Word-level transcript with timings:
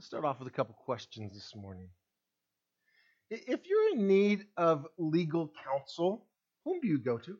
Let's 0.00 0.06
start 0.06 0.24
off 0.24 0.38
with 0.38 0.48
a 0.48 0.50
couple 0.50 0.74
questions 0.86 1.34
this 1.34 1.52
morning. 1.54 1.90
If 3.28 3.68
you're 3.68 3.90
in 3.92 4.06
need 4.06 4.46
of 4.56 4.86
legal 4.96 5.52
counsel, 5.62 6.24
whom 6.64 6.80
do 6.80 6.88
you 6.88 6.96
go 6.96 7.18
to? 7.18 7.36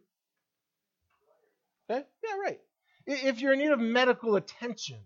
Okay, 1.91 2.05
yeah, 2.23 2.37
right. 2.39 2.61
If 3.07 3.41
you're 3.41 3.55
in 3.55 3.61
need 3.61 3.71
of 3.71 3.81
medical 3.81 4.37
attention, 4.37 4.99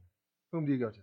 whom 0.51 0.67
do 0.67 0.73
you 0.73 0.81
go 0.81 0.91
to? 0.91 0.99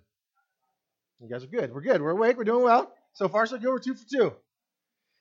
You 1.21 1.29
guys 1.29 1.45
are 1.45 1.47
good. 1.47 1.73
We're 1.73 1.79
good. 1.79 2.01
We're 2.01 2.09
awake. 2.09 2.35
We're 2.35 2.43
doing 2.43 2.65
well. 2.65 2.93
So 3.13 3.29
far, 3.29 3.45
so 3.45 3.57
good. 3.57 3.69
We're 3.69 3.79
two 3.79 3.95
for 3.95 4.05
two. 4.05 4.33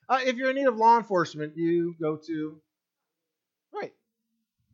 Uh, 0.09 0.19
if 0.25 0.35
you're 0.35 0.51
in 0.51 0.57
need 0.57 0.67
of 0.67 0.79
law 0.79 0.99
enforcement, 0.99 1.53
you 1.55 1.95
go 2.03 2.17
to, 2.27 2.61
right, 3.73 3.93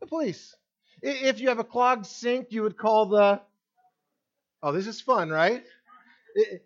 the 0.00 0.07
police. 0.07 0.57
If 1.02 1.38
you 1.38 1.50
have 1.50 1.59
a 1.59 1.64
clogged 1.64 2.07
sink, 2.07 2.46
you 2.48 2.62
would 2.62 2.79
call 2.79 3.11
the, 3.11 3.43
oh, 4.62 4.73
this 4.73 4.86
is 4.86 5.02
fun, 5.02 5.29
right? 5.29 5.62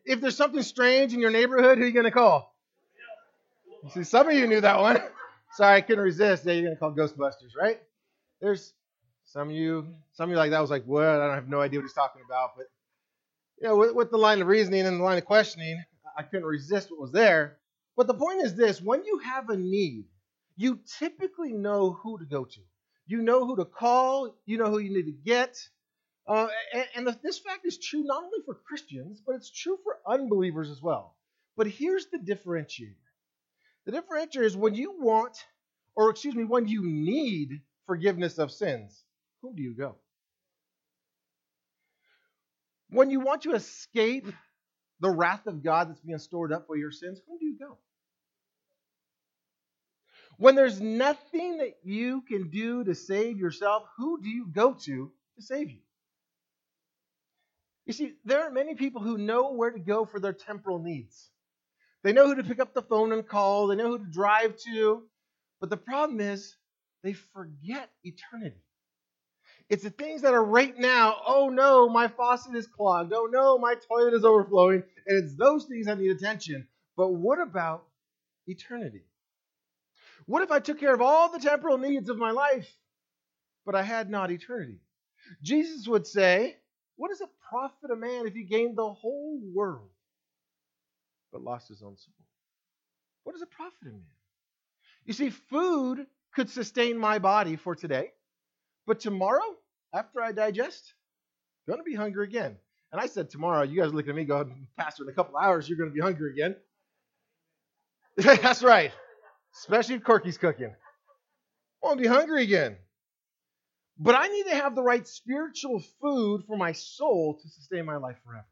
If 0.04 0.20
there's 0.20 0.36
something 0.36 0.62
strange 0.62 1.14
in 1.14 1.20
your 1.20 1.30
neighborhood, 1.30 1.78
who 1.78 1.84
are 1.84 1.86
you 1.86 1.92
going 1.92 2.04
to 2.04 2.10
call? 2.10 2.54
See, 3.94 4.04
some 4.04 4.28
of 4.28 4.34
you 4.34 4.46
knew 4.46 4.60
that 4.60 4.80
one. 4.80 5.00
Sorry, 5.56 5.76
I 5.76 5.80
couldn't 5.80 6.04
resist. 6.04 6.44
Yeah, 6.44 6.54
you're 6.54 6.62
going 6.64 6.74
to 6.74 6.78
call 6.80 6.92
Ghostbusters, 6.92 7.56
right? 7.58 7.80
There's 8.40 8.72
some 9.24 9.50
of 9.50 9.54
you, 9.54 9.86
some 10.12 10.24
of 10.24 10.30
you 10.30 10.36
like 10.36 10.50
that 10.50 10.60
was 10.60 10.70
like, 10.70 10.84
what? 10.84 11.04
I 11.04 11.26
don't 11.26 11.34
have 11.34 11.48
no 11.48 11.60
idea 11.60 11.78
what 11.78 11.84
he's 11.84 11.92
talking 11.92 12.22
about. 12.26 12.50
But, 12.56 12.66
you 13.60 13.68
know, 13.68 13.76
with, 13.76 13.94
with 13.94 14.10
the 14.10 14.18
line 14.18 14.42
of 14.42 14.48
reasoning 14.48 14.86
and 14.86 14.98
the 14.98 15.04
line 15.04 15.18
of 15.18 15.24
questioning, 15.24 15.82
I 16.16 16.22
couldn't 16.22 16.46
resist 16.46 16.90
what 16.90 17.00
was 17.00 17.12
there. 17.12 17.58
But 17.96 18.06
the 18.06 18.14
point 18.14 18.42
is 18.42 18.54
this 18.54 18.80
when 18.80 19.04
you 19.04 19.18
have 19.18 19.50
a 19.50 19.56
need, 19.56 20.04
you 20.56 20.80
typically 20.98 21.52
know 21.52 21.92
who 21.92 22.18
to 22.18 22.24
go 22.24 22.44
to. 22.44 22.60
You 23.06 23.22
know 23.22 23.46
who 23.46 23.56
to 23.56 23.64
call, 23.64 24.36
you 24.46 24.58
know 24.58 24.70
who 24.70 24.78
you 24.78 24.90
need 24.90 25.06
to 25.06 25.12
get. 25.12 25.58
Uh, 26.26 26.48
and, 26.72 26.84
and 26.96 27.06
the, 27.06 27.18
this 27.22 27.38
fact 27.38 27.66
is 27.66 27.78
true 27.78 28.04
not 28.04 28.22
only 28.22 28.38
for 28.44 28.54
Christians, 28.54 29.22
but 29.24 29.34
it's 29.36 29.50
true 29.50 29.78
for 29.82 29.98
unbelievers 30.06 30.70
as 30.70 30.80
well. 30.80 31.16
But 31.56 31.66
here's 31.66 32.06
the 32.06 32.18
differentiator 32.18 32.94
the 33.86 33.92
differentiator 33.92 34.44
is 34.44 34.56
when 34.56 34.74
you 34.74 35.00
want, 35.00 35.36
or 35.96 36.10
excuse 36.10 36.34
me, 36.34 36.44
when 36.44 36.68
you 36.68 36.84
need 36.84 37.62
forgiveness 37.86 38.38
of 38.38 38.52
sins, 38.52 39.02
whom 39.42 39.56
do 39.56 39.62
you 39.62 39.74
go? 39.74 39.96
When 42.90 43.10
you 43.10 43.20
want 43.20 43.42
to 43.42 43.52
escape 43.52 44.26
the 45.00 45.10
wrath 45.10 45.46
of 45.46 45.62
God 45.62 45.88
that's 45.88 46.00
being 46.00 46.18
stored 46.18 46.52
up 46.52 46.66
for 46.66 46.76
your 46.76 46.90
sins, 46.90 47.20
whom 47.26 47.38
do 47.38 47.46
you 47.46 47.58
go? 47.58 47.78
When 50.38 50.54
there's 50.54 50.80
nothing 50.80 51.58
that 51.58 51.76
you 51.82 52.22
can 52.22 52.50
do 52.50 52.84
to 52.84 52.94
save 52.94 53.38
yourself, 53.38 53.84
who 53.96 54.20
do 54.22 54.28
you 54.28 54.46
go 54.46 54.74
to 54.74 55.12
to 55.36 55.42
save 55.42 55.70
you? 55.70 55.80
You 57.90 57.94
see, 57.94 58.12
there 58.24 58.46
are 58.46 58.52
many 58.52 58.76
people 58.76 59.02
who 59.02 59.18
know 59.18 59.50
where 59.50 59.72
to 59.72 59.80
go 59.80 60.04
for 60.04 60.20
their 60.20 60.32
temporal 60.32 60.78
needs. 60.78 61.28
They 62.04 62.12
know 62.12 62.28
who 62.28 62.36
to 62.36 62.44
pick 62.44 62.60
up 62.60 62.72
the 62.72 62.82
phone 62.82 63.10
and 63.10 63.26
call, 63.26 63.66
they 63.66 63.74
know 63.74 63.88
who 63.88 63.98
to 63.98 64.04
drive 64.04 64.54
to, 64.58 65.02
but 65.58 65.70
the 65.70 65.76
problem 65.76 66.20
is 66.20 66.54
they 67.02 67.14
forget 67.14 67.90
eternity. 68.04 68.62
It's 69.68 69.82
the 69.82 69.90
things 69.90 70.22
that 70.22 70.34
are 70.34 70.44
right 70.44 70.78
now. 70.78 71.16
Oh 71.26 71.48
no, 71.48 71.88
my 71.88 72.06
faucet 72.06 72.54
is 72.54 72.68
clogged. 72.68 73.12
Oh 73.12 73.28
no, 73.28 73.58
my 73.58 73.74
toilet 73.74 74.14
is 74.14 74.24
overflowing. 74.24 74.84
And 75.08 75.24
it's 75.24 75.34
those 75.34 75.64
things 75.64 75.86
that 75.86 75.98
need 75.98 76.12
attention. 76.12 76.68
But 76.96 77.08
what 77.08 77.40
about 77.40 77.86
eternity? 78.46 79.02
What 80.26 80.44
if 80.44 80.52
I 80.52 80.60
took 80.60 80.78
care 80.78 80.94
of 80.94 81.00
all 81.00 81.32
the 81.32 81.40
temporal 81.40 81.76
needs 81.76 82.08
of 82.08 82.18
my 82.18 82.30
life, 82.30 82.72
but 83.66 83.74
I 83.74 83.82
had 83.82 84.08
not 84.08 84.30
eternity? 84.30 84.78
Jesus 85.42 85.88
would 85.88 86.06
say, 86.06 86.56
What 86.94 87.08
does 87.08 87.20
it 87.20 87.30
profit 87.50 87.90
a 87.90 87.96
man 87.96 88.26
if 88.26 88.34
he 88.34 88.44
gained 88.44 88.78
the 88.78 88.92
whole 88.92 89.40
world 89.54 89.90
but 91.32 91.42
lost 91.42 91.68
his 91.68 91.82
own 91.82 91.96
soul? 91.96 92.14
What 93.24 93.32
does 93.32 93.42
it 93.42 93.50
profit 93.50 93.88
a 93.88 93.90
man? 93.90 94.02
You 95.04 95.12
see, 95.12 95.30
food 95.30 96.06
could 96.34 96.48
sustain 96.48 96.96
my 96.96 97.18
body 97.18 97.56
for 97.56 97.74
today, 97.74 98.12
but 98.86 99.00
tomorrow 99.00 99.42
after 99.92 100.22
I 100.22 100.32
digest, 100.32 100.94
I'm 101.66 101.72
going 101.72 101.84
to 101.84 101.90
be 101.90 101.96
hungry 101.96 102.24
again. 102.24 102.56
And 102.92 103.00
I 103.00 103.06
said 103.06 103.30
tomorrow, 103.30 103.62
you 103.62 103.80
guys 103.80 103.92
look 103.92 104.08
at 104.08 104.14
me 104.14 104.24
going, 104.24 104.66
Pastor, 104.78 105.04
in 105.04 105.08
a 105.08 105.12
couple 105.12 105.36
hours, 105.36 105.68
you're 105.68 105.78
going 105.78 105.90
to 105.90 105.94
be 105.94 106.00
hungry 106.00 106.32
again. 106.32 106.56
That's 108.16 108.62
right. 108.62 108.92
Especially 109.56 109.96
if 109.96 110.04
Corky's 110.04 110.38
cooking. 110.38 110.72
I 110.72 111.86
won't 111.86 112.00
be 112.00 112.06
hungry 112.06 112.42
again. 112.42 112.76
But 114.02 114.14
I 114.14 114.28
need 114.28 114.44
to 114.44 114.54
have 114.54 114.74
the 114.74 114.82
right 114.82 115.06
spiritual 115.06 115.82
food 116.00 116.44
for 116.46 116.56
my 116.56 116.72
soul 116.72 117.38
to 117.40 117.48
sustain 117.50 117.84
my 117.84 117.98
life 117.98 118.16
forever. 118.24 118.46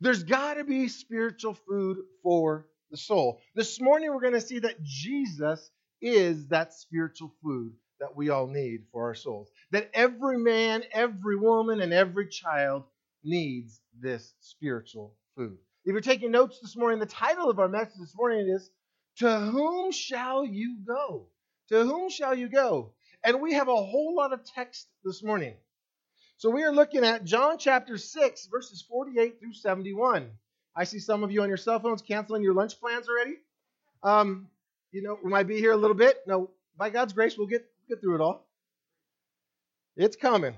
There's 0.00 0.22
got 0.22 0.54
to 0.54 0.64
be 0.64 0.86
spiritual 0.86 1.54
food 1.54 1.98
for 2.22 2.68
the 2.92 2.96
soul. 2.96 3.40
This 3.56 3.80
morning, 3.80 4.10
we're 4.10 4.20
going 4.20 4.34
to 4.34 4.40
see 4.40 4.60
that 4.60 4.80
Jesus 4.80 5.72
is 6.00 6.46
that 6.48 6.72
spiritual 6.72 7.34
food 7.42 7.72
that 7.98 8.14
we 8.14 8.30
all 8.30 8.46
need 8.46 8.84
for 8.92 9.06
our 9.06 9.14
souls. 9.16 9.50
That 9.72 9.90
every 9.92 10.38
man, 10.38 10.84
every 10.92 11.36
woman, 11.36 11.80
and 11.80 11.92
every 11.92 12.28
child 12.28 12.84
needs 13.24 13.80
this 14.00 14.34
spiritual 14.38 15.14
food. 15.36 15.58
If 15.84 15.92
you're 15.92 16.00
taking 16.00 16.30
notes 16.30 16.60
this 16.60 16.76
morning, 16.76 17.00
the 17.00 17.06
title 17.06 17.50
of 17.50 17.58
our 17.58 17.68
message 17.68 17.98
this 17.98 18.14
morning 18.16 18.48
is 18.48 18.70
To 19.16 19.36
Whom 19.36 19.90
Shall 19.90 20.44
You 20.44 20.76
Go? 20.86 21.26
To 21.70 21.84
whom 21.84 22.10
shall 22.10 22.34
you 22.34 22.48
go? 22.48 22.92
And 23.24 23.40
we 23.40 23.54
have 23.54 23.68
a 23.68 23.74
whole 23.74 24.14
lot 24.14 24.34
of 24.34 24.44
text 24.44 24.86
this 25.02 25.22
morning. 25.22 25.54
So 26.36 26.50
we 26.50 26.62
are 26.62 26.72
looking 26.72 27.04
at 27.04 27.24
John 27.24 27.56
chapter 27.58 27.96
6, 27.96 28.48
verses 28.52 28.82
48 28.82 29.40
through 29.40 29.54
71. 29.54 30.30
I 30.76 30.84
see 30.84 30.98
some 30.98 31.24
of 31.24 31.30
you 31.32 31.42
on 31.42 31.48
your 31.48 31.56
cell 31.56 31.80
phones 31.80 32.02
canceling 32.02 32.42
your 32.42 32.52
lunch 32.52 32.78
plans 32.78 33.08
already. 33.08 33.36
Um, 34.02 34.48
you 34.92 35.02
know, 35.02 35.18
we 35.24 35.30
might 35.30 35.46
be 35.46 35.58
here 35.58 35.72
a 35.72 35.76
little 35.76 35.96
bit. 35.96 36.18
No, 36.26 36.50
by 36.76 36.90
God's 36.90 37.14
grace, 37.14 37.38
we'll 37.38 37.46
get 37.46 37.64
get 37.88 38.00
through 38.00 38.16
it 38.16 38.20
all. 38.20 38.46
It's 39.96 40.16
coming. 40.16 40.54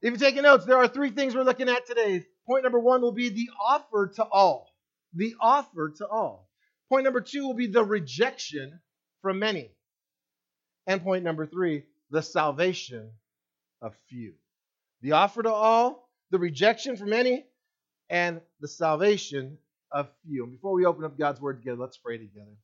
If 0.00 0.10
you're 0.10 0.16
taking 0.16 0.42
notes, 0.42 0.64
there 0.64 0.78
are 0.78 0.88
three 0.88 1.10
things 1.10 1.34
we're 1.34 1.42
looking 1.42 1.68
at 1.68 1.86
today. 1.86 2.24
Point 2.46 2.62
number 2.62 2.78
one 2.78 3.02
will 3.02 3.12
be 3.12 3.28
the 3.28 3.50
offer 3.60 4.12
to 4.16 4.24
all. 4.24 4.68
The 5.14 5.34
offer 5.40 5.90
to 5.98 6.06
all. 6.06 6.48
Point 6.88 7.04
number 7.04 7.20
two 7.20 7.44
will 7.46 7.54
be 7.54 7.66
the 7.66 7.84
rejection 7.84 8.80
from 9.20 9.38
many. 9.38 9.70
And 10.86 11.02
point 11.02 11.24
number 11.24 11.46
three, 11.46 11.84
the 12.10 12.22
salvation 12.22 13.10
of 13.80 13.94
few. 14.08 14.34
The 15.00 15.12
offer 15.12 15.42
to 15.42 15.52
all, 15.52 16.08
the 16.30 16.38
rejection 16.38 16.96
from 16.96 17.10
many, 17.10 17.44
and 18.10 18.40
the 18.60 18.68
salvation 18.68 19.58
of 19.90 20.08
few. 20.24 20.44
And 20.44 20.52
before 20.52 20.72
we 20.72 20.84
open 20.84 21.04
up 21.04 21.18
God's 21.18 21.40
word 21.40 21.58
together, 21.58 21.80
let's 21.80 21.96
pray 21.96 22.18
together. 22.18 22.56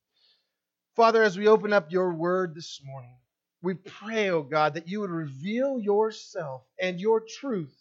Father, 0.97 1.23
as 1.23 1.39
we 1.39 1.49
open 1.49 1.73
up 1.73 1.93
your 1.93 2.13
word 2.13 2.55
this 2.55 2.81
morning, 2.85 3.17
we 3.63 3.75
pray, 3.75 4.31
oh 4.31 4.43
God, 4.43 4.75
that 4.75 4.89
you 4.89 5.01
would 5.01 5.11
reveal 5.11 5.79
yourself 5.79 6.63
and 6.81 7.01
your 7.01 7.21
truth 7.21 7.75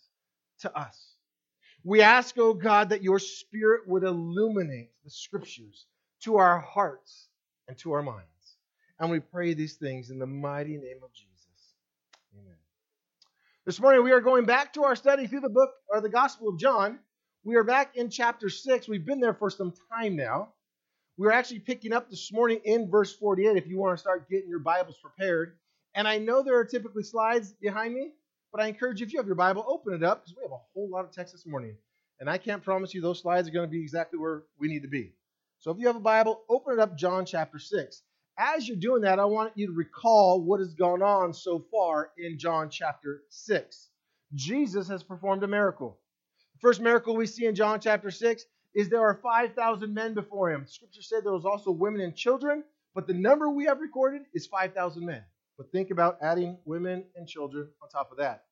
to 0.62 0.76
us. 0.78 1.14
We 1.84 2.02
ask, 2.02 2.36
oh 2.38 2.54
God, 2.54 2.90
that 2.90 3.04
your 3.04 3.20
spirit 3.20 3.88
would 3.88 4.04
illuminate 4.04 4.92
the 5.04 5.10
scriptures 5.10 5.86
to 6.24 6.38
our 6.38 6.60
hearts 6.60 7.28
and 7.68 7.78
to 7.80 7.94
our 7.94 8.02
minds. 8.02 8.37
And 9.00 9.12
we 9.12 9.20
pray 9.20 9.54
these 9.54 9.76
things 9.76 10.10
in 10.10 10.18
the 10.18 10.26
mighty 10.26 10.76
name 10.76 11.00
of 11.04 11.14
Jesus. 11.14 11.76
Amen. 12.34 12.56
This 13.64 13.80
morning 13.80 14.04
we 14.04 14.12
are 14.12 14.22
going 14.22 14.46
back 14.46 14.74
to 14.74 14.86
our 14.86 14.96
study 14.96 15.28
through 15.28 15.42
the 15.42 15.50
book 15.50 15.70
or 15.94 16.02
the 16.02 16.10
Gospel 16.10 16.50
of 16.50 16.58
John. 16.58 16.98
We 17.44 17.58
are 17.58 17.64
back 17.64 17.96
in 17.96 18.10
chapter 18.10 18.50
6. 18.50 18.88
We've 18.88 19.06
been 19.06 19.20
there 19.20 19.36
for 19.36 19.52
some 19.52 19.72
time 19.94 20.16
now. 20.16 20.50
We're 21.16 21.32
actually 21.32 21.60
picking 21.60 21.94
up 21.94 22.10
this 22.10 22.32
morning 22.34 22.60
in 22.66 22.90
verse 22.90 23.16
48 23.16 23.56
if 23.56 23.68
you 23.68 23.78
want 23.78 23.96
to 23.96 24.02
start 24.02 24.30
getting 24.30 24.50
your 24.50 24.60
Bibles 24.60 24.98
prepared. 24.98 25.58
And 25.94 26.08
I 26.08 26.18
know 26.18 26.42
there 26.42 26.58
are 26.58 26.66
typically 26.66 27.04
slides 27.04 27.54
behind 27.54 27.94
me, 27.94 28.14
but 28.52 28.62
I 28.62 28.68
encourage 28.68 29.00
you, 29.00 29.06
if 29.06 29.14
you 29.14 29.20
have 29.20 29.28
your 29.28 29.36
Bible, 29.36 29.64
open 29.68 29.94
it 29.94 30.04
up 30.04 30.24
because 30.24 30.36
we 30.36 30.42
have 30.44 30.52
a 30.52 30.62
whole 30.74 30.90
lot 30.90 31.06
of 31.06 31.12
text 31.12 31.34
this 31.34 31.46
morning. 31.46 31.76
And 32.20 32.30
I 32.30 32.40
can't 32.40 32.64
promise 32.64 32.96
you 32.96 33.02
those 33.02 33.22
slides 33.22 33.48
are 33.48 33.52
going 33.52 33.68
to 33.68 33.72
be 33.72 33.82
exactly 33.82 34.18
where 34.18 34.44
we 34.60 34.68
need 34.68 34.82
to 34.82 34.88
be. 34.88 35.14
So 35.60 35.70
if 35.70 35.78
you 35.78 35.86
have 35.86 35.96
a 35.96 36.00
Bible, 36.00 36.42
open 36.50 36.74
it 36.74 36.80
up, 36.80 36.98
John 36.98 37.26
chapter 37.26 37.60
6. 37.60 38.02
As 38.38 38.68
you're 38.68 38.78
doing 38.78 39.02
that, 39.02 39.20
I 39.20 39.26
want 39.26 39.54
you 39.56 39.68
to 39.68 39.74
recall 39.74 40.42
what 40.42 40.60
has 40.60 40.76
gone 40.76 41.02
on 41.02 41.34
so 41.34 41.66
far 41.72 42.12
in 42.20 42.38
John 42.38 42.70
chapter 42.70 43.24
6. 43.30 43.90
Jesus 44.36 44.88
has 44.90 45.02
performed 45.02 45.44
a 45.44 45.48
miracle. 45.48 45.98
The 46.54 46.60
first 46.60 46.80
miracle 46.80 47.16
we 47.16 47.26
see 47.26 47.46
in 47.48 47.56
John 47.56 47.80
chapter 47.80 48.12
6 48.12 48.46
is 48.76 48.90
there 48.90 49.02
are 49.02 49.20
5,000 49.24 49.92
men 49.92 50.14
before 50.14 50.52
him. 50.52 50.68
Scripture 50.68 51.02
said 51.02 51.24
there 51.24 51.34
was 51.34 51.46
also 51.46 51.72
women 51.72 52.02
and 52.02 52.16
children, 52.16 52.64
but 52.94 53.08
the 53.08 53.14
number 53.14 53.50
we 53.50 53.66
have 53.66 53.80
recorded 53.80 54.22
is 54.36 54.46
5,000 54.46 55.04
men. 55.04 55.24
But 55.58 55.72
think 55.72 55.90
about 55.90 56.20
adding 56.22 56.60
women 56.66 57.06
and 57.16 57.28
children 57.28 57.70
on 57.82 57.90
top 57.90 58.12
of 58.12 58.20
that. 58.20 58.44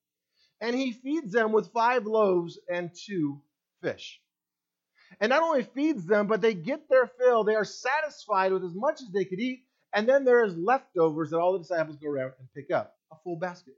And 0.61 0.75
he 0.75 0.93
feeds 0.93 1.31
them 1.31 1.51
with 1.51 1.71
five 1.71 2.07
loaves 2.07 2.57
and 2.67 2.89
two 3.05 3.39
fish. 3.83 4.19
And 5.19 5.29
not 5.29 5.43
only 5.43 5.61
feeds 5.61 6.05
them, 6.05 6.25
but 6.25 6.41
they 6.41 6.55
get 6.55 6.89
their 6.89 7.05
fill. 7.05 7.43
They 7.43 7.53
are 7.53 7.65
satisfied 7.65 8.51
with 8.51 8.63
as 8.63 8.73
much 8.73 9.01
as 9.01 9.09
they 9.13 9.25
could 9.25 9.39
eat. 9.39 9.64
And 9.95 10.07
then 10.07 10.25
there 10.25 10.43
is 10.43 10.55
leftovers 10.57 11.29
that 11.31 11.39
all 11.39 11.53
the 11.53 11.59
disciples 11.59 11.95
go 11.95 12.09
around 12.09 12.33
and 12.37 12.53
pick 12.53 12.69
up 12.69 12.95
a 13.11 13.15
full 13.23 13.37
basket. 13.37 13.75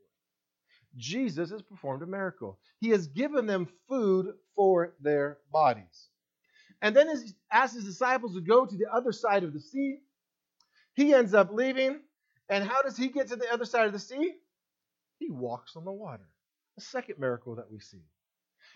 Jesus 0.97 1.51
has 1.51 1.61
performed 1.61 2.01
a 2.01 2.07
miracle. 2.07 2.57
He 2.79 2.89
has 2.89 3.07
given 3.07 3.45
them 3.45 3.67
food 3.87 4.33
for 4.55 4.95
their 4.99 5.37
bodies. 5.53 6.09
And 6.81 6.95
then 6.95 7.07
he 7.07 7.31
asks 7.51 7.75
his 7.75 7.85
disciples 7.85 8.33
to 8.33 8.41
go 8.41 8.65
to 8.65 8.75
the 8.75 8.91
other 8.91 9.11
side 9.11 9.43
of 9.43 9.53
the 9.53 9.59
sea. 9.59 9.99
He 10.95 11.13
ends 11.13 11.35
up 11.35 11.53
leaving. 11.53 11.99
And 12.49 12.63
how 12.63 12.81
does 12.81 12.97
he 12.97 13.09
get 13.09 13.27
to 13.27 13.35
the 13.35 13.51
other 13.53 13.65
side 13.65 13.85
of 13.85 13.93
the 13.93 13.99
sea? 13.99 14.33
He 15.19 15.29
walks 15.29 15.75
on 15.75 15.85
the 15.85 15.91
water. 15.91 16.27
A 16.77 16.81
second 16.81 17.19
miracle 17.19 17.55
that 17.55 17.71
we 17.71 17.79
see. 17.79 18.01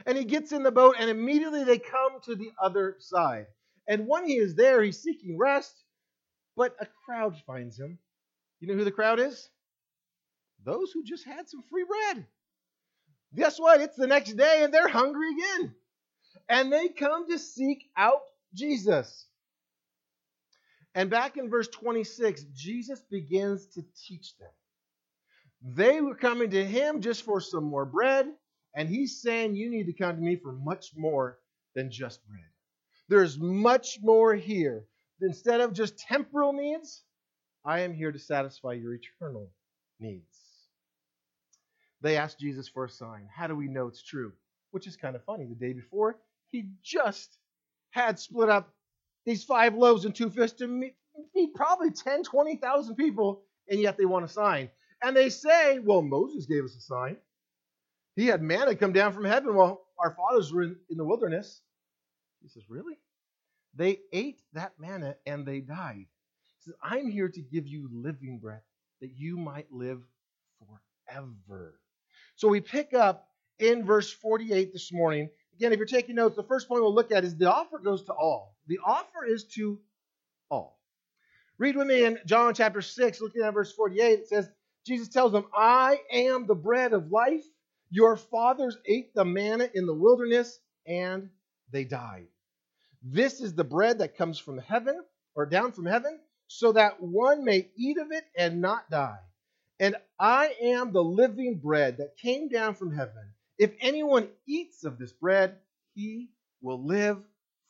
And 0.05 0.17
he 0.17 0.25
gets 0.25 0.51
in 0.51 0.63
the 0.63 0.71
boat, 0.71 0.95
and 0.99 1.09
immediately 1.09 1.63
they 1.63 1.79
come 1.79 2.19
to 2.25 2.35
the 2.35 2.51
other 2.61 2.97
side. 2.99 3.47
And 3.87 4.07
when 4.07 4.27
he 4.27 4.35
is 4.35 4.55
there, 4.55 4.81
he's 4.83 5.01
seeking 5.01 5.37
rest, 5.37 5.81
but 6.56 6.75
a 6.80 6.88
crowd 7.06 7.36
finds 7.45 7.80
him. 7.80 7.98
You 8.59 8.68
know 8.68 8.75
who 8.75 8.83
the 8.83 8.92
crowd 8.92 9.19
is? 9.19 9.50
Those 10.63 10.92
who 10.92 11.03
just 11.03 11.25
had 11.25 11.50
some 11.50 11.63
free 11.69 11.86
bread. 11.86 12.25
Guess 13.36 13.59
what? 13.59 13.81
It's 13.81 13.95
the 13.95 14.07
next 14.07 14.33
day, 14.33 14.63
and 14.63 14.74
they're 14.74 14.88
hungry 14.88 15.30
again. 15.31 15.75
And 16.50 16.71
they 16.71 16.89
come 16.89 17.30
to 17.30 17.39
seek 17.39 17.89
out 17.98 18.21
Jesus. 18.53 19.25
And 20.94 21.09
back 21.09 21.38
in 21.38 21.50
verse 21.50 21.69
26, 21.69 22.44
Jesus 22.54 23.01
begins 23.09 23.65
to 23.68 23.83
teach 24.06 24.38
them. 24.38 24.50
They 25.63 26.01
were 26.01 26.15
coming 26.15 26.50
to 26.51 26.65
him 26.65 27.01
just 27.01 27.24
for 27.24 27.39
some 27.39 27.63
more 27.63 27.86
bread, 27.86 28.27
and 28.75 28.89
he's 28.89 29.21
saying, 29.21 29.56
You 29.56 29.69
need 29.69 29.86
to 29.86 29.94
come 29.94 30.15
to 30.15 30.21
me 30.21 30.36
for 30.36 30.51
much 30.51 30.92
more 30.95 31.38
than 31.75 31.92
just 31.92 32.25
bread. 32.27 32.42
There's 33.07 33.38
much 33.38 34.00
more 34.01 34.36
here. 34.36 34.86
Instead 35.21 35.62
of 35.62 35.73
just 35.73 36.00
temporal 36.00 36.53
needs, 36.53 37.03
I 37.63 37.81
am 37.81 37.94
here 37.94 38.12
to 38.12 38.19
satisfy 38.19 38.73
your 38.73 38.95
eternal 38.95 39.51
needs. 40.00 40.25
They 42.01 42.18
asked 42.18 42.39
Jesus 42.39 42.68
for 42.68 42.85
a 42.85 42.89
sign. 42.89 43.27
How 43.33 43.47
do 43.47 43.56
we 43.56 43.68
know 43.68 43.88
it's 43.88 44.01
true? 44.01 44.33
Which 44.71 44.88
is 44.88 44.97
kind 44.97 45.15
of 45.15 45.23
funny. 45.23 45.45
The 45.45 45.56
day 45.56 45.73
before, 45.73 46.18
he 46.50 46.69
just 46.83 47.38
had 47.91 48.19
split 48.19 48.50
up 48.50 48.73
these 49.25 49.44
five 49.44 49.75
loaves 49.75 50.06
and 50.06 50.15
two 50.15 50.31
fish 50.31 50.53
to 50.53 50.91
feed 51.33 51.53
probably 51.53 51.91
10, 51.91 52.23
20,000 52.23 52.95
people, 52.95 53.44
and 53.69 53.79
yet 53.79 53.97
they 53.97 54.06
want 54.06 54.25
a 54.25 54.27
sign. 54.27 54.69
And 55.03 55.15
they 55.15 55.29
say, 55.29 55.79
well, 55.79 56.01
Moses 56.01 56.47
gave 56.47 56.63
us 56.63 56.75
a 56.75 56.81
sign. 56.81 57.18
He 58.15 58.25
had 58.27 58.41
manna 58.41 58.75
come 58.75 58.94
down 58.94 59.13
from 59.13 59.25
heaven 59.25 59.53
while 59.53 59.81
our 60.00 60.15
fathers 60.15 60.51
were 60.51 60.63
in, 60.63 60.75
in 60.89 60.97
the 60.97 61.06
wilderness. 61.06 61.62
He 62.41 62.50
says, 62.50 62.63
really? 62.68 62.97
They 63.75 64.00
ate 64.12 64.41
that 64.53 64.73
manna 64.79 65.15
and 65.25 65.45
they 65.45 65.62
died. 65.62 66.06
He 66.06 66.63
says, 66.63 66.73
I'm 66.83 67.09
here 67.09 67.29
to 67.29 67.41
give 67.41 67.68
you 67.68 67.89
living 67.91 68.39
breath 68.39 68.63
that 69.00 69.12
you 69.15 69.38
might 69.38 69.71
live 69.71 70.01
forever. 71.07 71.79
So 72.35 72.47
we 72.47 72.62
pick 72.62 72.94
up 72.94 73.27
in 73.59 73.85
verse 73.85 74.12
48 74.12 74.73
this 74.73 74.91
morning. 74.91 75.29
Again, 75.56 75.73
if 75.73 75.77
you're 75.77 75.85
taking 75.85 76.15
notes, 76.15 76.35
the 76.35 76.44
first 76.44 76.68
point 76.68 76.81
we'll 76.81 76.94
look 76.94 77.12
at 77.12 77.23
is 77.23 77.35
the 77.35 77.51
offer 77.51 77.79
goes 77.79 78.03
to 78.03 78.13
all. 78.13 78.56
The 78.68 78.79
offer 78.85 79.25
is 79.25 79.45
to 79.56 79.79
all. 80.50 80.79
Read 81.57 81.75
with 81.75 81.88
me 81.88 82.06
in 82.06 82.19
John 82.25 82.53
chapter 82.53 82.81
6, 82.81 83.21
looking 83.21 83.44
at 83.44 83.53
verse 83.53 83.71
48. 83.73 84.19
It 84.19 84.27
says, 84.27 84.50
Jesus 84.85 85.07
tells 85.07 85.31
them, 85.31 85.45
I 85.56 86.00
am 86.12 86.47
the 86.47 86.56
bread 86.56 86.94
of 86.94 87.12
life. 87.12 87.44
Your 87.91 88.15
fathers 88.18 88.77
ate 88.85 89.13
the 89.13 89.25
manna 89.25 89.69
in 89.75 89.85
the 89.85 89.94
wilderness 89.94 90.59
and 90.88 91.29
they 91.71 91.83
died. 91.83 92.27
This 93.01 93.42
is 93.42 93.53
the 93.53 93.63
bread 93.63 94.00
that 94.00 94.18
comes 94.18 94.38
from 94.38 94.57
heaven 94.59 95.03
or 95.36 95.45
down 95.45 95.71
from 95.71 95.86
heaven, 95.86 96.19
so 96.48 96.74
that 96.74 97.01
one 97.01 97.45
may 97.45 97.69
eat 97.75 97.98
of 97.98 98.12
it 98.12 98.25
and 98.38 98.62
not 98.62 98.89
die. 98.89 99.19
And 99.80 99.95
I 100.19 100.53
am 100.62 100.92
the 100.92 101.03
living 101.03 101.59
bread 101.59 101.98
that 101.98 102.18
came 102.18 102.50
down 102.50 102.75
from 102.75 102.94
heaven. 102.94 103.33
If 103.57 103.71
anyone 103.80 104.30
eats 104.48 104.83
of 104.83 104.98
this 104.98 105.13
bread, 105.13 105.57
he 105.95 106.30
will 106.62 106.83
live 106.86 107.18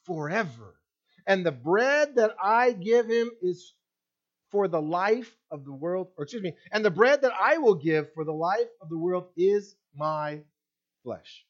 forever. 0.05 0.75
And 1.27 1.45
the 1.45 1.51
bread 1.51 2.15
that 2.15 2.35
I 2.41 2.71
give 2.71 3.07
him 3.07 3.31
is 3.41 3.73
for 4.49 4.67
the 4.67 4.81
life 4.81 5.31
of 5.49 5.63
the 5.63 5.71
world, 5.71 6.09
or 6.17 6.23
excuse 6.23 6.43
me, 6.43 6.55
and 6.71 6.83
the 6.83 6.91
bread 6.91 7.21
that 7.21 7.33
I 7.39 7.59
will 7.59 7.75
give 7.75 8.13
for 8.13 8.25
the 8.25 8.33
life 8.33 8.67
of 8.81 8.89
the 8.89 8.97
world 8.97 9.27
is 9.37 9.75
my 9.95 10.41
flesh. 11.03 11.45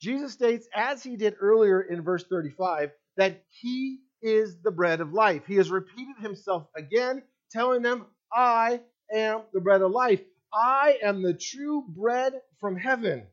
Jesus 0.00 0.32
states, 0.32 0.68
as 0.74 1.02
he 1.02 1.16
did 1.16 1.36
earlier 1.40 1.80
in 1.80 2.02
verse 2.02 2.24
35, 2.24 2.90
that 3.16 3.44
he 3.48 4.00
is 4.22 4.56
the 4.62 4.70
bread 4.70 5.00
of 5.00 5.12
life. 5.12 5.42
He 5.46 5.56
has 5.56 5.70
repeated 5.70 6.16
himself 6.20 6.66
again, 6.76 7.22
telling 7.50 7.82
them, 7.82 8.06
I 8.32 8.80
am 9.14 9.42
the 9.52 9.60
bread 9.60 9.82
of 9.82 9.90
life. 9.90 10.20
I 10.52 10.98
am 11.02 11.22
the 11.22 11.34
true 11.34 11.84
bread 11.88 12.34
from 12.60 12.76
heaven. 12.76 13.26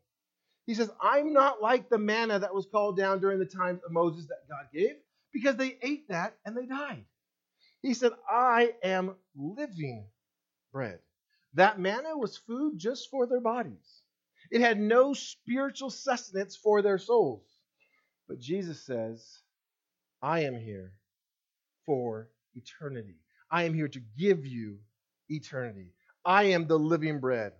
He 0.65 0.73
says, 0.75 0.89
I'm 1.01 1.33
not 1.33 1.61
like 1.61 1.89
the 1.89 1.97
manna 1.97 2.39
that 2.39 2.53
was 2.53 2.67
called 2.71 2.97
down 2.97 3.19
during 3.19 3.39
the 3.39 3.45
times 3.45 3.81
of 3.85 3.91
Moses 3.91 4.27
that 4.27 4.47
God 4.49 4.67
gave, 4.73 4.95
because 5.33 5.55
they 5.55 5.77
ate 5.81 6.07
that 6.09 6.35
and 6.45 6.55
they 6.55 6.65
died. 6.65 7.05
He 7.81 7.93
said, 7.93 8.11
I 8.29 8.73
am 8.83 9.15
living 9.35 10.05
bread. 10.71 10.99
That 11.55 11.79
manna 11.79 12.17
was 12.17 12.37
food 12.37 12.77
just 12.77 13.09
for 13.09 13.25
their 13.27 13.41
bodies, 13.41 14.00
it 14.51 14.61
had 14.61 14.79
no 14.79 15.13
spiritual 15.13 15.89
sustenance 15.89 16.55
for 16.55 16.81
their 16.81 16.97
souls. 16.97 17.43
But 18.27 18.39
Jesus 18.39 18.81
says, 18.81 19.39
I 20.21 20.41
am 20.41 20.55
here 20.55 20.93
for 21.85 22.29
eternity. 22.53 23.15
I 23.49 23.63
am 23.63 23.73
here 23.73 23.87
to 23.87 24.01
give 24.17 24.45
you 24.45 24.77
eternity. 25.29 25.93
I 26.23 26.43
am 26.43 26.67
the 26.67 26.77
living 26.77 27.19
bread. 27.19 27.53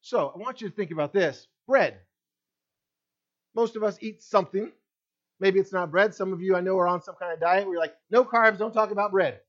So 0.00 0.32
I 0.34 0.38
want 0.38 0.60
you 0.60 0.68
to 0.70 0.74
think 0.74 0.90
about 0.90 1.12
this 1.12 1.46
bread. 1.66 1.98
Most 3.54 3.76
of 3.76 3.82
us 3.82 3.98
eat 4.00 4.22
something 4.22 4.72
Maybe 5.40 5.58
it's 5.58 5.72
not 5.72 5.90
bread. 5.90 6.14
Some 6.14 6.32
of 6.32 6.42
you 6.42 6.54
I 6.54 6.60
know 6.60 6.78
are 6.78 6.86
on 6.86 7.02
some 7.02 7.14
kind 7.18 7.32
of 7.32 7.40
diet 7.40 7.64
where 7.64 7.74
you're 7.74 7.82
like, 7.82 7.96
no 8.10 8.24
carbs, 8.24 8.58
don't 8.58 8.72
talk 8.72 8.90
about 8.90 9.10
bread. 9.10 9.40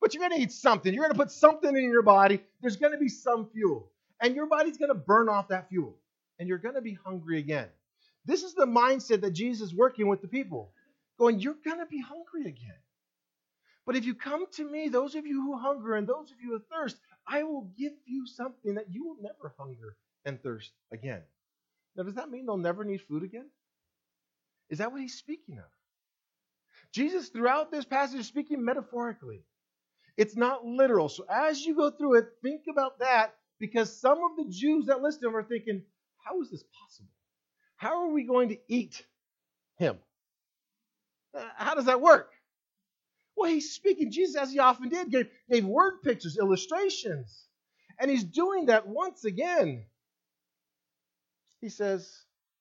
But 0.00 0.14
you're 0.14 0.26
going 0.26 0.38
to 0.38 0.42
eat 0.42 0.52
something. 0.52 0.94
You're 0.94 1.02
going 1.02 1.12
to 1.12 1.18
put 1.18 1.32
something 1.32 1.76
in 1.76 1.90
your 1.90 2.02
body. 2.02 2.40
There's 2.60 2.76
going 2.76 2.92
to 2.92 2.98
be 2.98 3.08
some 3.08 3.48
fuel. 3.52 3.90
And 4.24 4.34
your 4.34 4.46
body's 4.46 4.78
going 4.78 4.88
to 4.88 4.94
burn 4.94 5.28
off 5.28 5.48
that 5.48 5.68
fuel. 5.68 5.98
And 6.38 6.48
you're 6.48 6.56
going 6.56 6.76
to 6.76 6.80
be 6.80 6.96
hungry 7.04 7.38
again. 7.38 7.68
This 8.24 8.42
is 8.42 8.54
the 8.54 8.64
mindset 8.64 9.20
that 9.20 9.32
Jesus 9.32 9.68
is 9.68 9.74
working 9.74 10.08
with 10.08 10.22
the 10.22 10.28
people. 10.28 10.72
Going, 11.18 11.40
you're 11.40 11.58
going 11.62 11.80
to 11.80 11.86
be 11.86 12.00
hungry 12.00 12.48
again. 12.48 12.80
But 13.84 13.96
if 13.96 14.06
you 14.06 14.14
come 14.14 14.46
to 14.52 14.64
me, 14.64 14.88
those 14.88 15.14
of 15.14 15.26
you 15.26 15.42
who 15.42 15.58
hunger 15.58 15.94
and 15.94 16.08
those 16.08 16.30
of 16.30 16.38
you 16.42 16.52
who 16.52 16.62
thirst, 16.74 16.96
I 17.28 17.42
will 17.42 17.70
give 17.78 17.92
you 18.06 18.26
something 18.26 18.76
that 18.76 18.90
you 18.90 19.04
will 19.04 19.18
never 19.20 19.54
hunger 19.58 19.94
and 20.24 20.42
thirst 20.42 20.72
again. 20.90 21.20
Now, 21.94 22.04
does 22.04 22.14
that 22.14 22.30
mean 22.30 22.46
they'll 22.46 22.56
never 22.56 22.82
need 22.82 23.02
food 23.02 23.24
again? 23.24 23.50
Is 24.70 24.78
that 24.78 24.90
what 24.90 25.02
he's 25.02 25.18
speaking 25.18 25.58
of? 25.58 25.70
Jesus, 26.94 27.28
throughout 27.28 27.70
this 27.70 27.84
passage, 27.84 28.20
is 28.20 28.26
speaking 28.26 28.64
metaphorically. 28.64 29.42
It's 30.16 30.34
not 30.34 30.64
literal. 30.64 31.10
So 31.10 31.26
as 31.28 31.62
you 31.62 31.76
go 31.76 31.90
through 31.90 32.20
it, 32.20 32.28
think 32.42 32.62
about 32.70 33.00
that 33.00 33.34
because 33.58 34.00
some 34.00 34.18
of 34.18 34.36
the 34.36 34.50
Jews 34.50 34.86
that 34.86 35.02
listen 35.02 35.28
him 35.28 35.36
are 35.36 35.42
thinking, 35.42 35.82
how 36.24 36.40
is 36.40 36.50
this 36.50 36.64
possible? 36.82 37.10
How 37.76 38.04
are 38.04 38.12
we 38.12 38.24
going 38.24 38.50
to 38.50 38.58
eat 38.68 39.04
him? 39.76 39.98
Uh, 41.36 41.44
how 41.56 41.74
does 41.74 41.86
that 41.86 42.00
work? 42.00 42.30
Well, 43.36 43.50
he's 43.50 43.72
speaking, 43.72 44.12
Jesus, 44.12 44.36
as 44.36 44.52
he 44.52 44.58
often 44.58 44.88
did, 44.88 45.10
gave, 45.10 45.26
gave 45.50 45.64
word 45.64 46.02
pictures, 46.02 46.38
illustrations. 46.38 47.46
And 47.98 48.10
he's 48.10 48.24
doing 48.24 48.66
that 48.66 48.86
once 48.86 49.24
again. 49.24 49.84
He 51.60 51.68
says, 51.68 52.10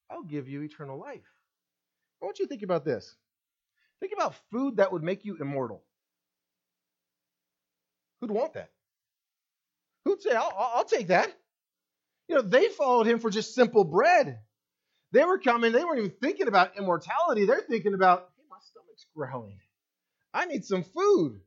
I'll 0.10 0.24
give 0.24 0.48
you 0.48 0.62
eternal 0.62 1.00
life. 1.00 1.22
I 2.22 2.26
want 2.26 2.40
you 2.40 2.46
to 2.46 2.50
think 2.50 2.64
about 2.64 2.86
this. 2.86 3.16
Think 4.00 4.14
about 4.14 4.36
food 4.52 4.78
that 4.78 4.92
would 4.92 5.04
make 5.04 5.26
you 5.26 5.38
immortal. 5.40 5.84
Who'd 8.20 8.32
want 8.32 8.54
that? 8.54 8.70
Who'd 10.06 10.22
say, 10.22 10.32
I'll, 10.32 10.54
I'll 10.58 10.86
take 10.86 11.08
that? 11.08 11.34
You 12.28 12.36
know, 12.36 12.42
they 12.42 12.68
followed 12.70 13.08
him 13.08 13.20
for 13.20 13.30
just 13.30 13.54
simple 13.54 13.84
bread. 13.84 14.40
They 15.12 15.24
were 15.24 15.38
coming, 15.38 15.72
they 15.72 15.84
weren't 15.84 16.00
even 16.00 16.14
thinking 16.22 16.48
about 16.48 16.78
immortality. 16.78 17.46
They're 17.46 17.62
thinking 17.62 17.94
about, 17.94 18.30
hey, 18.38 18.44
my 18.50 18.58
stomach's 18.62 19.06
growling. 19.16 19.60
I 20.34 20.46
need 20.46 20.66
some 20.66 20.84
food. 20.84 21.40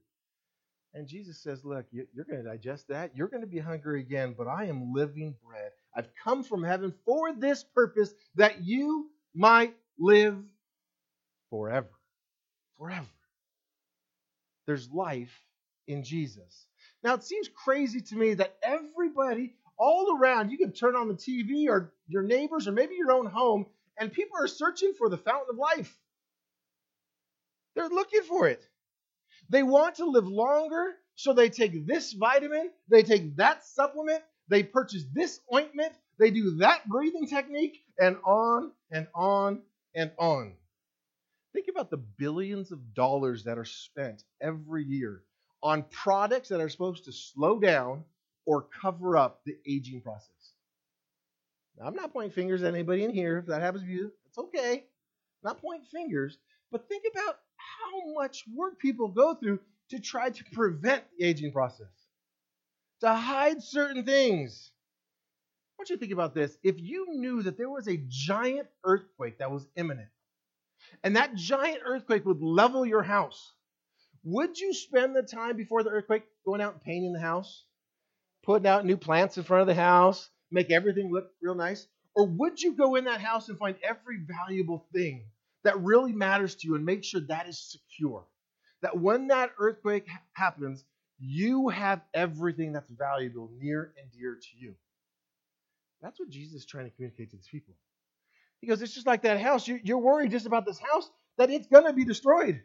And 0.97 1.07
Jesus 1.07 1.39
says, 1.43 1.63
Look, 1.63 1.85
you're 1.91 2.25
going 2.25 2.43
to 2.43 2.49
digest 2.49 2.89
that. 2.89 3.11
You're 3.15 3.29
going 3.29 3.43
to 3.43 3.47
be 3.47 3.59
hungry 3.59 4.01
again, 4.01 4.35
but 4.37 4.47
I 4.47 4.65
am 4.65 4.95
living 4.95 5.35
bread. 5.47 5.73
I've 5.95 6.09
come 6.25 6.43
from 6.43 6.63
heaven 6.63 6.95
for 7.05 7.35
this 7.35 7.65
purpose 7.65 8.15
that 8.37 8.65
you 8.65 9.11
might 9.35 9.75
live 9.99 10.39
forever. 11.51 11.91
Forever. 12.79 13.07
There's 14.67 14.91
life 14.91 15.39
in 15.87 16.03
Jesus. 16.03 16.67
Now, 17.07 17.15
it 17.15 17.23
seems 17.23 17.49
crazy 17.49 18.01
to 18.01 18.17
me 18.17 18.35
that 18.35 18.57
everybody 18.65 19.55
all 19.79 20.19
around, 20.19 20.51
you 20.51 20.59
can 20.59 20.73
turn 20.73 20.97
on 20.97 21.07
the 21.07 21.15
TV 21.15 21.69
or 21.69 21.93
your 22.09 22.25
neighbors 22.25 22.67
or 22.67 22.73
maybe 22.73 22.97
your 22.97 23.13
own 23.13 23.27
home, 23.27 23.67
and 23.97 24.13
people 24.13 24.37
are 24.41 24.49
searching 24.49 24.93
for 24.99 25.09
the 25.09 25.17
fountain 25.17 25.47
of 25.51 25.57
life. 25.57 25.97
They're 27.77 27.89
looking 27.89 28.23
for 28.23 28.49
it. 28.49 28.61
They 29.49 29.63
want 29.63 29.95
to 29.97 30.07
live 30.07 30.27
longer, 30.27 30.97
so 31.15 31.33
they 31.33 31.49
take 31.49 31.87
this 31.87 32.13
vitamin, 32.13 32.73
they 32.91 33.05
take 33.05 33.37
that 33.37 33.65
supplement, 33.65 34.25
they 34.49 34.65
purchase 34.65 35.05
this 35.15 35.39
ointment, 35.55 35.93
they 36.19 36.33
do 36.33 36.57
that 36.57 36.89
breathing 36.89 37.29
technique, 37.29 37.85
and 38.01 38.17
on 38.25 38.73
and 38.91 39.07
on 39.15 39.63
and 39.95 40.11
on. 40.19 40.55
Think 41.53 41.67
about 41.71 41.89
the 41.89 41.99
billions 41.99 42.73
of 42.73 42.95
dollars 42.95 43.45
that 43.45 43.59
are 43.59 43.65
spent 43.65 44.25
every 44.43 44.83
year 44.83 45.23
on 45.63 45.85
products 45.91 46.49
that 46.49 46.61
are 46.61 46.69
supposed 46.69 47.05
to 47.05 47.13
slow 47.13 47.59
down 47.59 48.05
or 48.45 48.67
cover 48.81 49.17
up 49.17 49.41
the 49.45 49.57
aging 49.67 50.01
process. 50.01 50.31
Now, 51.79 51.87
I'm 51.87 51.95
not 51.95 52.13
pointing 52.13 52.33
fingers 52.33 52.63
at 52.63 52.75
anybody 52.75 53.05
in 53.05 53.13
here. 53.13 53.39
If 53.39 53.47
that 53.47 53.61
happens 53.61 53.85
to 53.85 53.91
you, 53.91 54.13
it's 54.27 54.39
okay. 54.39 54.75
I'm 54.75 55.51
not 55.51 55.61
pointing 55.61 55.87
fingers, 55.93 56.39
but 56.71 56.89
think 56.89 57.05
about 57.11 57.39
how 57.57 58.13
much 58.15 58.45
work 58.55 58.79
people 58.79 59.09
go 59.09 59.35
through 59.35 59.61
to 59.91 59.99
try 59.99 60.31
to 60.31 60.45
prevent 60.53 61.05
the 61.19 61.25
aging 61.25 61.53
process, 61.53 61.87
to 63.01 63.13
hide 63.13 63.63
certain 63.63 64.05
things. 64.05 64.71
I 65.79 65.83
want 65.83 65.91
you 65.91 65.97
to 65.97 66.01
think 66.01 66.13
about 66.13 66.35
this. 66.35 66.57
If 66.63 66.81
you 66.81 67.07
knew 67.11 67.43
that 67.43 67.59
there 67.59 67.71
was 67.71 67.87
a 67.87 68.03
giant 68.09 68.69
earthquake 68.85 69.39
that 69.39 69.51
was 69.51 69.67
imminent, 69.77 70.09
and 71.03 71.17
that 71.17 71.35
giant 71.35 71.81
earthquake 71.85 72.25
would 72.25 72.41
level 72.41 72.87
your 72.87 73.03
house, 73.03 73.53
would 74.27 74.59
you 74.59 74.75
spend 74.75 75.15
the 75.15 75.23
time 75.23 75.57
before 75.57 75.85
the 75.85 75.91
earthquake 75.91 76.25
going 76.45 76.61
out 76.61 76.73
and 76.73 76.83
painting 76.83 77.13
the 77.13 77.21
house, 77.21 77.63
putting 78.45 78.67
out 78.67 78.85
new 78.85 78.97
plants 78.97 79.39
in 79.39 79.45
front 79.45 79.61
of 79.61 79.69
the 79.69 79.75
house, 79.75 80.29
make 80.51 80.73
everything 80.73 81.13
look 81.13 81.31
real 81.41 81.55
nice? 81.55 81.87
Or 82.17 82.27
would 82.27 82.61
you 82.61 82.73
go 82.73 82.97
in 82.97 83.05
that 83.05 83.21
house 83.21 83.49
and 83.49 83.57
find 83.57 83.77
every 83.85 84.19
valuable 84.27 84.85
thing 84.93 85.27
that 85.63 85.81
really 85.81 86.13
matters 86.13 86.57
to 86.57 86.67
you 86.67 86.75
and 86.75 86.85
make 86.85 87.05
sure 87.05 87.21
that 87.29 87.49
is 87.49 87.57
secure? 87.61 88.25
That 88.83 88.99
when 88.99 89.29
that 89.29 89.53
earthquake 89.61 90.09
happens, 90.33 90.85
you 91.21 91.69
have 91.69 92.01
everything 92.13 92.73
that's 92.73 92.91
valuable 92.91 93.49
near 93.61 93.93
and 93.97 94.11
dear 94.11 94.35
to 94.35 94.49
you. 94.59 94.75
That's 96.03 96.19
what 96.19 96.31
Jesus 96.31 96.63
is 96.63 96.67
trying 96.67 96.87
to 96.87 96.91
communicate 96.91 97.31
to 97.31 97.37
these 97.37 97.49
people. 97.49 97.75
He 98.61 98.67
goes, 98.67 98.83
It's 98.83 98.95
just 98.95 99.07
like 99.07 99.23
that 99.23 99.41
house. 99.41 99.69
You're 99.69 99.99
worried 99.99 100.33
just 100.33 100.47
about 100.47 100.67
this 100.67 100.81
house 100.81 101.09
that 101.39 101.51
it's 101.51 101.69
going 101.69 101.85
to 101.85 101.93
be 101.93 102.05
destroyed. 102.05 102.61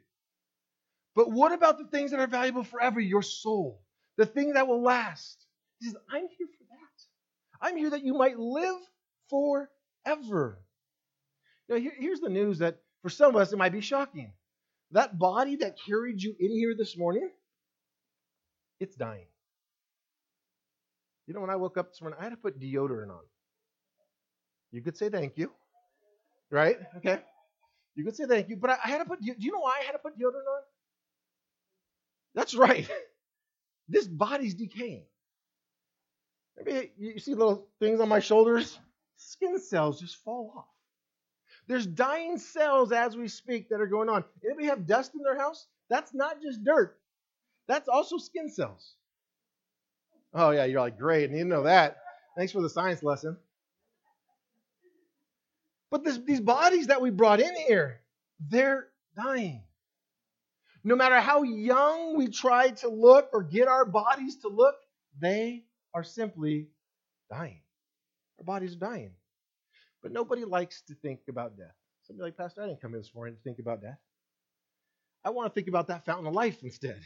But 1.15 1.32
what 1.32 1.51
about 1.51 1.77
the 1.77 1.86
things 1.86 2.12
that 2.12 2.20
are 2.20 2.27
valuable 2.27 2.63
forever? 2.63 3.00
Your 3.00 3.22
soul, 3.22 3.82
the 4.18 4.25
thing 4.25 4.53
that 4.53 4.68
will 4.68 4.82
last. 4.82 5.46
He 5.80 5.88
says, 5.88 5.98
I'm 6.10 6.27
here 6.38 6.48
for 6.48 6.63
that. 6.70 7.68
I'm 7.68 7.77
here 7.77 7.89
that 7.89 8.03
you 8.03 8.13
might 8.13 8.38
live 8.39 8.77
forever. 9.30 10.60
Now, 11.68 11.75
here, 11.75 11.94
here's 11.98 12.20
the 12.20 12.30
news 12.30 12.60
that 12.60 12.80
for 13.01 13.10
some 13.10 13.36
of 13.36 13.41
us 13.41 13.51
it 13.51 13.58
might 13.58 13.72
be 13.72 13.82
shocking. 13.82 14.32
That 14.91 15.18
body 15.18 15.58
that 15.58 15.75
carried 15.86 16.22
you 16.22 16.36
in 16.39 16.51
here 16.51 16.75
this 16.77 16.98
morning, 16.98 17.30
it's 18.80 18.96
dying. 18.96 19.27
You 21.27 21.34
know, 21.34 21.41
when 21.41 21.50
I 21.50 21.56
woke 21.56 21.77
up 21.77 21.91
this 21.91 22.01
morning, 22.01 22.20
I 22.20 22.24
had 22.25 22.32
to 22.32 22.38
put 22.38 22.60
deodorant 22.60 23.10
on. 23.10 23.22
You 24.72 24.82
could 24.82 24.98
say 24.98 25.10
thank 25.10 25.38
you, 25.38 25.51
right? 26.50 26.77
Okay. 26.98 27.20
You 27.96 28.03
could 28.06 28.15
say 28.15 28.25
thank 28.25 28.50
you, 28.50 28.58
but 28.58 28.72
I, 28.72 28.89
had 28.89 29.00
to 29.00 29.06
put. 29.06 29.22
Do 29.22 29.34
you 29.38 29.51
know 29.51 29.60
why 29.60 29.80
I 29.82 29.86
had 29.86 29.94
to 29.94 30.00
put 30.00 30.18
deodorant 30.18 30.48
on? 30.48 30.62
That's 32.35 32.55
right. 32.55 32.89
This 33.89 34.07
body's 34.07 34.53
decaying. 34.53 35.03
Maybe 36.55 36.93
you 36.97 37.19
see 37.19 37.35
little 37.35 37.67
things 37.81 38.00
on 38.00 38.07
my 38.07 38.21
shoulders. 38.21 38.79
Skin 39.17 39.59
cells 39.59 40.00
just 40.00 40.23
fall 40.23 40.53
off. 40.55 40.65
There's 41.67 41.85
dying 41.85 42.38
cells 42.38 42.93
as 42.93 43.17
we 43.17 43.27
speak 43.27 43.67
that 43.69 43.81
are 43.81 43.88
going 43.88 44.07
on. 44.07 44.23
Anybody 44.45 44.67
have 44.67 44.88
dust 44.88 45.11
in 45.13 45.21
their 45.23 45.38
house? 45.38 45.67
That's 45.89 46.13
not 46.13 46.41
just 46.41 46.63
dirt. 46.63 46.97
That's 47.67 47.89
also 47.89 48.17
skin 48.17 48.50
cells. 48.50 48.95
Oh 50.33 50.51
yeah, 50.51 50.65
you're 50.65 50.79
like 50.79 50.97
great. 50.97 51.29
Need 51.29 51.39
to 51.39 51.45
know 51.45 51.63
that. 51.63 51.97
Thanks 52.38 52.53
for 52.53 52.61
the 52.61 52.69
science 52.69 53.03
lesson. 53.03 53.38
But 55.89 56.05
this, 56.05 56.17
these 56.17 56.39
bodies 56.39 56.88
that 56.88 57.01
we 57.01 57.09
brought 57.09 57.41
in 57.41 57.53
here, 57.55 58.00
they're 58.39 58.88
dying. 59.15 59.63
No 60.83 60.95
matter 60.95 61.19
how 61.19 61.43
young 61.43 62.17
we 62.17 62.27
try 62.27 62.69
to 62.69 62.89
look 62.89 63.29
or 63.33 63.43
get 63.43 63.67
our 63.67 63.85
bodies 63.85 64.38
to 64.38 64.47
look, 64.47 64.75
they 65.19 65.63
are 65.93 66.03
simply 66.03 66.69
dying. 67.29 67.61
Our 68.39 68.45
bodies 68.45 68.73
are 68.75 68.79
dying. 68.79 69.11
But 70.01 70.11
nobody 70.11 70.43
likes 70.45 70.81
to 70.88 70.95
think 70.95 71.19
about 71.29 71.57
death. 71.57 71.75
Somebody 72.03 72.27
like, 72.27 72.38
Pastor, 72.38 72.63
I 72.63 72.67
didn't 72.67 72.81
come 72.81 72.91
here 72.91 73.00
this 73.00 73.13
morning 73.13 73.35
to 73.35 73.41
think 73.41 73.59
about 73.59 73.81
death. 73.81 74.00
I 75.23 75.29
want 75.29 75.51
to 75.51 75.53
think 75.53 75.67
about 75.67 75.88
that 75.88 76.05
fountain 76.05 76.25
of 76.25 76.33
life 76.33 76.63
instead. 76.63 77.00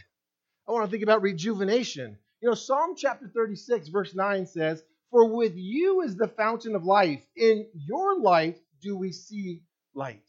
I 0.67 0.71
want 0.71 0.85
to 0.85 0.91
think 0.91 1.03
about 1.03 1.21
rejuvenation. 1.21 2.17
You 2.41 2.49
know, 2.49 2.55
Psalm 2.55 2.95
chapter 2.95 3.27
36, 3.27 3.89
verse 3.89 4.15
9 4.15 4.45
says, 4.47 4.81
For 5.11 5.25
with 5.35 5.53
you 5.55 6.01
is 6.01 6.15
the 6.15 6.29
fountain 6.29 6.75
of 6.75 6.85
life. 6.85 7.21
In 7.35 7.67
your 7.73 8.19
light 8.19 8.57
do 8.81 8.95
we 8.97 9.11
see 9.11 9.63
light. 9.93 10.23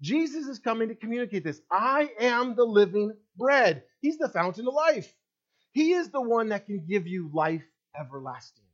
Jesus 0.00 0.46
is 0.46 0.58
coming 0.58 0.88
to 0.88 0.94
communicate 0.94 1.44
this. 1.44 1.60
I 1.70 2.10
am 2.20 2.54
the 2.54 2.64
living 2.64 3.12
bread. 3.36 3.82
He's 4.00 4.18
the 4.18 4.28
fountain 4.28 4.68
of 4.68 4.74
life. 4.74 5.12
He 5.72 5.92
is 5.92 6.10
the 6.10 6.20
one 6.20 6.50
that 6.50 6.66
can 6.66 6.84
give 6.86 7.06
you 7.06 7.30
life 7.32 7.64
everlasting. 7.98 8.64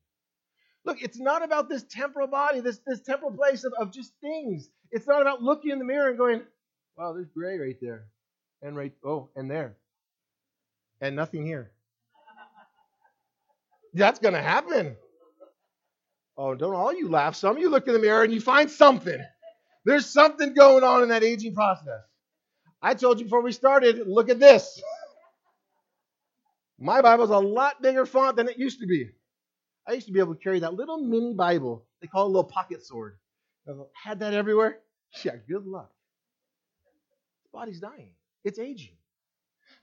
Look, 0.85 1.01
it's 1.01 1.19
not 1.19 1.45
about 1.45 1.69
this 1.69 1.85
temporal 1.85 2.27
body, 2.27 2.61
this, 2.61 2.81
this 2.87 3.01
temporal 3.01 3.33
place 3.33 3.65
of, 3.65 3.73
of 3.79 3.93
just 3.93 4.13
things. 4.21 4.69
It's 4.91 5.07
not 5.07 5.23
about 5.23 5.43
looking 5.43 5.71
in 5.71 5.79
the 5.79 5.85
mirror 5.85 6.09
and 6.09 6.19
going, 6.19 6.43
wow, 6.97 7.13
there's 7.13 7.29
gray 7.29 7.59
right 7.59 7.77
there. 7.81 8.07
And 8.63 8.77
right, 8.77 8.93
oh, 9.05 9.31
and 9.37 9.51
there. 9.51 9.77
And 11.01 11.15
nothing 11.17 11.47
here. 11.47 11.71
That's 13.95 14.19
going 14.19 14.35
to 14.35 14.43
happen. 14.43 14.97
Oh, 16.37 16.55
don't 16.55 16.75
all 16.75 16.93
you 16.93 17.09
laugh. 17.09 17.37
Some 17.37 17.57
of 17.57 17.63
you 17.63 17.69
look 17.69 17.87
in 17.87 17.93
the 17.93 17.99
mirror 17.99 18.23
and 18.23 18.33
you 18.33 18.41
find 18.41 18.71
something. 18.71 19.21
There's 19.85 20.07
something 20.07 20.55
going 20.55 20.85
on 20.85 21.03
in 21.03 21.09
that 21.11 21.25
aging 21.25 21.55
process. 21.55 22.01
I 22.83 22.95
told 22.95 23.19
you 23.19 23.27
before 23.27 23.43
we 23.43 23.53
started, 23.53 24.07
look 24.07 24.29
at 24.31 24.41
this. 24.41 24.83
My 26.79 27.03
Bible's 27.03 27.31
a 27.31 27.39
lot 27.39 27.83
bigger 27.83 28.07
font 28.07 28.37
than 28.37 28.49
it 28.49 28.59
used 28.59 28.81
to 28.81 28.87
be. 28.87 29.11
I 29.89 29.93
used 29.93 30.07
to 30.09 30.13
be 30.13 30.21
able 30.21 30.35
to 30.35 30.41
carry 30.43 30.61
that 30.61 30.75
little 30.75 30.99
mini 30.99 31.35
Bible. 31.35 31.87
They 32.01 32.09
call 32.09 32.25
it 32.25 32.27
a 32.27 32.29
little 32.29 32.45
pocket 32.45 32.85
sword. 32.87 33.19
I 33.69 33.73
had 33.95 34.21
that 34.21 34.35
everywhere. 34.35 34.79
Yeah, 35.25 35.37
good 35.49 35.67
luck. 35.67 35.91
The 37.45 37.59
body's 37.59 37.81
dying. 37.81 38.15
It's 38.45 38.59
aging. 38.59 38.97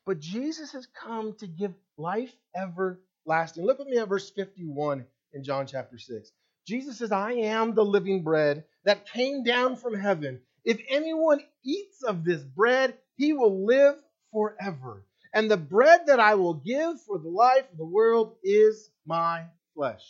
But 0.05 0.19
Jesus 0.19 0.71
has 0.73 0.87
come 0.87 1.35
to 1.39 1.47
give 1.47 1.73
life 1.97 2.33
everlasting. 2.55 3.65
Look 3.65 3.79
with 3.79 3.87
me 3.87 3.97
at 3.99 4.09
verse 4.09 4.29
51 4.31 5.05
in 5.33 5.43
John 5.43 5.67
chapter 5.67 5.99
6. 5.99 6.31
Jesus 6.69 6.99
says, 6.99 7.11
I 7.11 7.31
am 7.31 7.73
the 7.73 7.83
living 7.83 8.21
bread 8.21 8.63
that 8.85 9.09
came 9.09 9.43
down 9.43 9.75
from 9.75 9.95
heaven. 9.95 10.39
If 10.63 10.79
anyone 10.87 11.41
eats 11.65 12.03
of 12.03 12.23
this 12.23 12.43
bread, 12.43 12.93
he 13.17 13.33
will 13.33 13.65
live 13.65 13.95
forever. 14.31 15.03
And 15.33 15.49
the 15.49 15.57
bread 15.57 16.01
that 16.05 16.19
I 16.19 16.35
will 16.35 16.53
give 16.53 17.01
for 17.01 17.17
the 17.17 17.27
life 17.27 17.65
of 17.71 17.79
the 17.79 17.85
world 17.85 18.35
is 18.43 18.91
my 19.03 19.45
flesh. 19.73 20.03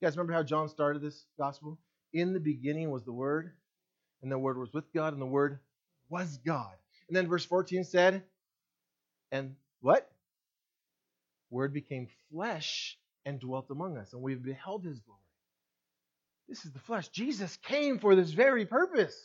You 0.00 0.06
guys 0.06 0.16
remember 0.16 0.32
how 0.32 0.42
John 0.42 0.68
started 0.68 1.00
this 1.00 1.24
gospel? 1.38 1.78
In 2.12 2.32
the 2.32 2.40
beginning 2.40 2.90
was 2.90 3.04
the 3.04 3.12
Word, 3.12 3.52
and 4.20 4.32
the 4.32 4.38
Word 4.38 4.58
was 4.58 4.72
with 4.72 4.92
God, 4.92 5.12
and 5.12 5.22
the 5.22 5.26
Word 5.26 5.60
was 6.08 6.38
God. 6.38 6.72
And 7.06 7.16
then 7.16 7.28
verse 7.28 7.44
14 7.44 7.84
said, 7.84 8.24
and 9.30 9.54
what? 9.80 10.10
Word 11.50 11.72
became 11.72 12.08
flesh 12.32 12.98
and 13.24 13.38
dwelt 13.38 13.70
among 13.70 13.96
us, 13.96 14.12
and 14.12 14.22
we've 14.22 14.42
beheld 14.42 14.84
his 14.84 14.98
glory. 14.98 15.20
This 16.48 16.64
is 16.64 16.72
the 16.72 16.78
flesh. 16.80 17.08
Jesus 17.08 17.56
came 17.58 17.98
for 17.98 18.14
this 18.14 18.30
very 18.30 18.64
purpose, 18.64 19.16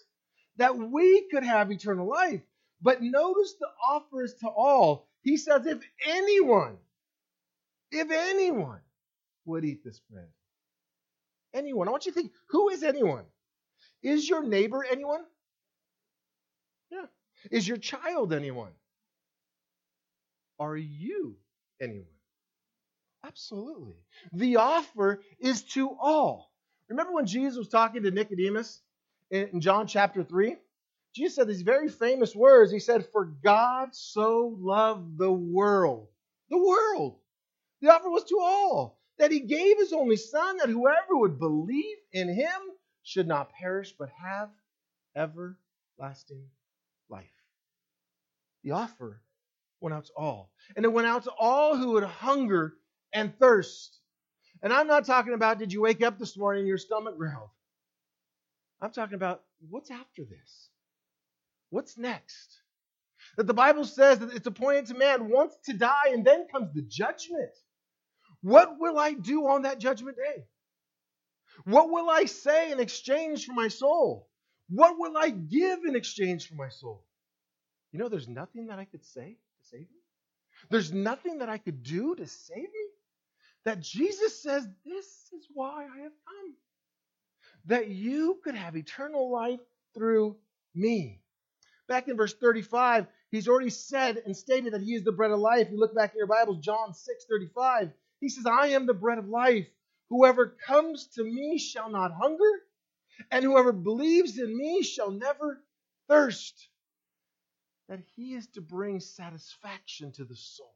that 0.58 0.78
we 0.78 1.28
could 1.32 1.44
have 1.44 1.72
eternal 1.72 2.08
life. 2.08 2.42
But 2.82 3.02
notice 3.02 3.54
the 3.60 3.70
offer 3.90 4.24
is 4.24 4.34
to 4.42 4.50
all. 4.50 5.08
He 5.22 5.38
says, 5.38 5.66
if 5.66 5.82
anyone, 6.06 6.78
if 7.92 8.12
anyone 8.12 8.82
would 9.46 9.64
eat 9.64 9.84
this 9.84 10.02
bread. 10.12 10.28
Anyone. 11.54 11.88
I 11.88 11.92
want 11.92 12.06
you 12.06 12.12
to 12.12 12.20
think, 12.20 12.32
who 12.50 12.70
is 12.70 12.84
anyone? 12.84 13.26
Is 14.02 14.28
your 14.28 14.44
neighbor 14.44 14.86
anyone? 14.90 15.22
Yeah. 16.92 17.06
Is 17.52 17.68
your 17.68 17.78
child 17.78 18.34
anyone? 18.34 18.72
Are 20.60 20.76
you 20.76 21.38
anyone? 21.82 22.08
Absolutely. 23.26 23.96
The 24.34 24.58
offer 24.58 25.22
is 25.40 25.64
to 25.74 25.90
all. 26.02 26.53
Remember 26.90 27.14
when 27.14 27.26
Jesus 27.26 27.58
was 27.58 27.70
talking 27.70 28.04
to 28.04 28.12
Nicodemus 28.12 28.82
in 29.32 29.62
John 29.62 29.88
chapter 29.88 30.24
3? 30.24 30.58
Jesus 31.16 31.36
said 31.36 31.48
these 31.48 31.62
very 31.62 31.90
famous 31.90 32.36
words. 32.36 32.72
He 32.72 32.80
said, 32.80 33.08
For 33.12 33.26
God 33.26 33.90
so 33.94 34.56
loved 34.60 35.18
the 35.18 35.32
world. 35.32 36.08
The 36.50 36.58
world. 36.58 37.18
The 37.82 37.90
offer 37.90 38.10
was 38.10 38.24
to 38.26 38.40
all. 38.42 39.00
That 39.20 39.32
he 39.32 39.42
gave 39.42 39.78
his 39.78 39.94
only 39.94 40.18
Son, 40.18 40.58
that 40.58 40.70
whoever 40.70 41.16
would 41.16 41.40
believe 41.40 41.98
in 42.12 42.34
him 42.34 42.50
should 43.04 43.28
not 43.28 43.54
perish, 43.54 43.94
but 43.98 44.10
have 44.10 44.50
everlasting 45.16 46.50
life. 47.10 47.26
The 48.64 48.72
offer 48.72 49.22
went 49.82 49.94
out 49.94 50.06
to 50.06 50.14
all. 50.14 50.52
And 50.76 50.84
it 50.84 50.92
went 50.92 51.08
out 51.08 51.26
to 51.26 51.32
all 51.32 51.78
who 51.78 51.92
would 51.92 52.04
hunger 52.04 52.74
and 53.14 53.38
thirst. 53.38 54.00
And 54.64 54.72
I'm 54.72 54.88
not 54.88 55.06
talking 55.06 55.34
about 55.34 55.60
did 55.60 55.74
you 55.74 55.82
wake 55.82 56.02
up 56.02 56.18
this 56.18 56.38
morning 56.38 56.62
and 56.62 56.68
your 56.68 56.78
stomach 56.78 57.18
growled. 57.18 57.50
I'm 58.82 58.92
talking 58.92 59.16
about 59.16 59.44
what's 59.70 59.92
after 59.92 60.24
this? 60.24 60.70
What's 61.70 61.98
next? 61.98 62.62
That 63.38 63.48
the 63.48 63.54
Bible 63.54 63.86
says 63.86 64.20
that 64.20 64.34
it's 64.34 64.48
appointed 64.48 64.88
to 64.88 64.94
man 64.96 65.30
once 65.30 65.54
to 65.66 65.74
die 65.74 66.12
and 66.12 66.26
then 66.26 66.48
comes 66.52 66.74
the 66.74 66.82
judgment. 66.82 67.52
What 68.42 68.80
will 68.80 68.98
I 68.98 69.14
do 69.14 69.48
on 69.48 69.64
that 69.64 69.80
judgment 69.80 70.18
day? 70.18 70.46
What 71.66 71.90
will 71.90 72.10
I 72.10 72.26
say 72.26 72.72
in 72.72 72.80
exchange 72.80 73.46
for 73.46 73.54
my 73.54 73.68
soul? 73.68 74.30
What 74.70 74.98
will 74.98 75.18
I 75.18 75.30
give 75.30 75.80
in 75.86 75.96
exchange 75.96 76.48
for 76.48 76.56
my 76.56 76.70
soul? 76.70 77.04
You 77.92 78.00
know, 78.00 78.10
there's 78.10 78.28
nothing 78.28 78.68
that 78.68 78.80
I 78.80 78.86
could 78.86 79.06
say 79.06 79.38
to 79.62 79.70
save 79.70 79.82
me. 79.82 80.02
There's 80.70 80.92
nothing 80.94 81.40
that 81.40 81.50
I 81.50 81.58
could 81.58 81.84
do 81.84 82.16
to 82.16 82.28
save 82.28 82.58
me. 82.58 82.93
That 83.66 83.80
Jesus 83.80 84.42
says, 84.42 84.68
This 84.86 85.06
is 85.34 85.48
why 85.54 85.84
I 85.84 86.02
have 86.02 86.12
come. 86.26 86.56
That 87.66 87.90
you 87.90 88.40
could 88.44 88.56
have 88.56 88.76
eternal 88.76 89.32
life 89.32 89.62
through 89.94 90.36
me. 90.76 91.22
Back 91.88 92.08
in 92.08 92.18
verse 92.18 92.34
35, 92.34 93.08
he's 93.32 93.48
already 93.48 93.70
said 93.70 94.22
and 94.26 94.36
stated 94.36 94.74
that 94.74 94.82
he 94.82 94.96
is 94.96 95.04
the 95.04 95.12
bread 95.12 95.32
of 95.32 95.40
life. 95.40 95.68
You 95.72 95.80
look 95.80 95.96
back 95.96 96.14
in 96.14 96.18
your 96.18 96.28
Bibles, 96.28 96.60
John 96.60 96.94
6 96.94 97.26
35. 97.30 97.92
He 98.20 98.30
says, 98.30 98.46
I 98.46 98.68
am 98.68 98.86
the 98.86 98.94
bread 98.94 99.18
of 99.18 99.28
life. 99.28 99.68
Whoever 100.10 100.56
comes 100.68 101.08
to 101.16 101.24
me 101.24 101.58
shall 101.58 101.90
not 101.90 102.12
hunger, 102.14 102.52
and 103.32 103.44
whoever 103.44 103.72
believes 103.72 104.38
in 104.38 104.56
me 104.58 104.84
shall 104.84 105.12
never 105.12 105.62
thirst. 106.08 106.68
That 107.90 108.00
he 108.16 108.34
is 108.34 108.48
to 108.54 108.62
bring 108.62 109.00
satisfaction 109.00 110.12
to 110.14 110.24
the 110.24 110.36
soul. 110.36 110.74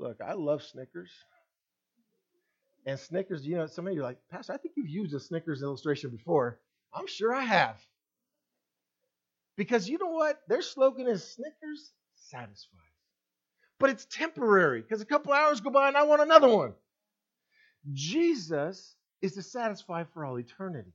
Look, 0.00 0.22
I 0.26 0.32
love 0.32 0.62
Snickers. 0.62 1.10
And 2.86 2.98
Snickers, 2.98 3.46
you 3.46 3.56
know, 3.56 3.66
some 3.66 3.86
of 3.86 3.92
you 3.92 4.00
are 4.00 4.04
like, 4.04 4.18
Pastor, 4.30 4.54
I 4.54 4.56
think 4.56 4.74
you've 4.76 4.88
used 4.88 5.14
a 5.14 5.20
Snickers 5.20 5.62
illustration 5.62 6.10
before. 6.10 6.58
I'm 6.94 7.06
sure 7.06 7.34
I 7.34 7.42
have. 7.42 7.76
Because 9.56 9.90
you 9.90 9.98
know 9.98 10.08
what? 10.08 10.40
Their 10.48 10.62
slogan 10.62 11.06
is 11.06 11.22
Snickers 11.22 11.92
satisfies. 12.14 12.80
But 13.78 13.90
it's 13.90 14.06
temporary 14.06 14.80
because 14.80 15.02
a 15.02 15.06
couple 15.06 15.34
hours 15.34 15.60
go 15.60 15.68
by 15.68 15.88
and 15.88 15.96
I 15.98 16.04
want 16.04 16.22
another 16.22 16.48
one. 16.48 16.72
Jesus 17.92 18.94
is 19.20 19.34
to 19.34 19.42
satisfy 19.42 20.04
for 20.04 20.24
all 20.24 20.38
eternity. 20.38 20.92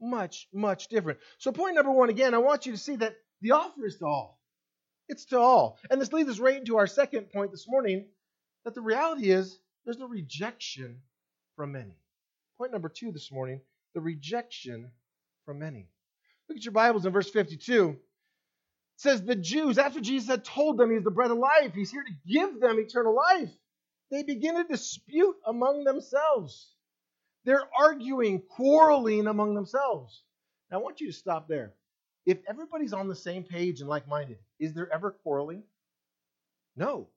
Much, 0.00 0.46
much 0.52 0.86
different. 0.86 1.18
So, 1.38 1.50
point 1.50 1.74
number 1.74 1.90
one 1.90 2.10
again, 2.10 2.34
I 2.34 2.38
want 2.38 2.66
you 2.66 2.72
to 2.72 2.78
see 2.78 2.96
that 2.96 3.16
the 3.40 3.52
offer 3.52 3.86
is 3.86 3.98
to 3.98 4.06
all. 4.06 4.40
It's 5.08 5.26
to 5.26 5.38
all. 5.38 5.78
And 5.90 6.00
this 6.00 6.12
leads 6.12 6.30
us 6.30 6.38
right 6.38 6.56
into 6.56 6.78
our 6.78 6.86
second 6.86 7.30
point 7.30 7.50
this 7.50 7.66
morning 7.68 8.06
that 8.64 8.74
the 8.74 8.80
reality 8.80 9.30
is 9.30 9.58
there's 9.84 9.98
no 9.98 10.08
rejection 10.08 11.00
from 11.56 11.72
many. 11.72 11.98
Point 12.58 12.72
number 12.72 12.88
two 12.88 13.12
this 13.12 13.30
morning 13.30 13.60
the 13.94 14.00
rejection 14.00 14.90
from 15.44 15.60
many. 15.60 15.88
Look 16.48 16.58
at 16.58 16.64
your 16.64 16.72
Bibles 16.72 17.06
in 17.06 17.12
verse 17.12 17.30
52. 17.30 17.90
It 17.90 17.98
says, 18.96 19.22
The 19.22 19.36
Jews, 19.36 19.78
after 19.78 20.00
Jesus 20.00 20.28
had 20.28 20.44
told 20.44 20.78
them 20.78 20.90
he's 20.90 21.04
the 21.04 21.10
bread 21.10 21.30
of 21.30 21.38
life, 21.38 21.72
he's 21.74 21.90
here 21.90 22.04
to 22.04 22.32
give 22.32 22.60
them 22.60 22.78
eternal 22.78 23.14
life, 23.14 23.50
they 24.10 24.22
begin 24.22 24.56
a 24.56 24.64
dispute 24.64 25.36
among 25.46 25.84
themselves. 25.84 26.70
They're 27.44 27.68
arguing, 27.78 28.42
quarreling 28.42 29.26
among 29.26 29.54
themselves. 29.54 30.22
Now, 30.70 30.78
I 30.78 30.82
want 30.82 31.00
you 31.00 31.08
to 31.08 31.12
stop 31.12 31.48
there. 31.48 31.74
If 32.26 32.38
everybody's 32.48 32.92
on 32.92 33.08
the 33.08 33.14
same 33.14 33.42
page 33.44 33.80
and 33.80 33.88
like 33.88 34.08
minded, 34.08 34.38
is 34.58 34.72
there 34.72 34.92
ever 34.92 35.10
quarreling? 35.10 35.62
No. 36.76 37.08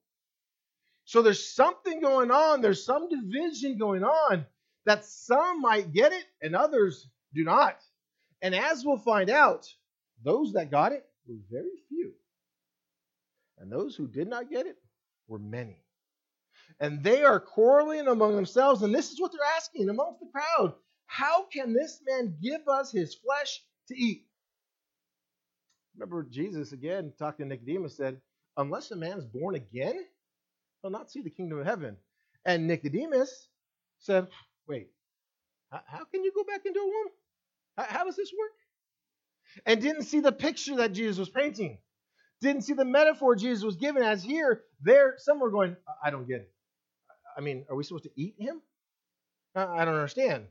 So 1.06 1.22
there's 1.22 1.54
something 1.54 2.02
going 2.02 2.32
on, 2.32 2.62
there's 2.62 2.86
some 2.86 3.08
division 3.10 3.78
going 3.78 4.04
on 4.04 4.46
that 4.86 5.06
some 5.06 5.62
might 5.62 5.94
get 5.94 6.12
it 6.12 6.26
and 6.42 6.56
others 6.56 7.08
do 7.34 7.44
not. 7.44 7.78
And 8.42 8.54
as 8.54 8.86
we'll 8.86 8.98
find 8.98 9.30
out, 9.30 9.68
those 10.24 10.54
that 10.54 10.72
got 10.72 10.92
it 10.92 11.06
were 11.28 11.38
very 11.50 11.78
few. 11.90 12.14
And 13.58 13.72
those 13.72 13.96
who 13.96 14.08
did 14.08 14.28
not 14.28 14.50
get 14.50 14.66
it 14.66 14.78
were 15.28 15.40
many. 15.40 15.84
And 16.80 17.04
they 17.04 17.24
are 17.24 17.40
quarreling 17.40 18.08
among 18.08 18.36
themselves, 18.36 18.84
and 18.84 18.94
this 18.94 19.12
is 19.12 19.20
what 19.20 19.32
they're 19.32 19.56
asking 19.56 19.90
amongst 19.90 20.20
the 20.20 20.28
crowd 20.32 20.74
How 21.06 21.46
can 21.46 21.74
this 21.74 22.02
man 22.06 22.38
give 22.42 22.68
us 22.68 22.92
his 22.92 23.16
flesh 23.16 23.64
to 23.88 23.96
eat? 23.98 24.27
Remember, 25.98 26.24
Jesus 26.24 26.74
again 26.74 27.12
talking 27.18 27.50
to 27.50 27.56
Nicodemus 27.56 27.98
said, 27.98 28.22
Unless 28.58 28.92
a 28.92 28.96
man 28.96 29.18
is 29.18 29.26
born 29.26 29.56
again, 29.56 30.06
he'll 30.82 30.92
not 30.92 31.12
see 31.12 31.22
the 31.22 31.30
kingdom 31.30 31.60
of 31.60 31.66
heaven. 31.66 31.98
And 32.46 32.68
Nicodemus 32.68 33.50
said, 34.00 34.28
Wait, 34.68 34.90
how 35.72 36.06
can 36.06 36.24
you 36.24 36.32
go 36.36 36.44
back 36.44 36.66
into 36.66 36.80
a 36.80 36.86
womb? 36.86 37.10
How 37.78 38.06
does 38.06 38.16
this 38.16 38.32
work? 38.38 38.52
And 39.66 39.82
didn't 39.82 40.04
see 40.04 40.20
the 40.20 40.32
picture 40.32 40.78
that 40.78 40.94
Jesus 40.94 41.18
was 41.18 41.30
painting. 41.30 41.80
Didn't 42.42 42.64
see 42.64 42.74
the 42.74 42.86
metaphor 42.86 43.36
Jesus 43.36 43.64
was 43.64 43.78
giving 43.78 44.04
as 44.04 44.24
here, 44.24 44.64
there, 44.82 45.16
some 45.18 45.40
were 45.40 45.50
going, 45.50 45.76
I 46.04 46.12
don't 46.12 46.28
get 46.28 46.42
it. 46.42 46.52
I 47.38 47.42
mean, 47.42 47.66
are 47.70 47.76
we 47.76 47.84
supposed 47.84 48.04
to 48.04 48.12
eat 48.16 48.36
him? 48.38 48.62
I 49.56 49.86
don't 49.86 49.96
understand. 49.96 50.46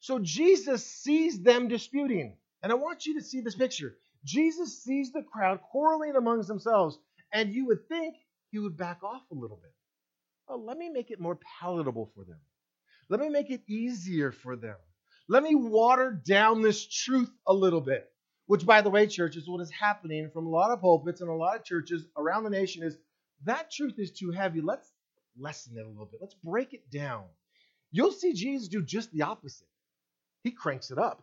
So 0.00 0.18
Jesus 0.18 0.86
sees 0.86 1.40
them 1.40 1.68
disputing. 1.68 2.36
And 2.62 2.72
I 2.72 2.74
want 2.74 3.06
you 3.06 3.18
to 3.18 3.24
see 3.24 3.40
this 3.40 3.54
picture. 3.54 3.96
Jesus 4.24 4.82
sees 4.82 5.12
the 5.12 5.22
crowd 5.22 5.60
quarreling 5.62 6.16
amongst 6.16 6.48
themselves, 6.48 6.98
and 7.32 7.54
you 7.54 7.66
would 7.66 7.88
think 7.88 8.16
he 8.50 8.58
would 8.58 8.76
back 8.76 9.02
off 9.02 9.22
a 9.30 9.34
little 9.34 9.56
bit. 9.56 9.72
Well, 10.48 10.64
let 10.64 10.76
me 10.78 10.88
make 10.88 11.10
it 11.10 11.20
more 11.20 11.38
palatable 11.60 12.10
for 12.14 12.24
them. 12.24 12.40
Let 13.08 13.20
me 13.20 13.28
make 13.28 13.50
it 13.50 13.62
easier 13.68 14.32
for 14.32 14.56
them. 14.56 14.76
Let 15.28 15.42
me 15.42 15.54
water 15.54 16.20
down 16.26 16.60
this 16.60 16.86
truth 16.86 17.30
a 17.46 17.54
little 17.54 17.80
bit. 17.80 18.10
Which, 18.46 18.66
by 18.66 18.82
the 18.82 18.90
way, 18.90 19.06
church, 19.06 19.36
is 19.36 19.48
what 19.48 19.60
is 19.60 19.70
happening 19.70 20.28
from 20.32 20.46
a 20.46 20.50
lot 20.50 20.72
of 20.72 20.80
pulpits 20.80 21.20
and 21.20 21.30
a 21.30 21.34
lot 21.34 21.56
of 21.56 21.64
churches 21.64 22.04
around 22.16 22.42
the 22.42 22.50
nation 22.50 22.82
is 22.82 22.96
that 23.44 23.70
truth 23.70 23.94
is 23.98 24.10
too 24.10 24.32
heavy. 24.32 24.60
Let's 24.60 24.90
lessen 25.38 25.76
it 25.76 25.84
a 25.84 25.88
little 25.88 26.06
bit. 26.06 26.20
Let's 26.20 26.34
break 26.34 26.74
it 26.74 26.90
down. 26.90 27.24
You'll 27.92 28.10
see 28.10 28.32
Jesus 28.32 28.66
do 28.66 28.82
just 28.82 29.12
the 29.12 29.22
opposite. 29.22 29.68
He 30.42 30.50
cranks 30.50 30.90
it 30.90 30.98
up. 30.98 31.22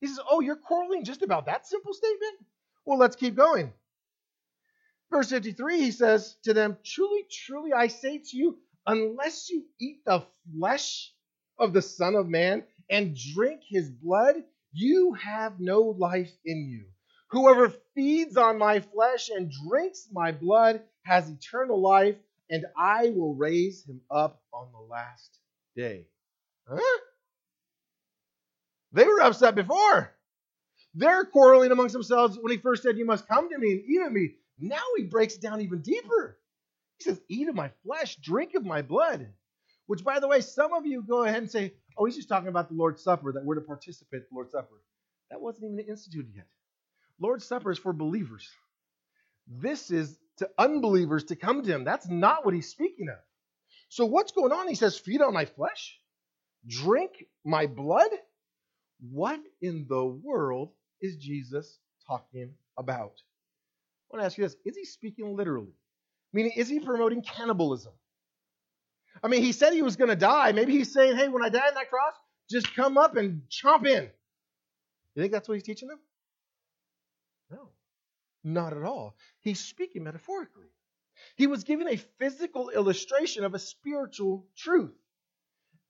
He 0.00 0.06
says, 0.06 0.20
Oh, 0.30 0.40
you're 0.40 0.56
quarreling 0.56 1.04
just 1.04 1.22
about 1.22 1.46
that 1.46 1.66
simple 1.66 1.92
statement? 1.92 2.46
Well, 2.84 2.98
let's 2.98 3.16
keep 3.16 3.34
going. 3.36 3.72
Verse 5.10 5.30
53, 5.30 5.80
he 5.80 5.90
says 5.90 6.36
to 6.44 6.54
them, 6.54 6.78
Truly, 6.84 7.24
truly, 7.30 7.72
I 7.72 7.88
say 7.88 8.18
to 8.18 8.36
you, 8.36 8.58
unless 8.86 9.50
you 9.50 9.64
eat 9.80 10.04
the 10.06 10.24
flesh 10.58 11.12
of 11.58 11.72
the 11.72 11.82
Son 11.82 12.14
of 12.14 12.28
Man 12.28 12.64
and 12.88 13.16
drink 13.34 13.62
his 13.68 13.90
blood, 13.90 14.36
you 14.72 15.14
have 15.14 15.60
no 15.60 15.80
life 15.80 16.32
in 16.44 16.68
you. 16.68 16.86
Whoever 17.30 17.72
feeds 17.94 18.36
on 18.36 18.58
my 18.58 18.80
flesh 18.80 19.28
and 19.28 19.52
drinks 19.68 20.08
my 20.12 20.32
blood 20.32 20.82
has 21.04 21.28
eternal 21.28 21.80
life, 21.80 22.16
and 22.48 22.64
I 22.76 23.10
will 23.10 23.34
raise 23.34 23.84
him 23.84 24.00
up 24.10 24.42
on 24.52 24.68
the 24.72 24.78
last 24.78 25.38
day. 25.76 26.06
Huh? 26.68 26.98
They 28.92 29.04
were 29.04 29.20
upset 29.22 29.54
before. 29.54 30.14
They're 30.94 31.24
quarreling 31.24 31.70
amongst 31.70 31.92
themselves 31.92 32.38
when 32.40 32.50
he 32.50 32.58
first 32.58 32.82
said, 32.82 32.98
You 32.98 33.04
must 33.04 33.28
come 33.28 33.48
to 33.48 33.58
me 33.58 33.72
and 33.72 33.82
eat 33.84 34.02
of 34.04 34.12
me. 34.12 34.34
Now 34.58 34.82
he 34.96 35.04
breaks 35.04 35.36
it 35.36 35.42
down 35.42 35.60
even 35.60 35.80
deeper. 35.82 36.38
He 36.98 37.04
says, 37.04 37.20
Eat 37.28 37.48
of 37.48 37.54
my 37.54 37.70
flesh, 37.84 38.16
drink 38.16 38.54
of 38.54 38.64
my 38.64 38.82
blood. 38.82 39.28
Which, 39.86 40.04
by 40.04 40.20
the 40.20 40.28
way, 40.28 40.40
some 40.40 40.72
of 40.72 40.86
you 40.86 41.02
go 41.02 41.24
ahead 41.24 41.38
and 41.38 41.50
say, 41.50 41.74
Oh, 41.96 42.04
he's 42.04 42.16
just 42.16 42.28
talking 42.28 42.48
about 42.48 42.68
the 42.68 42.74
Lord's 42.74 43.02
Supper, 43.02 43.32
that 43.32 43.44
we're 43.44 43.56
to 43.56 43.60
participate 43.60 44.20
in 44.22 44.26
the 44.30 44.34
Lord's 44.34 44.52
Supper. 44.52 44.82
That 45.30 45.40
wasn't 45.40 45.72
even 45.72 45.78
instituted 45.88 46.32
yet. 46.34 46.46
Lord's 47.20 47.44
Supper 47.44 47.70
is 47.70 47.78
for 47.78 47.92
believers. 47.92 48.48
This 49.46 49.90
is 49.90 50.18
to 50.38 50.48
unbelievers 50.58 51.24
to 51.24 51.36
come 51.36 51.62
to 51.62 51.70
him. 51.70 51.84
That's 51.84 52.08
not 52.08 52.44
what 52.44 52.54
he's 52.54 52.68
speaking 52.68 53.08
of. 53.08 53.18
So, 53.88 54.06
what's 54.06 54.32
going 54.32 54.52
on? 54.52 54.68
He 54.68 54.74
says, 54.74 54.98
Feed 54.98 55.20
on 55.20 55.34
my 55.34 55.44
flesh, 55.44 55.98
drink 56.66 57.24
my 57.44 57.66
blood. 57.66 58.10
What 59.00 59.40
in 59.60 59.86
the 59.88 60.04
world 60.04 60.70
is 61.00 61.16
Jesus 61.16 61.78
talking 62.06 62.54
about? 62.76 63.12
I 64.10 64.16
want 64.16 64.22
to 64.22 64.26
ask 64.26 64.36
you 64.38 64.44
this 64.44 64.56
Is 64.64 64.76
he 64.76 64.84
speaking 64.84 65.36
literally? 65.36 65.74
Meaning, 66.32 66.52
is 66.56 66.68
he 66.68 66.80
promoting 66.80 67.22
cannibalism? 67.22 67.92
I 69.22 69.28
mean, 69.28 69.42
he 69.42 69.52
said 69.52 69.72
he 69.72 69.82
was 69.82 69.96
going 69.96 70.10
to 70.10 70.16
die. 70.16 70.52
Maybe 70.52 70.72
he's 70.72 70.92
saying, 70.92 71.16
hey, 71.16 71.28
when 71.28 71.44
I 71.44 71.48
die 71.48 71.66
on 71.66 71.74
that 71.74 71.90
cross, 71.90 72.14
just 72.48 72.74
come 72.76 72.96
up 72.96 73.16
and 73.16 73.42
chomp 73.50 73.86
in. 73.86 74.08
You 75.14 75.22
think 75.22 75.32
that's 75.32 75.48
what 75.48 75.54
he's 75.54 75.64
teaching 75.64 75.88
them? 75.88 75.98
No, 77.50 77.68
not 78.44 78.72
at 78.72 78.84
all. 78.84 79.16
He's 79.40 79.60
speaking 79.60 80.04
metaphorically. 80.04 80.68
He 81.36 81.46
was 81.46 81.64
giving 81.64 81.88
a 81.88 81.96
physical 81.96 82.70
illustration 82.70 83.44
of 83.44 83.54
a 83.54 83.58
spiritual 83.58 84.46
truth. 84.56 84.94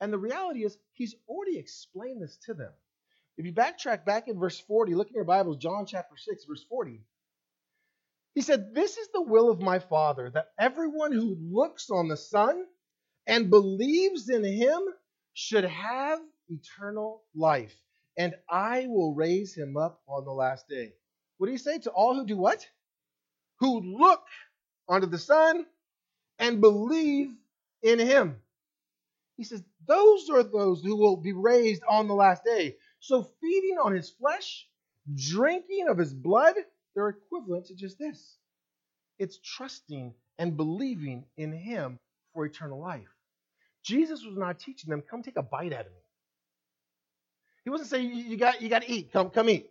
And 0.01 0.13
the 0.13 0.19
reality 0.19 0.65
is, 0.65 0.79
he's 0.95 1.15
already 1.29 1.59
explained 1.59 2.23
this 2.23 2.39
to 2.47 2.55
them. 2.55 2.73
If 3.41 3.47
you 3.47 3.55
backtrack 3.55 4.05
back 4.05 4.29
in 4.29 4.39
verse 4.39 4.61
40, 4.61 4.95
look 4.95 5.09
in 5.09 5.15
your 5.15 5.25
Bibles, 5.25 5.57
John 5.57 5.87
chapter 5.87 6.15
6, 6.15 6.45
verse 6.45 6.63
40. 6.69 7.01
He 8.35 8.43
said, 8.43 8.75
This 8.75 8.99
is 8.99 9.09
the 9.15 9.23
will 9.23 9.49
of 9.49 9.63
my 9.63 9.79
Father, 9.79 10.29
that 10.29 10.49
everyone 10.59 11.13
who 11.13 11.39
looks 11.41 11.89
on 11.89 12.09
the 12.09 12.19
Son 12.19 12.67
and 13.27 13.49
believes 13.49 14.29
in 14.29 14.45
him 14.45 14.83
should 15.33 15.65
have 15.65 16.21
eternal 16.51 17.23
life, 17.35 17.75
and 18.19 18.35
I 18.47 18.89
will 18.89 19.15
raise 19.15 19.57
him 19.57 19.75
up 19.75 20.03
on 20.07 20.27
the 20.27 20.33
last 20.33 20.69
day. 20.69 20.93
What 21.39 21.47
do 21.47 21.53
you 21.53 21.59
say 21.59 21.79
to 21.79 21.91
all 21.93 22.15
who 22.15 22.27
do 22.27 22.37
what? 22.37 22.69
Who 23.61 23.81
look 23.81 24.23
onto 24.87 25.07
the 25.07 25.17
Son 25.17 25.65
and 26.39 26.61
believe 26.61 27.35
in 27.83 28.01
him. 28.01 28.37
He 29.39 29.45
says, 29.45 29.63
Those 29.87 30.29
are 30.29 30.43
those 30.43 30.83
who 30.83 30.95
will 30.95 31.17
be 31.17 31.33
raised 31.33 31.83
on 31.89 32.07
the 32.07 32.15
last 32.15 32.45
day. 32.45 32.77
So, 33.01 33.27
feeding 33.41 33.79
on 33.83 33.95
his 33.95 34.11
flesh, 34.11 34.67
drinking 35.15 35.89
of 35.89 35.99
his 35.99 36.13
blood, 36.15 36.55
they're 36.95 37.09
equivalent 37.09 37.67
to 37.67 37.75
just 37.75 37.99
this 37.99 38.37
it's 39.19 39.39
trusting 39.45 40.15
and 40.39 40.57
believing 40.57 41.25
in 41.37 41.53
him 41.53 41.99
for 42.33 42.47
eternal 42.47 42.81
life. 42.81 43.09
Jesus 43.83 44.25
was 44.25 44.37
not 44.37 44.59
teaching 44.59 44.91
them, 44.91 45.03
come 45.03 45.23
take 45.23 45.37
a 45.37 45.43
bite 45.43 45.73
out 45.73 45.87
of 45.87 45.93
me. 45.93 45.99
He 47.65 47.71
wasn't 47.71 47.91
saying 47.91 48.13
you 48.15 48.37
got 48.37 48.63
you 48.63 48.69
got 48.69 48.83
to 48.83 48.91
eat, 48.91 49.13
come 49.13 49.31
come 49.31 49.49
eat. 49.51 49.69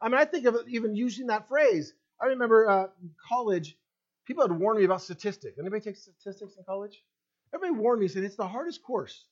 I 0.00 0.08
mean, 0.08 0.18
I 0.18 0.24
think 0.24 0.46
of 0.46 0.56
even 0.68 0.96
using 0.96 1.28
that 1.28 1.48
phrase. 1.48 1.92
I 2.20 2.26
remember 2.26 2.68
uh, 2.68 2.86
college, 3.28 3.76
people 4.26 4.46
had 4.46 4.58
warned 4.58 4.78
me 4.78 4.84
about 4.84 5.02
statistics. 5.02 5.58
Anybody 5.58 5.82
take 5.82 5.96
statistics 5.96 6.56
in 6.56 6.64
college? 6.64 7.02
Everybody 7.54 7.78
warned 7.78 8.00
me, 8.00 8.08
said 8.08 8.24
it's 8.24 8.36
the 8.36 8.48
hardest 8.48 8.82
course. 8.82 9.26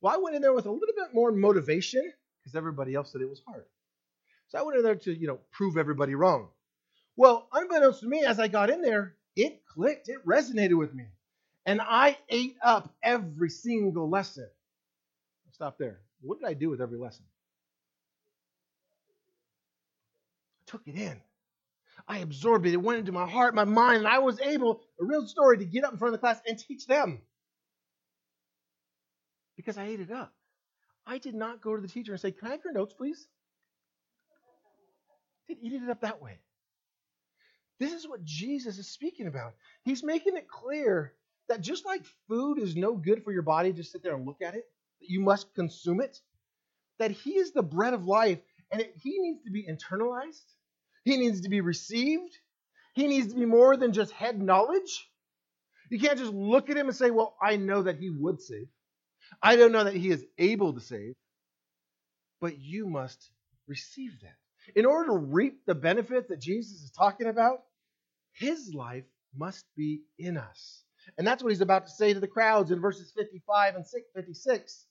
Well, 0.00 0.14
I 0.14 0.18
went 0.18 0.36
in 0.36 0.42
there 0.42 0.52
with 0.52 0.66
a 0.66 0.70
little 0.70 0.94
bit 0.96 1.14
more 1.14 1.32
motivation 1.32 2.12
because 2.48 2.56
everybody 2.56 2.94
else 2.94 3.12
said 3.12 3.20
it 3.20 3.28
was 3.28 3.42
hard. 3.46 3.64
So 4.48 4.58
I 4.58 4.62
went 4.62 4.78
in 4.78 4.84
there 4.84 4.94
to, 4.94 5.12
you 5.12 5.26
know, 5.26 5.38
prove 5.52 5.76
everybody 5.76 6.14
wrong. 6.14 6.48
Well, 7.16 7.46
unbeknownst 7.52 8.00
to 8.00 8.06
me, 8.06 8.24
as 8.24 8.40
I 8.40 8.48
got 8.48 8.70
in 8.70 8.80
there, 8.80 9.14
it 9.36 9.66
clicked, 9.66 10.08
it 10.08 10.24
resonated 10.24 10.78
with 10.78 10.94
me. 10.94 11.04
And 11.66 11.80
I 11.82 12.16
ate 12.30 12.56
up 12.64 12.94
every 13.02 13.50
single 13.50 14.08
lesson. 14.08 14.48
Stop 15.52 15.76
there. 15.76 16.00
What 16.22 16.40
did 16.40 16.48
I 16.48 16.54
do 16.54 16.70
with 16.70 16.80
every 16.80 16.98
lesson? 16.98 17.24
I 20.62 20.70
took 20.70 20.82
it 20.86 20.94
in. 20.94 21.20
I 22.06 22.18
absorbed 22.18 22.66
it. 22.66 22.72
It 22.72 22.78
went 22.78 23.00
into 23.00 23.12
my 23.12 23.28
heart, 23.28 23.54
my 23.54 23.64
mind, 23.64 23.98
and 23.98 24.08
I 24.08 24.20
was 24.20 24.40
able, 24.40 24.80
a 24.98 25.04
real 25.04 25.26
story, 25.26 25.58
to 25.58 25.64
get 25.66 25.84
up 25.84 25.92
in 25.92 25.98
front 25.98 26.14
of 26.14 26.20
the 26.20 26.24
class 26.24 26.40
and 26.46 26.58
teach 26.58 26.86
them. 26.86 27.20
Because 29.56 29.76
I 29.76 29.86
ate 29.86 30.00
it 30.00 30.10
up. 30.10 30.32
I 31.08 31.18
did 31.18 31.34
not 31.34 31.62
go 31.62 31.74
to 31.74 31.80
the 31.80 31.88
teacher 31.88 32.12
and 32.12 32.20
say, 32.20 32.32
Can 32.32 32.48
I 32.48 32.52
have 32.52 32.64
your 32.64 32.74
notes, 32.74 32.92
please? 32.92 33.26
I 35.48 35.54
did 35.54 35.62
eat 35.62 35.72
it 35.72 35.88
up 35.90 36.02
that 36.02 36.20
way. 36.20 36.38
This 37.80 37.94
is 37.94 38.06
what 38.06 38.24
Jesus 38.24 38.76
is 38.78 38.88
speaking 38.88 39.26
about. 39.26 39.54
He's 39.84 40.04
making 40.04 40.36
it 40.36 40.48
clear 40.48 41.14
that 41.48 41.62
just 41.62 41.86
like 41.86 42.04
food 42.28 42.58
is 42.58 42.76
no 42.76 42.94
good 42.94 43.24
for 43.24 43.32
your 43.32 43.42
body, 43.42 43.72
just 43.72 43.92
sit 43.92 44.02
there 44.02 44.14
and 44.14 44.26
look 44.26 44.42
at 44.42 44.54
it, 44.54 44.64
that 45.00 45.08
you 45.08 45.20
must 45.20 45.54
consume 45.54 46.00
it, 46.02 46.18
that 46.98 47.10
He 47.10 47.38
is 47.38 47.52
the 47.52 47.62
bread 47.62 47.94
of 47.94 48.04
life, 48.04 48.40
and 48.70 48.82
it, 48.82 48.92
He 49.02 49.18
needs 49.18 49.44
to 49.44 49.50
be 49.50 49.66
internalized, 49.66 50.44
He 51.04 51.16
needs 51.16 51.40
to 51.42 51.48
be 51.48 51.62
received, 51.62 52.36
He 52.94 53.06
needs 53.06 53.28
to 53.28 53.38
be 53.38 53.46
more 53.46 53.78
than 53.78 53.94
just 53.94 54.12
head 54.12 54.40
knowledge. 54.40 55.08
You 55.90 55.98
can't 55.98 56.18
just 56.18 56.34
look 56.34 56.68
at 56.68 56.76
Him 56.76 56.88
and 56.88 56.96
say, 56.96 57.10
Well, 57.10 57.34
I 57.40 57.56
know 57.56 57.82
that 57.84 57.98
He 57.98 58.10
would 58.10 58.42
save. 58.42 58.68
I 59.42 59.56
don't 59.56 59.72
know 59.72 59.84
that 59.84 59.94
He 59.94 60.10
is 60.10 60.24
able 60.38 60.72
to 60.74 60.80
save, 60.80 61.14
but 62.40 62.58
you 62.58 62.86
must 62.86 63.30
receive 63.66 64.20
that. 64.22 64.36
In 64.76 64.86
order 64.86 65.10
to 65.10 65.16
reap 65.16 65.64
the 65.66 65.74
benefit 65.74 66.28
that 66.28 66.40
Jesus 66.40 66.82
is 66.82 66.90
talking 66.90 67.26
about, 67.26 67.62
His 68.32 68.72
life 68.74 69.04
must 69.36 69.64
be 69.76 70.02
in 70.18 70.36
us. 70.36 70.82
And 71.16 71.26
that's 71.26 71.42
what 71.42 71.50
he's 71.50 71.60
about 71.60 71.86
to 71.86 71.92
say 71.92 72.12
to 72.12 72.20
the 72.20 72.26
crowds 72.26 72.70
in 72.70 72.80
verses 72.80 73.12
55 73.16 73.76
and 73.76 73.86
56. 74.14 74.86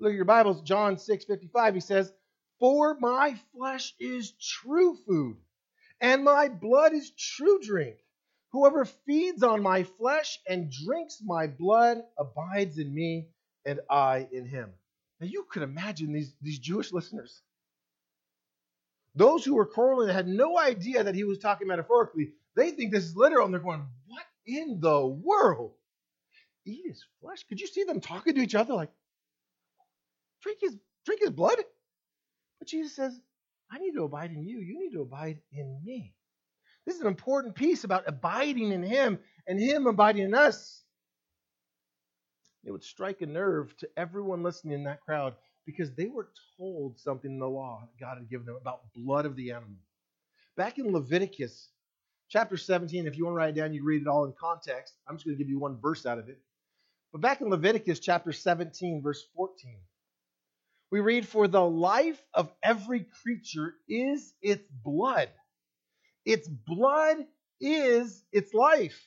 Look 0.00 0.10
at 0.10 0.16
your 0.16 0.24
Bibles, 0.26 0.60
John 0.62 0.98
6 0.98 1.24
55. 1.24 1.74
He 1.74 1.80
says, 1.80 2.12
For 2.58 2.96
my 3.00 3.36
flesh 3.54 3.94
is 3.98 4.32
true 4.32 4.96
food, 5.06 5.36
and 6.00 6.24
my 6.24 6.48
blood 6.48 6.92
is 6.92 7.10
true 7.12 7.58
drink. 7.62 7.96
Whoever 8.52 8.84
feeds 8.84 9.42
on 9.42 9.62
my 9.62 9.84
flesh 9.84 10.38
and 10.48 10.70
drinks 10.70 11.20
my 11.24 11.46
blood 11.46 12.02
abides 12.18 12.78
in 12.78 12.94
me, 12.94 13.28
and 13.66 13.80
I 13.90 14.28
in 14.32 14.46
him. 14.46 14.70
Now 15.20 15.26
you 15.26 15.46
could 15.50 15.62
imagine 15.62 16.12
these, 16.12 16.32
these 16.40 16.58
Jewish 16.58 16.92
listeners. 16.92 17.42
Those 19.14 19.44
who 19.44 19.54
were 19.54 19.66
quarreling 19.66 20.14
had 20.14 20.28
no 20.28 20.58
idea 20.58 21.02
that 21.04 21.14
he 21.14 21.24
was 21.24 21.38
talking 21.38 21.68
metaphorically. 21.68 22.32
They 22.54 22.70
think 22.70 22.92
this 22.92 23.04
is 23.04 23.16
literal, 23.16 23.44
and 23.44 23.52
they're 23.52 23.60
going, 23.60 23.86
What 24.06 24.24
in 24.46 24.78
the 24.80 25.06
world? 25.06 25.72
Eat 26.66 26.84
his 26.86 27.04
flesh. 27.20 27.44
Could 27.48 27.60
you 27.60 27.66
see 27.66 27.84
them 27.84 28.00
talking 28.00 28.34
to 28.34 28.40
each 28.40 28.54
other 28.54 28.74
like, 28.74 28.90
drink 30.42 30.58
his, 30.60 30.76
drink 31.04 31.20
his 31.22 31.30
blood? 31.30 31.58
But 32.58 32.68
Jesus 32.68 32.94
says, 32.94 33.18
I 33.70 33.78
need 33.78 33.92
to 33.92 34.04
abide 34.04 34.30
in 34.32 34.44
you. 34.44 34.58
You 34.58 34.78
need 34.78 34.92
to 34.92 35.02
abide 35.02 35.40
in 35.52 35.80
me. 35.84 36.12
This 36.86 36.96
is 36.96 37.00
an 37.00 37.08
important 37.08 37.54
piece 37.54 37.84
about 37.84 38.04
abiding 38.06 38.70
in 38.70 38.82
him 38.82 39.18
and 39.46 39.58
him 39.58 39.86
abiding 39.86 40.24
in 40.24 40.34
us. 40.34 40.84
It 42.66 42.72
would 42.72 42.84
strike 42.84 43.22
a 43.22 43.26
nerve 43.26 43.76
to 43.78 43.88
everyone 43.96 44.42
listening 44.42 44.74
in 44.74 44.84
that 44.84 45.00
crowd 45.00 45.34
because 45.66 45.92
they 45.92 46.08
were 46.08 46.28
told 46.58 46.98
something 46.98 47.30
in 47.30 47.38
the 47.38 47.48
law 47.48 47.80
that 47.80 48.04
God 48.04 48.18
had 48.18 48.28
given 48.28 48.44
them 48.44 48.56
about 48.60 48.92
blood 48.94 49.24
of 49.24 49.36
the 49.36 49.52
animal. 49.52 49.76
Back 50.56 50.78
in 50.78 50.92
Leviticus 50.92 51.68
chapter 52.28 52.56
17, 52.56 53.06
if 53.06 53.16
you 53.16 53.24
want 53.24 53.34
to 53.34 53.38
write 53.38 53.50
it 53.50 53.60
down, 53.60 53.72
you 53.72 53.84
read 53.84 54.02
it 54.02 54.08
all 54.08 54.24
in 54.24 54.32
context. 54.32 54.94
I'm 55.06 55.14
just 55.16 55.24
going 55.24 55.36
to 55.36 55.42
give 55.42 55.48
you 55.48 55.60
one 55.60 55.78
verse 55.80 56.06
out 56.06 56.18
of 56.18 56.28
it. 56.28 56.40
But 57.12 57.20
back 57.20 57.40
in 57.40 57.48
Leviticus 57.48 58.00
chapter 58.00 58.32
17, 58.32 59.00
verse 59.00 59.24
14, 59.36 59.76
we 60.90 61.00
read, 61.00 61.26
For 61.26 61.46
the 61.46 61.64
life 61.64 62.20
of 62.34 62.50
every 62.64 63.06
creature 63.22 63.74
is 63.88 64.34
its 64.42 64.68
blood. 64.84 65.28
Its 66.24 66.48
blood 66.48 67.18
is 67.60 68.24
its 68.32 68.52
life. 68.52 69.00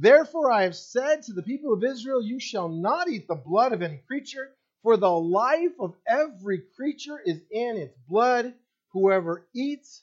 Therefore 0.00 0.50
I 0.50 0.62
have 0.62 0.76
said 0.76 1.24
to 1.24 1.34
the 1.34 1.42
people 1.42 1.74
of 1.74 1.84
Israel, 1.84 2.22
You 2.22 2.40
shall 2.40 2.70
not 2.70 3.10
eat 3.10 3.28
the 3.28 3.34
blood 3.34 3.74
of 3.74 3.82
any 3.82 3.98
creature, 4.06 4.50
for 4.82 4.96
the 4.96 5.10
life 5.10 5.78
of 5.78 5.94
every 6.06 6.62
creature 6.74 7.20
is 7.22 7.42
in 7.50 7.76
its 7.76 7.98
blood. 8.08 8.54
Whoever 8.92 9.46
eats 9.54 10.02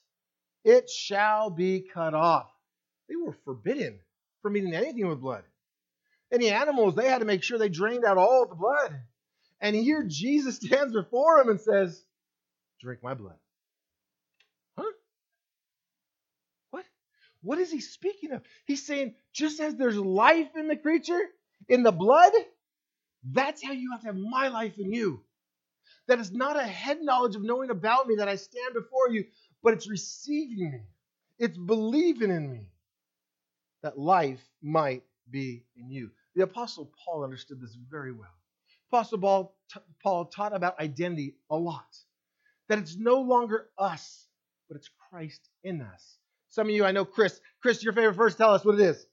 it 0.64 0.88
shall 0.88 1.50
be 1.50 1.82
cut 1.82 2.14
off. 2.14 2.48
They 3.10 3.16
were 3.16 3.36
forbidden 3.44 4.00
from 4.44 4.56
eating 4.56 4.76
anything 4.76 5.08
with 5.08 5.20
blood. 5.20 5.44
Any 6.32 6.50
animals, 6.50 6.94
they 6.94 7.10
had 7.10 7.20
to 7.20 7.26
make 7.26 7.42
sure 7.42 7.58
they 7.58 7.70
drained 7.70 8.06
out 8.06 8.20
all 8.20 8.46
the 8.48 8.54
blood. 8.54 9.02
And 9.62 9.76
here 9.76 10.04
Jesus 10.04 10.58
stands 10.64 10.94
before 10.94 11.40
them 11.40 11.50
and 11.50 11.60
says, 11.60 12.04
Drink 12.82 13.02
my 13.02 13.16
blood. 13.16 13.38
Huh? 14.78 14.92
What? 16.70 16.86
What 17.42 17.60
is 17.60 17.72
he 17.72 17.82
speaking 17.82 18.32
of? 18.32 18.42
He's 18.66 18.86
saying, 18.86 19.16
just 19.34 19.60
as 19.60 19.76
there's 19.76 19.98
life 19.98 20.50
in 20.56 20.68
the 20.68 20.76
creature, 20.76 21.22
in 21.70 21.84
the 21.84 21.92
blood, 21.92 22.32
that's 23.24 23.64
how 23.64 23.72
you 23.74 23.92
have 23.92 24.02
to 24.02 24.08
have 24.08 24.18
my 24.18 24.48
life 24.48 24.78
in 24.80 24.92
you. 24.94 25.22
That 26.08 26.20
is 26.20 26.32
not 26.32 26.58
a 26.58 26.64
head 26.64 27.00
knowledge 27.02 27.36
of 27.36 27.44
knowing 27.44 27.70
about 27.70 28.08
me 28.08 28.16
that 28.16 28.30
I 28.30 28.36
stand 28.36 28.74
before 28.74 29.10
you, 29.10 29.26
but 29.62 29.74
it's 29.74 29.90
receiving 29.90 30.72
me, 30.72 30.82
it's 31.38 31.58
believing 31.58 32.32
in 32.32 32.50
me 32.50 32.70
that 33.84 34.00
life 34.00 34.42
might 34.62 35.04
be 35.30 35.64
in 35.76 35.90
you. 35.90 36.12
The 36.36 36.44
Apostle 36.44 36.92
Paul 37.06 37.24
understood 37.24 37.62
this 37.62 37.76
very 37.90 38.12
well. 38.12 38.34
Apostle 38.92 39.20
Paul, 39.20 39.56
Paul 40.02 40.26
taught 40.26 40.56
about 40.56 40.80
identity 40.80 41.36
a 41.50 41.58
lot. 41.58 41.98
That 42.70 42.80
it's 42.80 42.96
no 42.96 43.22
longer 43.22 43.68
us, 43.78 44.28
but 44.68 44.78
it's 44.78 44.90
Christ 45.10 45.42
in 45.64 45.82
us. 45.82 46.18
Some 46.50 46.68
of 46.68 46.74
you, 46.74 46.86
I 46.86 46.92
know 46.92 47.06
Chris. 47.06 47.40
Chris, 47.62 47.84
your 47.84 47.94
favorite 47.94 48.14
verse, 48.14 48.36
tell 48.36 48.54
us 48.54 48.64
what 48.64 48.76
it 48.76 48.82
is. 48.82 49.06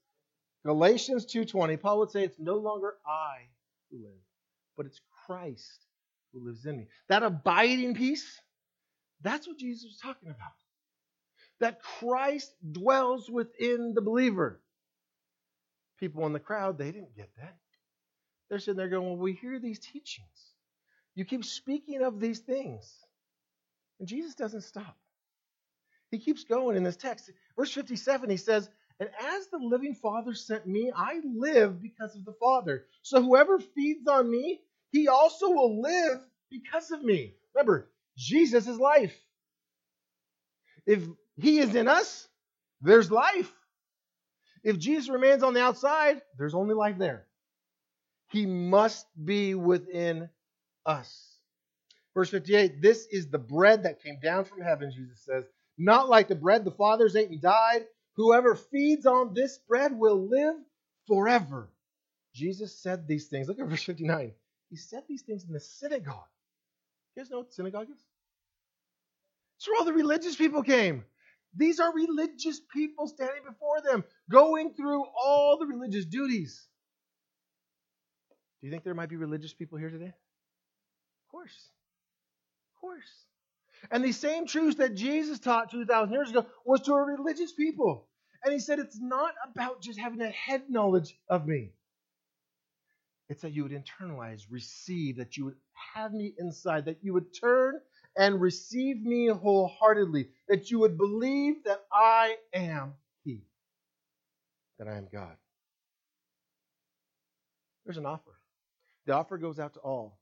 Galatians 0.64 1.26
2.20, 1.26 1.80
Paul 1.80 1.98
would 2.00 2.10
say 2.10 2.24
it's 2.24 2.38
no 2.38 2.56
longer 2.56 2.94
I 3.06 3.48
who 3.90 3.98
live, 3.98 4.20
but 4.76 4.86
it's 4.86 5.00
Christ 5.26 5.86
who 6.32 6.46
lives 6.46 6.64
in 6.64 6.76
me. 6.76 6.86
That 7.08 7.22
abiding 7.22 7.94
peace, 7.94 8.40
that's 9.22 9.46
what 9.46 9.58
Jesus 9.58 9.84
was 9.84 9.98
talking 9.98 10.30
about. 10.30 10.52
That 11.60 11.82
Christ 11.82 12.52
dwells 12.72 13.30
within 13.30 13.92
the 13.94 14.00
believer. 14.00 14.60
People 16.00 16.26
in 16.26 16.32
the 16.32 16.40
crowd, 16.40 16.78
they 16.78 16.90
didn't 16.90 17.16
get 17.16 17.30
that. 17.36 17.56
They're 18.48 18.58
sitting 18.58 18.76
there 18.76 18.88
going, 18.88 19.06
Well, 19.06 19.16
we 19.16 19.32
hear 19.34 19.58
these 19.58 19.78
teachings. 19.78 20.28
You 21.14 21.24
keep 21.24 21.44
speaking 21.44 22.02
of 22.02 22.20
these 22.20 22.40
things. 22.40 22.92
And 24.00 24.08
Jesus 24.08 24.34
doesn't 24.34 24.62
stop. 24.62 24.96
He 26.14 26.20
keeps 26.20 26.44
going 26.44 26.76
in 26.76 26.84
this 26.84 26.96
text. 26.96 27.30
Verse 27.56 27.72
57, 27.72 28.30
he 28.30 28.36
says, 28.36 28.70
And 29.00 29.08
as 29.20 29.48
the 29.48 29.58
living 29.58 29.94
Father 29.94 30.32
sent 30.32 30.66
me, 30.66 30.92
I 30.94 31.20
live 31.24 31.82
because 31.82 32.14
of 32.14 32.24
the 32.24 32.34
Father. 32.34 32.84
So 33.02 33.20
whoever 33.20 33.58
feeds 33.58 34.06
on 34.06 34.30
me, 34.30 34.60
he 34.92 35.08
also 35.08 35.50
will 35.50 35.82
live 35.82 36.20
because 36.50 36.92
of 36.92 37.02
me. 37.02 37.34
Remember, 37.52 37.90
Jesus 38.16 38.68
is 38.68 38.78
life. 38.78 39.14
If 40.86 41.02
he 41.36 41.58
is 41.58 41.74
in 41.74 41.88
us, 41.88 42.28
there's 42.80 43.10
life. 43.10 43.52
If 44.62 44.78
Jesus 44.78 45.08
remains 45.08 45.42
on 45.42 45.52
the 45.52 45.62
outside, 45.62 46.22
there's 46.38 46.54
only 46.54 46.74
life 46.74 46.96
there. 46.96 47.26
He 48.30 48.46
must 48.46 49.06
be 49.22 49.54
within 49.54 50.28
us. 50.86 51.34
Verse 52.14 52.30
58 52.30 52.80
This 52.80 53.06
is 53.10 53.28
the 53.28 53.38
bread 53.38 53.82
that 53.82 54.02
came 54.02 54.18
down 54.22 54.44
from 54.44 54.60
heaven, 54.60 54.92
Jesus 54.94 55.24
says, 55.24 55.44
not 55.76 56.08
like 56.08 56.28
the 56.28 56.34
bread 56.34 56.64
the 56.64 56.70
fathers 56.70 57.16
ate 57.16 57.30
and 57.30 57.40
died. 57.40 57.84
Whoever 58.16 58.54
feeds 58.54 59.06
on 59.06 59.34
this 59.34 59.58
bread 59.58 59.98
will 59.98 60.28
live 60.28 60.56
forever. 61.06 61.68
Jesus 62.32 62.76
said 62.76 63.06
these 63.06 63.26
things. 63.26 63.48
Look 63.48 63.60
at 63.60 63.66
verse 63.66 63.82
59. 63.82 64.32
He 64.70 64.76
said 64.76 65.02
these 65.08 65.22
things 65.22 65.44
in 65.44 65.52
the 65.52 65.60
synagogue. 65.60 66.28
You 67.14 67.22
guys 67.22 67.30
know 67.30 67.38
what 67.38 67.52
synagogue 67.52 67.88
is? 67.90 68.02
It's 69.56 69.68
where 69.68 69.78
all 69.78 69.84
the 69.84 69.92
religious 69.92 70.36
people 70.36 70.62
came. 70.62 71.04
These 71.56 71.78
are 71.78 71.92
religious 71.94 72.60
people 72.72 73.06
standing 73.06 73.44
before 73.46 73.80
them, 73.80 74.04
going 74.28 74.74
through 74.74 75.04
all 75.04 75.58
the 75.58 75.66
religious 75.66 76.04
duties. 76.04 76.66
Do 78.60 78.66
you 78.66 78.72
think 78.72 78.82
there 78.82 78.94
might 78.94 79.08
be 79.08 79.16
religious 79.16 79.54
people 79.54 79.78
here 79.78 79.90
today? 79.90 80.06
Of 80.06 81.30
course. 81.30 81.68
Of 82.74 82.80
course. 82.80 83.26
And 83.90 84.04
these 84.04 84.18
same 84.18 84.46
truths 84.46 84.76
that 84.78 84.94
Jesus 84.94 85.38
taught 85.38 85.70
2,000 85.70 86.12
years 86.12 86.30
ago 86.30 86.46
was 86.64 86.80
to 86.82 86.94
a 86.94 87.02
religious 87.02 87.52
people. 87.52 88.08
And 88.44 88.52
he 88.52 88.58
said 88.58 88.78
it's 88.78 89.00
not 89.00 89.34
about 89.50 89.80
just 89.80 89.98
having 89.98 90.20
a 90.20 90.30
head 90.30 90.64
knowledge 90.68 91.16
of 91.28 91.46
me. 91.46 91.72
It's 93.28 93.42
that 93.42 93.52
you 93.52 93.62
would 93.62 93.72
internalize, 93.72 94.42
receive, 94.50 95.16
that 95.16 95.36
you 95.36 95.46
would 95.46 95.56
have 95.94 96.12
me 96.12 96.34
inside, 96.38 96.84
that 96.84 96.98
you 97.02 97.14
would 97.14 97.34
turn 97.38 97.80
and 98.16 98.40
receive 98.40 99.02
me 99.02 99.28
wholeheartedly, 99.28 100.28
that 100.48 100.70
you 100.70 100.78
would 100.80 100.98
believe 100.98 101.64
that 101.64 101.84
I 101.90 102.36
am 102.52 102.94
He, 103.24 103.40
that 104.78 104.88
I 104.88 104.96
am 104.96 105.08
God. 105.10 105.36
There's 107.84 107.96
an 107.96 108.06
offer. 108.06 108.38
The 109.06 109.14
offer 109.14 109.38
goes 109.38 109.58
out 109.58 109.74
to 109.74 109.80
all. 109.80 110.18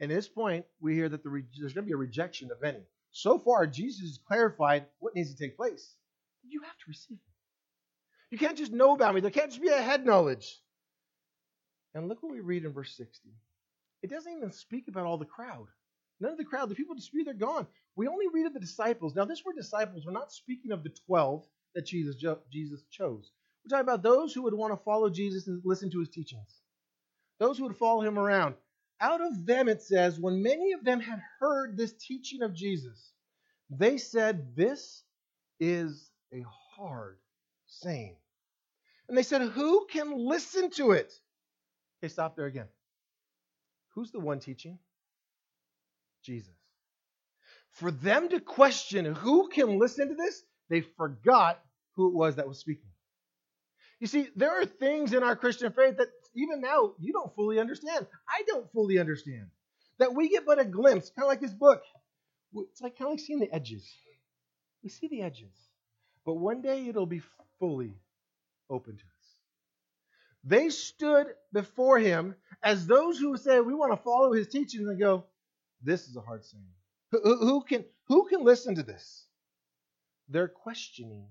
And 0.00 0.10
at 0.10 0.14
this 0.14 0.28
point, 0.28 0.64
we 0.80 0.94
hear 0.94 1.08
that 1.08 1.22
the 1.22 1.28
re- 1.28 1.44
there's 1.58 1.72
going 1.72 1.84
to 1.84 1.88
be 1.88 1.94
a 1.94 1.96
rejection 1.96 2.50
of 2.50 2.60
many. 2.60 2.80
So 3.12 3.38
far, 3.38 3.66
Jesus 3.66 4.00
has 4.00 4.18
clarified 4.26 4.86
what 4.98 5.14
needs 5.14 5.32
to 5.32 5.38
take 5.38 5.56
place. 5.56 5.94
You 6.48 6.62
have 6.62 6.76
to 6.76 6.84
receive. 6.88 7.18
You 8.30 8.38
can't 8.38 8.56
just 8.56 8.72
know 8.72 8.94
about 8.94 9.14
me. 9.14 9.20
There 9.20 9.30
can't 9.30 9.50
just 9.50 9.62
be 9.62 9.68
a 9.68 9.80
head 9.80 10.04
knowledge. 10.04 10.58
And 11.94 12.08
look 12.08 12.22
what 12.22 12.32
we 12.32 12.40
read 12.40 12.64
in 12.64 12.72
verse 12.72 12.96
60. 12.96 13.28
It 14.02 14.10
doesn't 14.10 14.32
even 14.32 14.50
speak 14.50 14.88
about 14.88 15.04
all 15.04 15.18
the 15.18 15.26
crowd. 15.26 15.66
None 16.20 16.32
of 16.32 16.38
the 16.38 16.44
crowd, 16.44 16.68
the 16.68 16.74
people 16.74 16.94
dispute, 16.94 17.24
they're 17.24 17.34
gone. 17.34 17.66
We 17.96 18.08
only 18.08 18.26
read 18.32 18.46
of 18.46 18.54
the 18.54 18.60
disciples. 18.60 19.14
Now, 19.14 19.26
this 19.26 19.44
word 19.44 19.56
disciples, 19.56 20.04
we're 20.06 20.12
not 20.12 20.32
speaking 20.32 20.72
of 20.72 20.82
the 20.82 20.94
12 21.06 21.44
that 21.74 21.86
Jesus, 21.86 22.16
Jesus 22.50 22.82
chose. 22.90 23.30
We're 23.64 23.76
talking 23.76 23.88
about 23.88 24.02
those 24.02 24.32
who 24.32 24.42
would 24.42 24.54
want 24.54 24.72
to 24.72 24.84
follow 24.84 25.10
Jesus 25.10 25.46
and 25.46 25.60
listen 25.64 25.90
to 25.90 26.00
his 26.00 26.08
teachings, 26.08 26.62
those 27.38 27.58
who 27.58 27.64
would 27.64 27.76
follow 27.76 28.02
him 28.02 28.18
around. 28.18 28.54
Out 29.02 29.20
of 29.20 29.44
them, 29.46 29.68
it 29.68 29.82
says, 29.82 30.20
when 30.20 30.42
many 30.42 30.72
of 30.72 30.84
them 30.84 31.00
had 31.00 31.20
heard 31.40 31.76
this 31.76 31.92
teaching 31.92 32.42
of 32.42 32.54
Jesus, 32.54 33.12
they 33.68 33.98
said, 33.98 34.54
This 34.54 35.02
is 35.58 36.08
a 36.32 36.44
hard 36.76 37.18
saying. 37.66 38.16
And 39.08 39.18
they 39.18 39.24
said, 39.24 39.42
Who 39.42 39.86
can 39.90 40.16
listen 40.16 40.70
to 40.72 40.92
it? 40.92 41.12
Okay, 41.98 42.08
stop 42.08 42.36
there 42.36 42.46
again. 42.46 42.68
Who's 43.94 44.12
the 44.12 44.20
one 44.20 44.38
teaching? 44.38 44.78
Jesus. 46.22 46.54
For 47.72 47.90
them 47.90 48.28
to 48.28 48.38
question 48.38 49.04
who 49.04 49.48
can 49.48 49.80
listen 49.80 50.08
to 50.08 50.14
this, 50.14 50.42
they 50.70 50.80
forgot 50.80 51.60
who 51.96 52.08
it 52.08 52.14
was 52.14 52.36
that 52.36 52.46
was 52.46 52.58
speaking. 52.58 52.90
You 53.98 54.06
see, 54.06 54.28
there 54.36 54.60
are 54.60 54.66
things 54.66 55.12
in 55.12 55.22
our 55.22 55.36
Christian 55.36 55.72
faith 55.72 55.96
that 55.98 56.08
even 56.34 56.60
now 56.60 56.92
you 56.98 57.12
don't 57.12 57.34
fully 57.34 57.58
understand. 57.58 58.06
I 58.28 58.42
don't 58.46 58.70
fully 58.72 58.98
understand. 58.98 59.46
That 59.98 60.14
we 60.14 60.28
get 60.28 60.46
but 60.46 60.58
a 60.58 60.64
glimpse, 60.64 61.10
kind 61.10 61.24
of 61.24 61.28
like 61.28 61.40
this 61.40 61.52
book. 61.52 61.82
It's 62.54 62.80
like 62.80 62.98
kind 62.98 63.08
of 63.08 63.12
like 63.12 63.20
seeing 63.20 63.40
the 63.40 63.52
edges. 63.52 63.88
We 64.82 64.90
see 64.90 65.08
the 65.08 65.22
edges. 65.22 65.52
But 66.24 66.34
one 66.34 66.62
day 66.62 66.88
it'll 66.88 67.06
be 67.06 67.22
fully 67.58 67.94
open 68.70 68.96
to 68.96 69.02
us. 69.02 69.22
They 70.44 70.70
stood 70.70 71.28
before 71.52 71.98
him 71.98 72.34
as 72.62 72.86
those 72.86 73.18
who 73.18 73.36
say, 73.36 73.60
We 73.60 73.74
want 73.74 73.92
to 73.92 74.02
follow 74.02 74.32
his 74.32 74.48
teachings, 74.48 74.88
and 74.88 74.98
go, 74.98 75.24
This 75.82 76.08
is 76.08 76.16
a 76.16 76.20
hard 76.20 76.44
saying. 76.44 76.64
Who, 77.12 77.36
who, 77.36 77.62
can, 77.62 77.84
who 78.08 78.26
can 78.28 78.42
listen 78.42 78.74
to 78.76 78.82
this? 78.82 79.24
They're 80.28 80.48
questioning 80.48 81.26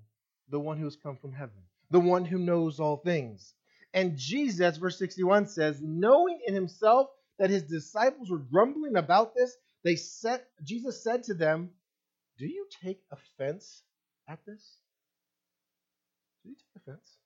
the 0.48 0.60
one 0.60 0.78
who 0.78 0.84
has 0.84 0.96
come 0.96 1.16
from 1.16 1.32
heaven, 1.32 1.56
the 1.90 2.00
one 2.00 2.24
who 2.24 2.38
knows 2.38 2.78
all 2.78 2.98
things. 2.98 3.54
And 3.94 4.16
Jesus, 4.16 4.76
verse 4.78 4.98
61 4.98 5.48
says, 5.48 5.80
knowing 5.82 6.40
in 6.46 6.54
himself 6.54 7.08
that 7.38 7.50
his 7.50 7.62
disciples 7.62 8.30
were 8.30 8.38
grumbling 8.38 8.96
about 8.96 9.34
this, 9.34 9.56
they 9.84 9.96
said, 9.96 10.42
Jesus 10.62 11.02
said 11.02 11.24
to 11.24 11.34
them, 11.34 11.70
Do 12.38 12.46
you 12.46 12.66
take 12.82 13.00
offense 13.10 13.82
at 14.28 14.38
this? 14.46 14.76
Do 16.42 16.50
you 16.50 16.56
take 16.56 16.82
offense? 16.82 17.16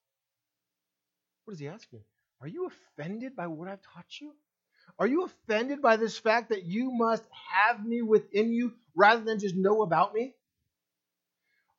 What 1.45 1.55
is 1.55 1.61
he 1.61 1.69
asking? 1.69 2.01
Are 2.41 2.49
you 2.49 2.67
offended 2.67 3.37
by 3.37 3.47
what 3.47 3.69
I've 3.69 3.83
taught 3.83 4.21
you? 4.21 4.33
Are 4.99 5.07
you 5.07 5.25
offended 5.25 5.83
by 5.83 5.97
this 5.97 6.19
fact 6.19 6.51
that 6.51 6.65
you 6.65 6.91
must 6.91 7.25
have 7.53 7.85
me 7.85 8.03
within 8.03 8.53
you 8.53 8.73
rather 8.95 9.23
than 9.23 9.39
just 9.39 9.55
know 9.55 9.83
about 9.83 10.15
me? 10.15 10.35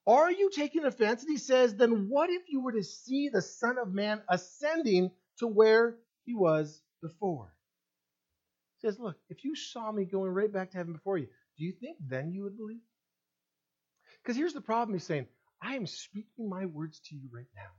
Are 0.07 0.31
you 0.31 0.49
taking 0.49 0.85
offense? 0.85 1.21
And 1.21 1.29
he 1.29 1.37
says, 1.37 1.75
Then 1.75 2.07
what 2.09 2.29
if 2.29 2.43
you 2.47 2.61
were 2.61 2.71
to 2.71 2.83
see 2.83 3.29
the 3.29 3.41
Son 3.41 3.77
of 3.77 3.93
Man 3.93 4.21
ascending 4.29 5.11
to 5.39 5.47
where 5.47 5.97
he 6.25 6.33
was 6.33 6.81
before? 7.01 7.53
He 8.77 8.87
says, 8.87 8.99
Look, 8.99 9.17
if 9.29 9.43
you 9.43 9.53
saw 9.55 9.91
me 9.91 10.05
going 10.05 10.31
right 10.31 10.51
back 10.51 10.71
to 10.71 10.77
heaven 10.77 10.93
before 10.93 11.17
you, 11.17 11.27
do 11.57 11.65
you 11.65 11.73
think 11.73 11.97
then 11.99 12.31
you 12.31 12.43
would 12.43 12.57
believe? 12.57 12.79
Because 14.23 14.37
here's 14.37 14.53
the 14.53 14.61
problem 14.61 14.95
he's 14.95 15.03
saying, 15.03 15.27
I 15.61 15.75
am 15.75 15.85
speaking 15.85 16.49
my 16.49 16.65
words 16.65 17.01
to 17.09 17.15
you 17.15 17.29
right 17.33 17.49
now 17.55 17.71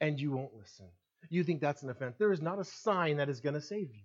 and 0.00 0.20
you 0.20 0.32
won't 0.32 0.54
listen. 0.54 0.86
You 1.30 1.44
think 1.44 1.60
that's 1.60 1.82
an 1.82 1.90
offense. 1.90 2.16
There 2.18 2.32
is 2.32 2.42
not 2.42 2.60
a 2.60 2.64
sign 2.64 3.16
that 3.16 3.28
is 3.28 3.40
going 3.40 3.54
to 3.54 3.60
save 3.60 3.90
you. 3.92 4.02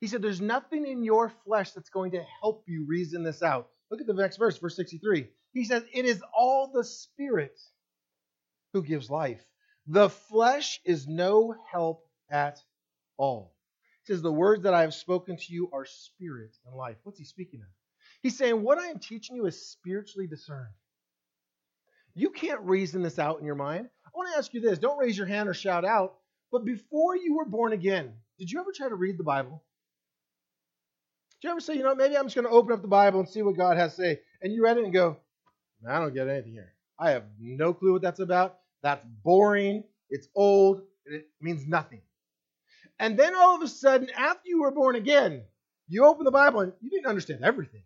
He 0.00 0.06
said, 0.06 0.22
There's 0.22 0.40
nothing 0.40 0.86
in 0.86 1.02
your 1.02 1.32
flesh 1.46 1.72
that's 1.72 1.90
going 1.90 2.12
to 2.12 2.22
help 2.40 2.64
you 2.66 2.86
reason 2.86 3.22
this 3.22 3.42
out. 3.42 3.68
Look 3.90 4.00
at 4.00 4.06
the 4.06 4.14
next 4.14 4.36
verse, 4.36 4.58
verse 4.58 4.76
63. 4.76 5.28
He 5.56 5.64
says, 5.64 5.84
It 5.90 6.04
is 6.04 6.22
all 6.36 6.70
the 6.70 6.84
Spirit 6.84 7.58
who 8.74 8.82
gives 8.82 9.08
life. 9.08 9.42
The 9.86 10.10
flesh 10.10 10.80
is 10.84 11.08
no 11.08 11.54
help 11.72 12.04
at 12.30 12.58
all. 13.16 13.54
He 14.04 14.12
says, 14.12 14.20
The 14.20 14.30
words 14.30 14.64
that 14.64 14.74
I 14.74 14.82
have 14.82 14.92
spoken 14.92 15.38
to 15.38 15.52
you 15.52 15.70
are 15.72 15.86
spirit 15.86 16.54
and 16.66 16.76
life. 16.76 16.96
What's 17.04 17.18
he 17.18 17.24
speaking 17.24 17.60
of? 17.62 17.68
He's 18.20 18.36
saying, 18.36 18.62
What 18.62 18.76
I 18.76 18.88
am 18.88 18.98
teaching 18.98 19.34
you 19.34 19.46
is 19.46 19.70
spiritually 19.70 20.26
discerned. 20.26 20.74
You 22.14 22.28
can't 22.28 22.60
reason 22.60 23.00
this 23.00 23.18
out 23.18 23.40
in 23.40 23.46
your 23.46 23.54
mind. 23.54 23.88
I 24.04 24.10
want 24.14 24.30
to 24.32 24.38
ask 24.38 24.52
you 24.52 24.60
this 24.60 24.78
don't 24.78 24.98
raise 24.98 25.16
your 25.16 25.26
hand 25.26 25.48
or 25.48 25.54
shout 25.54 25.86
out, 25.86 26.16
but 26.52 26.66
before 26.66 27.16
you 27.16 27.34
were 27.34 27.46
born 27.46 27.72
again, 27.72 28.12
did 28.38 28.50
you 28.50 28.60
ever 28.60 28.72
try 28.76 28.90
to 28.90 28.94
read 28.94 29.16
the 29.16 29.24
Bible? 29.24 29.64
Did 31.40 31.48
you 31.48 31.50
ever 31.52 31.60
say, 31.60 31.76
you 31.76 31.82
know, 31.82 31.94
maybe 31.94 32.14
I'm 32.14 32.26
just 32.26 32.34
going 32.34 32.46
to 32.46 32.52
open 32.52 32.74
up 32.74 32.82
the 32.82 32.88
Bible 32.88 33.20
and 33.20 33.28
see 33.28 33.40
what 33.40 33.56
God 33.56 33.78
has 33.78 33.96
to 33.96 34.02
say? 34.02 34.20
And 34.42 34.52
you 34.52 34.62
read 34.62 34.76
it 34.76 34.84
and 34.84 34.92
go, 34.92 35.16
I 35.88 35.98
don't 35.98 36.14
get 36.14 36.28
anything 36.28 36.52
here. 36.52 36.72
I 36.98 37.10
have 37.10 37.24
no 37.38 37.74
clue 37.74 37.92
what 37.92 38.02
that's 38.02 38.20
about. 38.20 38.58
That's 38.82 39.04
boring. 39.22 39.84
It's 40.10 40.28
old. 40.34 40.82
It 41.04 41.28
means 41.40 41.66
nothing. 41.66 42.00
And 42.98 43.18
then 43.18 43.34
all 43.34 43.56
of 43.56 43.62
a 43.62 43.68
sudden, 43.68 44.08
after 44.16 44.42
you 44.44 44.62
were 44.62 44.70
born 44.70 44.96
again, 44.96 45.42
you 45.88 46.04
open 46.04 46.24
the 46.24 46.30
Bible 46.30 46.60
and 46.60 46.72
you 46.80 46.90
didn't 46.90 47.06
understand 47.06 47.44
everything. 47.44 47.82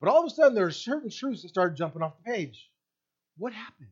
But 0.00 0.10
all 0.10 0.20
of 0.20 0.26
a 0.26 0.34
sudden, 0.34 0.54
there 0.54 0.66
are 0.66 0.70
certain 0.70 1.10
truths 1.10 1.42
that 1.42 1.48
started 1.48 1.76
jumping 1.76 2.02
off 2.02 2.16
the 2.24 2.32
page. 2.32 2.70
What 3.36 3.52
happened? 3.52 3.90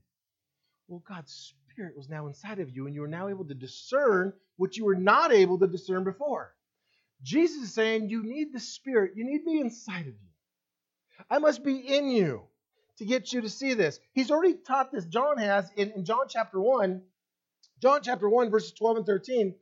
Well, 0.88 1.02
God's 1.08 1.54
Spirit 1.70 1.96
was 1.96 2.08
now 2.08 2.26
inside 2.26 2.60
of 2.60 2.70
you, 2.70 2.86
and 2.86 2.94
you 2.94 3.02
are 3.04 3.08
now 3.08 3.28
able 3.28 3.44
to 3.44 3.54
discern 3.54 4.32
what 4.56 4.76
you 4.76 4.84
were 4.84 4.94
not 4.94 5.32
able 5.32 5.58
to 5.58 5.66
discern 5.66 6.04
before. 6.04 6.52
Jesus 7.22 7.62
is 7.62 7.74
saying, 7.74 8.08
You 8.08 8.22
need 8.22 8.52
the 8.52 8.60
Spirit. 8.60 9.12
You 9.16 9.24
need 9.24 9.44
me 9.44 9.60
inside 9.60 10.02
of 10.02 10.06
you. 10.06 11.24
I 11.30 11.38
must 11.38 11.64
be 11.64 11.76
in 11.76 12.08
you 12.08 12.42
to 12.98 13.04
get 13.04 13.32
you 13.32 13.42
to 13.42 13.48
see 13.48 13.74
this. 13.74 14.00
He's 14.12 14.30
already 14.30 14.54
taught 14.54 14.90
this, 14.90 15.04
John 15.04 15.38
has, 15.38 15.70
in, 15.76 15.90
in 15.92 16.04
John 16.04 16.26
chapter 16.28 16.60
1. 16.60 17.02
John 17.82 18.00
chapter 18.02 18.28
1, 18.28 18.50
verses 18.50 18.72
12 18.72 18.96
and 18.98 19.06
13. 19.06 19.54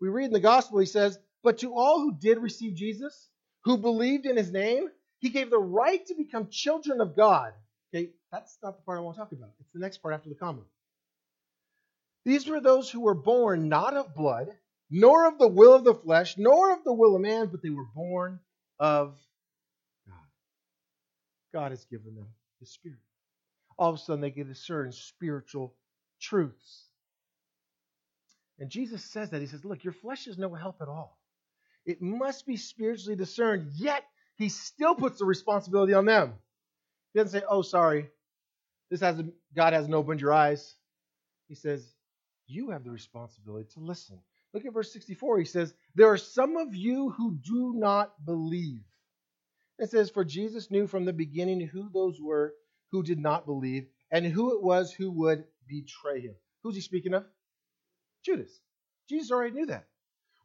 We 0.00 0.08
read 0.08 0.26
in 0.26 0.32
the 0.32 0.40
gospel, 0.40 0.78
he 0.78 0.86
says, 0.86 1.18
But 1.42 1.58
to 1.58 1.74
all 1.74 2.00
who 2.00 2.12
did 2.12 2.38
receive 2.38 2.74
Jesus, 2.74 3.28
who 3.64 3.78
believed 3.78 4.26
in 4.26 4.36
his 4.36 4.52
name, 4.52 4.88
he 5.20 5.30
gave 5.30 5.50
the 5.50 5.58
right 5.58 6.04
to 6.06 6.14
become 6.14 6.48
children 6.50 7.00
of 7.00 7.16
God. 7.16 7.52
Okay, 7.94 8.10
that's 8.30 8.58
not 8.62 8.76
the 8.76 8.82
part 8.82 8.98
I 8.98 9.02
want 9.02 9.16
to 9.16 9.20
talk 9.20 9.32
about. 9.32 9.50
It's 9.60 9.72
the 9.72 9.80
next 9.80 9.98
part 9.98 10.14
after 10.14 10.28
the 10.28 10.34
comma. 10.34 10.62
These 12.24 12.46
were 12.46 12.60
those 12.60 12.90
who 12.90 13.00
were 13.00 13.14
born 13.14 13.68
not 13.68 13.94
of 13.94 14.14
blood, 14.14 14.48
nor 14.90 15.26
of 15.26 15.38
the 15.38 15.48
will 15.48 15.74
of 15.74 15.84
the 15.84 15.94
flesh, 15.94 16.36
nor 16.36 16.72
of 16.72 16.84
the 16.84 16.92
will 16.92 17.16
of 17.16 17.22
man, 17.22 17.46
but 17.46 17.62
they 17.62 17.70
were 17.70 17.86
born 17.94 18.38
of 18.78 19.16
God. 20.06 20.16
God 21.52 21.70
has 21.72 21.84
given 21.86 22.14
them 22.14 22.26
His 22.62 22.70
Spirit. 22.70 22.98
All 23.76 23.90
of 23.90 23.96
a 23.96 23.98
sudden, 23.98 24.20
they 24.20 24.30
can 24.30 24.46
discern 24.46 24.92
spiritual 24.92 25.74
truths. 26.20 26.86
And 28.58 28.70
Jesus 28.70 29.04
says 29.04 29.30
that. 29.30 29.40
He 29.40 29.48
says, 29.48 29.64
Look, 29.64 29.82
your 29.82 29.92
flesh 29.92 30.28
is 30.28 30.38
no 30.38 30.54
help 30.54 30.80
at 30.80 30.88
all. 30.88 31.18
It 31.84 32.00
must 32.00 32.46
be 32.46 32.56
spiritually 32.56 33.16
discerned. 33.16 33.72
Yet, 33.74 34.04
he 34.36 34.48
still 34.48 34.94
puts 34.94 35.18
the 35.18 35.24
responsibility 35.24 35.94
on 35.94 36.04
them. 36.04 36.34
He 37.12 37.18
doesn't 37.18 37.40
say, 37.40 37.44
"Oh, 37.48 37.62
sorry, 37.62 38.08
this 38.90 39.00
hasn't 39.00 39.34
God 39.54 39.72
hasn't 39.72 39.94
opened 39.94 40.20
your 40.20 40.32
eyes." 40.32 40.76
He 41.48 41.54
says, 41.54 41.94
"You 42.46 42.70
have 42.70 42.84
the 42.84 42.90
responsibility 42.90 43.68
to 43.74 43.80
listen." 43.80 44.22
Look 44.52 44.64
at 44.64 44.72
verse 44.72 44.92
64. 44.92 45.38
He 45.38 45.44
says, 45.44 45.74
"There 45.94 46.10
are 46.10 46.18
some 46.18 46.56
of 46.56 46.74
you 46.74 47.10
who 47.10 47.34
do 47.34 47.74
not 47.74 48.24
believe." 48.24 48.84
It 49.82 49.90
says, 49.90 50.10
"For 50.10 50.24
Jesus 50.24 50.70
knew 50.70 50.86
from 50.86 51.04
the 51.04 51.12
beginning 51.12 51.60
who 51.60 51.90
those 51.90 52.20
were 52.20 52.54
who 52.92 53.02
did 53.02 53.18
not 53.18 53.46
believe 53.46 53.88
and 54.12 54.24
who 54.24 54.54
it 54.54 54.62
was 54.62 54.92
who 54.92 55.10
would 55.10 55.44
betray 55.66 56.20
him." 56.20 56.36
Who's 56.62 56.76
he 56.76 56.80
speaking 56.80 57.14
of? 57.14 57.26
Judas. 58.22 58.60
Jesus 59.08 59.32
already 59.32 59.56
knew 59.56 59.66
that. 59.66 59.88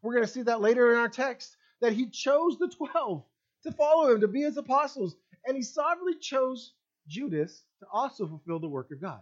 We're 0.01 0.15
going 0.15 0.25
to 0.25 0.31
see 0.31 0.41
that 0.41 0.59
later 0.59 0.91
in 0.91 0.97
our 0.97 1.07
text 1.07 1.55
that 1.81 1.93
he 1.93 2.09
chose 2.09 2.57
the 2.57 2.67
12 2.67 3.23
to 3.61 3.71
follow 3.73 4.11
him, 4.11 4.21
to 4.21 4.27
be 4.27 4.41
his 4.41 4.57
apostles, 4.57 5.15
and 5.45 5.55
he 5.55 5.61
sovereignly 5.61 6.15
chose 6.15 6.73
Judas 7.07 7.63
to 7.81 7.87
also 7.91 8.25
fulfill 8.25 8.57
the 8.59 8.67
work 8.67 8.89
of 8.89 8.99
God. 8.99 9.21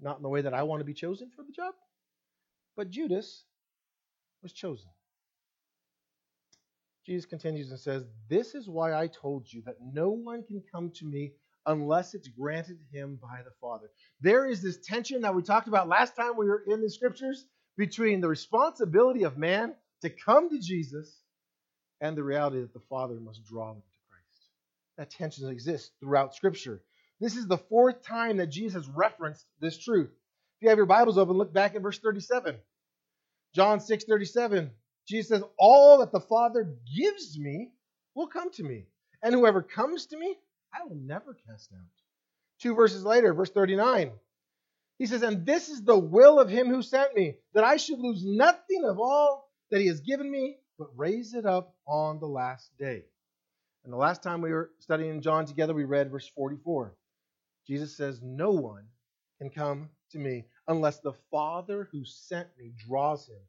Not 0.00 0.16
in 0.16 0.24
the 0.24 0.28
way 0.28 0.40
that 0.40 0.54
I 0.54 0.64
want 0.64 0.80
to 0.80 0.84
be 0.84 0.94
chosen 0.94 1.30
for 1.30 1.44
the 1.44 1.52
job, 1.52 1.76
but 2.74 2.90
Judas 2.90 3.44
was 4.42 4.52
chosen. 4.52 4.90
Jesus 7.10 7.26
continues 7.26 7.70
and 7.70 7.80
says, 7.80 8.04
This 8.28 8.54
is 8.54 8.68
why 8.68 8.94
I 8.94 9.08
told 9.08 9.52
you 9.52 9.62
that 9.66 9.78
no 9.92 10.10
one 10.10 10.44
can 10.44 10.62
come 10.70 10.92
to 10.94 11.04
me 11.04 11.32
unless 11.66 12.14
it's 12.14 12.28
granted 12.28 12.78
him 12.92 13.18
by 13.20 13.40
the 13.44 13.50
Father. 13.60 13.90
There 14.20 14.46
is 14.46 14.62
this 14.62 14.78
tension 14.78 15.22
that 15.22 15.34
we 15.34 15.42
talked 15.42 15.66
about 15.66 15.88
last 15.88 16.14
time 16.14 16.36
we 16.36 16.46
were 16.46 16.62
in 16.68 16.80
the 16.80 16.88
scriptures 16.88 17.46
between 17.76 18.20
the 18.20 18.28
responsibility 18.28 19.24
of 19.24 19.36
man 19.36 19.74
to 20.02 20.10
come 20.10 20.50
to 20.50 20.60
Jesus 20.60 21.18
and 22.00 22.16
the 22.16 22.22
reality 22.22 22.60
that 22.60 22.72
the 22.72 22.86
Father 22.88 23.18
must 23.18 23.44
draw 23.44 23.72
them 23.72 23.82
to 23.82 23.98
Christ. 24.08 24.46
That 24.96 25.10
tension 25.10 25.48
exists 25.48 25.90
throughout 25.98 26.36
Scripture. 26.36 26.80
This 27.18 27.34
is 27.34 27.48
the 27.48 27.58
fourth 27.58 28.02
time 28.04 28.36
that 28.36 28.50
Jesus 28.50 28.86
referenced 28.86 29.46
this 29.60 29.76
truth. 29.76 30.10
If 30.10 30.62
you 30.62 30.68
have 30.68 30.78
your 30.78 30.86
Bibles 30.86 31.18
open, 31.18 31.36
look 31.36 31.52
back 31.52 31.74
at 31.74 31.82
verse 31.82 31.98
37. 31.98 32.54
John 33.52 33.80
6 33.80 34.04
37. 34.04 34.70
Jesus 35.10 35.28
says, 35.28 35.42
All 35.58 35.98
that 35.98 36.12
the 36.12 36.20
Father 36.20 36.72
gives 36.96 37.36
me 37.36 37.72
will 38.14 38.28
come 38.28 38.50
to 38.52 38.62
me, 38.62 38.86
and 39.22 39.34
whoever 39.34 39.60
comes 39.60 40.06
to 40.06 40.16
me, 40.16 40.36
I 40.72 40.86
will 40.86 40.96
never 40.96 41.36
cast 41.48 41.72
out. 41.72 41.80
Two 42.60 42.76
verses 42.76 43.02
later, 43.02 43.34
verse 43.34 43.50
39. 43.50 44.12
He 44.98 45.06
says, 45.06 45.22
And 45.22 45.44
this 45.44 45.68
is 45.68 45.82
the 45.82 45.98
will 45.98 46.38
of 46.38 46.48
him 46.48 46.68
who 46.68 46.80
sent 46.80 47.16
me, 47.16 47.38
that 47.54 47.64
I 47.64 47.76
should 47.76 47.98
lose 47.98 48.22
nothing 48.24 48.84
of 48.84 49.00
all 49.00 49.50
that 49.72 49.80
he 49.80 49.88
has 49.88 50.00
given 50.00 50.30
me, 50.30 50.58
but 50.78 50.96
raise 50.96 51.34
it 51.34 51.44
up 51.44 51.74
on 51.88 52.20
the 52.20 52.28
last 52.28 52.70
day. 52.78 53.02
And 53.82 53.92
the 53.92 53.96
last 53.96 54.22
time 54.22 54.42
we 54.42 54.52
were 54.52 54.70
studying 54.78 55.22
John 55.22 55.44
together, 55.44 55.74
we 55.74 55.84
read 55.84 56.12
verse 56.12 56.30
44. 56.36 56.94
Jesus 57.66 57.96
says, 57.96 58.20
No 58.22 58.52
one 58.52 58.84
can 59.38 59.50
come 59.50 59.88
to 60.12 60.18
me 60.18 60.44
unless 60.68 61.00
the 61.00 61.14
Father 61.32 61.88
who 61.90 62.04
sent 62.04 62.48
me 62.56 62.72
draws 62.86 63.26
him, 63.26 63.40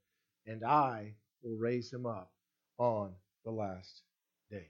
and 0.47 0.63
I 0.63 1.13
will 1.43 1.57
raise 1.57 1.91
him 1.91 2.05
up 2.05 2.31
on 2.77 3.13
the 3.45 3.51
last 3.51 4.03
day. 4.49 4.69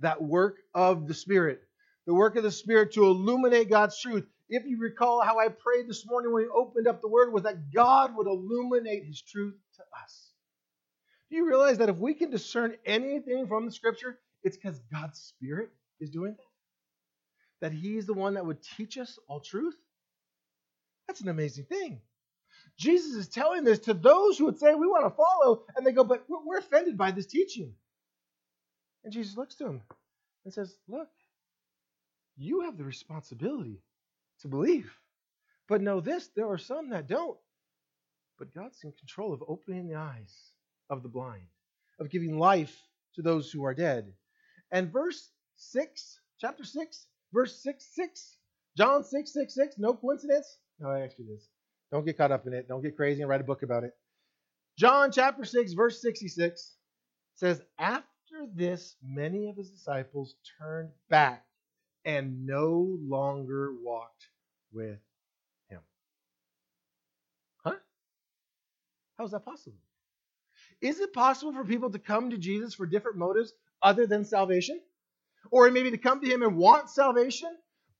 That 0.00 0.22
work 0.22 0.58
of 0.74 1.08
the 1.08 1.14
Spirit, 1.14 1.60
the 2.06 2.14
work 2.14 2.36
of 2.36 2.42
the 2.42 2.50
Spirit 2.50 2.92
to 2.94 3.04
illuminate 3.04 3.70
God's 3.70 4.00
truth. 4.00 4.26
If 4.48 4.64
you 4.64 4.78
recall 4.78 5.22
how 5.22 5.38
I 5.38 5.48
prayed 5.48 5.88
this 5.88 6.06
morning 6.06 6.32
when 6.32 6.44
we 6.44 6.50
opened 6.50 6.86
up 6.86 7.00
the 7.00 7.08
Word, 7.08 7.32
was 7.32 7.42
that 7.42 7.72
God 7.72 8.16
would 8.16 8.26
illuminate 8.26 9.04
His 9.04 9.20
truth 9.20 9.56
to 9.76 9.82
us. 10.02 10.30
Do 11.30 11.36
you 11.36 11.46
realize 11.46 11.78
that 11.78 11.90
if 11.90 11.98
we 11.98 12.14
can 12.14 12.30
discern 12.30 12.76
anything 12.86 13.46
from 13.46 13.66
the 13.66 13.72
scripture, 13.72 14.18
it's 14.42 14.56
because 14.56 14.80
God's 14.90 15.18
Spirit 15.20 15.70
is 16.00 16.10
doing 16.10 16.36
that? 17.60 17.70
That 17.70 17.76
He's 17.76 18.06
the 18.06 18.14
one 18.14 18.34
that 18.34 18.46
would 18.46 18.62
teach 18.76 18.96
us 18.96 19.18
all 19.28 19.40
truth? 19.40 19.76
That's 21.06 21.20
an 21.20 21.28
amazing 21.28 21.64
thing. 21.64 22.00
Jesus 22.78 23.14
is 23.14 23.28
telling 23.28 23.64
this 23.64 23.80
to 23.80 23.94
those 23.94 24.38
who 24.38 24.44
would 24.44 24.58
say, 24.58 24.74
We 24.74 24.86
want 24.86 25.04
to 25.04 25.16
follow, 25.16 25.64
and 25.76 25.86
they 25.86 25.92
go, 25.92 26.04
But 26.04 26.24
we're 26.28 26.58
offended 26.58 26.96
by 26.96 27.10
this 27.10 27.26
teaching. 27.26 27.74
And 29.04 29.12
Jesus 29.12 29.36
looks 29.36 29.56
to 29.56 29.66
him 29.66 29.82
and 30.44 30.54
says, 30.54 30.76
Look, 30.88 31.08
you 32.36 32.60
have 32.62 32.78
the 32.78 32.84
responsibility 32.84 33.82
to 34.40 34.48
believe. 34.48 34.92
But 35.68 35.82
know 35.82 36.00
this 36.00 36.28
there 36.34 36.48
are 36.48 36.58
some 36.58 36.90
that 36.90 37.08
don't. 37.08 37.36
But 38.38 38.54
God's 38.54 38.78
in 38.84 38.92
control 38.92 39.34
of 39.34 39.42
opening 39.46 39.88
the 39.88 39.96
eyes 39.96 40.52
of 40.88 41.02
the 41.02 41.08
blind, 41.08 41.48
of 41.98 42.10
giving 42.10 42.38
life 42.38 42.76
to 43.16 43.22
those 43.22 43.50
who 43.50 43.64
are 43.64 43.74
dead. 43.74 44.12
And 44.70 44.92
verse 44.92 45.30
6, 45.56 46.20
chapter 46.40 46.64
6, 46.64 47.06
verse 47.32 47.60
6, 47.62 47.84
6, 47.94 48.36
John 48.76 49.02
6, 49.02 49.32
6, 49.32 49.54
6, 49.54 49.78
no 49.78 49.94
coincidence? 49.94 50.58
No, 50.78 50.90
I 50.90 51.00
actually 51.00 51.24
it 51.24 51.38
is. 51.38 51.48
Don't 51.90 52.04
get 52.04 52.18
caught 52.18 52.32
up 52.32 52.46
in 52.46 52.52
it. 52.52 52.68
Don't 52.68 52.82
get 52.82 52.96
crazy 52.96 53.22
and 53.22 53.30
write 53.30 53.40
a 53.40 53.44
book 53.44 53.62
about 53.62 53.84
it. 53.84 53.92
John 54.76 55.10
chapter 55.10 55.44
6, 55.44 55.72
verse 55.72 56.00
66 56.02 56.76
says, 57.34 57.62
After 57.78 58.46
this, 58.54 58.96
many 59.02 59.48
of 59.48 59.56
his 59.56 59.70
disciples 59.70 60.34
turned 60.58 60.90
back 61.08 61.44
and 62.04 62.46
no 62.46 62.96
longer 63.00 63.72
walked 63.82 64.28
with 64.72 64.98
him. 65.68 65.80
Huh? 67.64 67.74
How 69.16 69.24
is 69.24 69.32
that 69.32 69.44
possible? 69.44 69.78
Is 70.80 71.00
it 71.00 71.12
possible 71.12 71.52
for 71.52 71.64
people 71.64 71.90
to 71.90 71.98
come 71.98 72.30
to 72.30 72.38
Jesus 72.38 72.74
for 72.74 72.86
different 72.86 73.18
motives 73.18 73.52
other 73.82 74.06
than 74.06 74.24
salvation? 74.24 74.80
Or 75.50 75.70
maybe 75.70 75.90
to 75.90 75.98
come 75.98 76.20
to 76.20 76.30
him 76.30 76.42
and 76.42 76.56
want 76.56 76.90
salvation, 76.90 77.50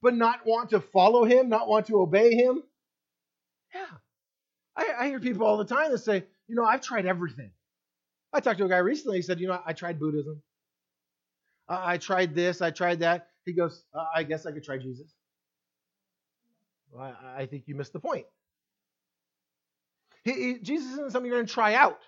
but 0.01 0.13
not 0.13 0.45
want 0.45 0.69
to 0.69 0.79
follow 0.79 1.25
him, 1.25 1.49
not 1.49 1.67
want 1.67 1.87
to 1.87 1.99
obey 1.99 2.35
him? 2.35 2.63
Yeah. 3.73 3.85
I, 4.75 4.93
I 4.99 5.07
hear 5.07 5.19
people 5.19 5.45
all 5.45 5.57
the 5.57 5.65
time 5.65 5.91
that 5.91 5.99
say, 5.99 6.23
you 6.47 6.55
know, 6.55 6.63
I've 6.63 6.81
tried 6.81 7.05
everything. 7.05 7.51
I 8.33 8.39
talked 8.39 8.59
to 8.59 8.65
a 8.65 8.69
guy 8.69 8.77
recently. 8.77 9.17
He 9.17 9.21
said, 9.21 9.39
you 9.39 9.47
know, 9.47 9.59
I 9.65 9.73
tried 9.73 9.99
Buddhism. 9.99 10.41
I 11.67 11.97
tried 11.97 12.33
this. 12.33 12.61
I 12.61 12.71
tried 12.71 12.99
that. 12.99 13.27
He 13.45 13.53
goes, 13.53 13.83
uh, 13.93 14.05
I 14.15 14.23
guess 14.23 14.45
I 14.45 14.51
could 14.51 14.63
try 14.63 14.77
Jesus. 14.77 15.13
Well, 16.91 17.03
I, 17.03 17.43
I 17.43 17.45
think 17.45 17.63
you 17.67 17.75
missed 17.75 17.93
the 17.93 17.99
point. 17.99 18.25
He, 20.23 20.33
he, 20.33 20.59
Jesus 20.59 20.91
isn't 20.93 21.11
something 21.11 21.29
you're 21.29 21.37
going 21.37 21.47
to 21.47 21.53
try 21.53 21.75
out. 21.75 21.99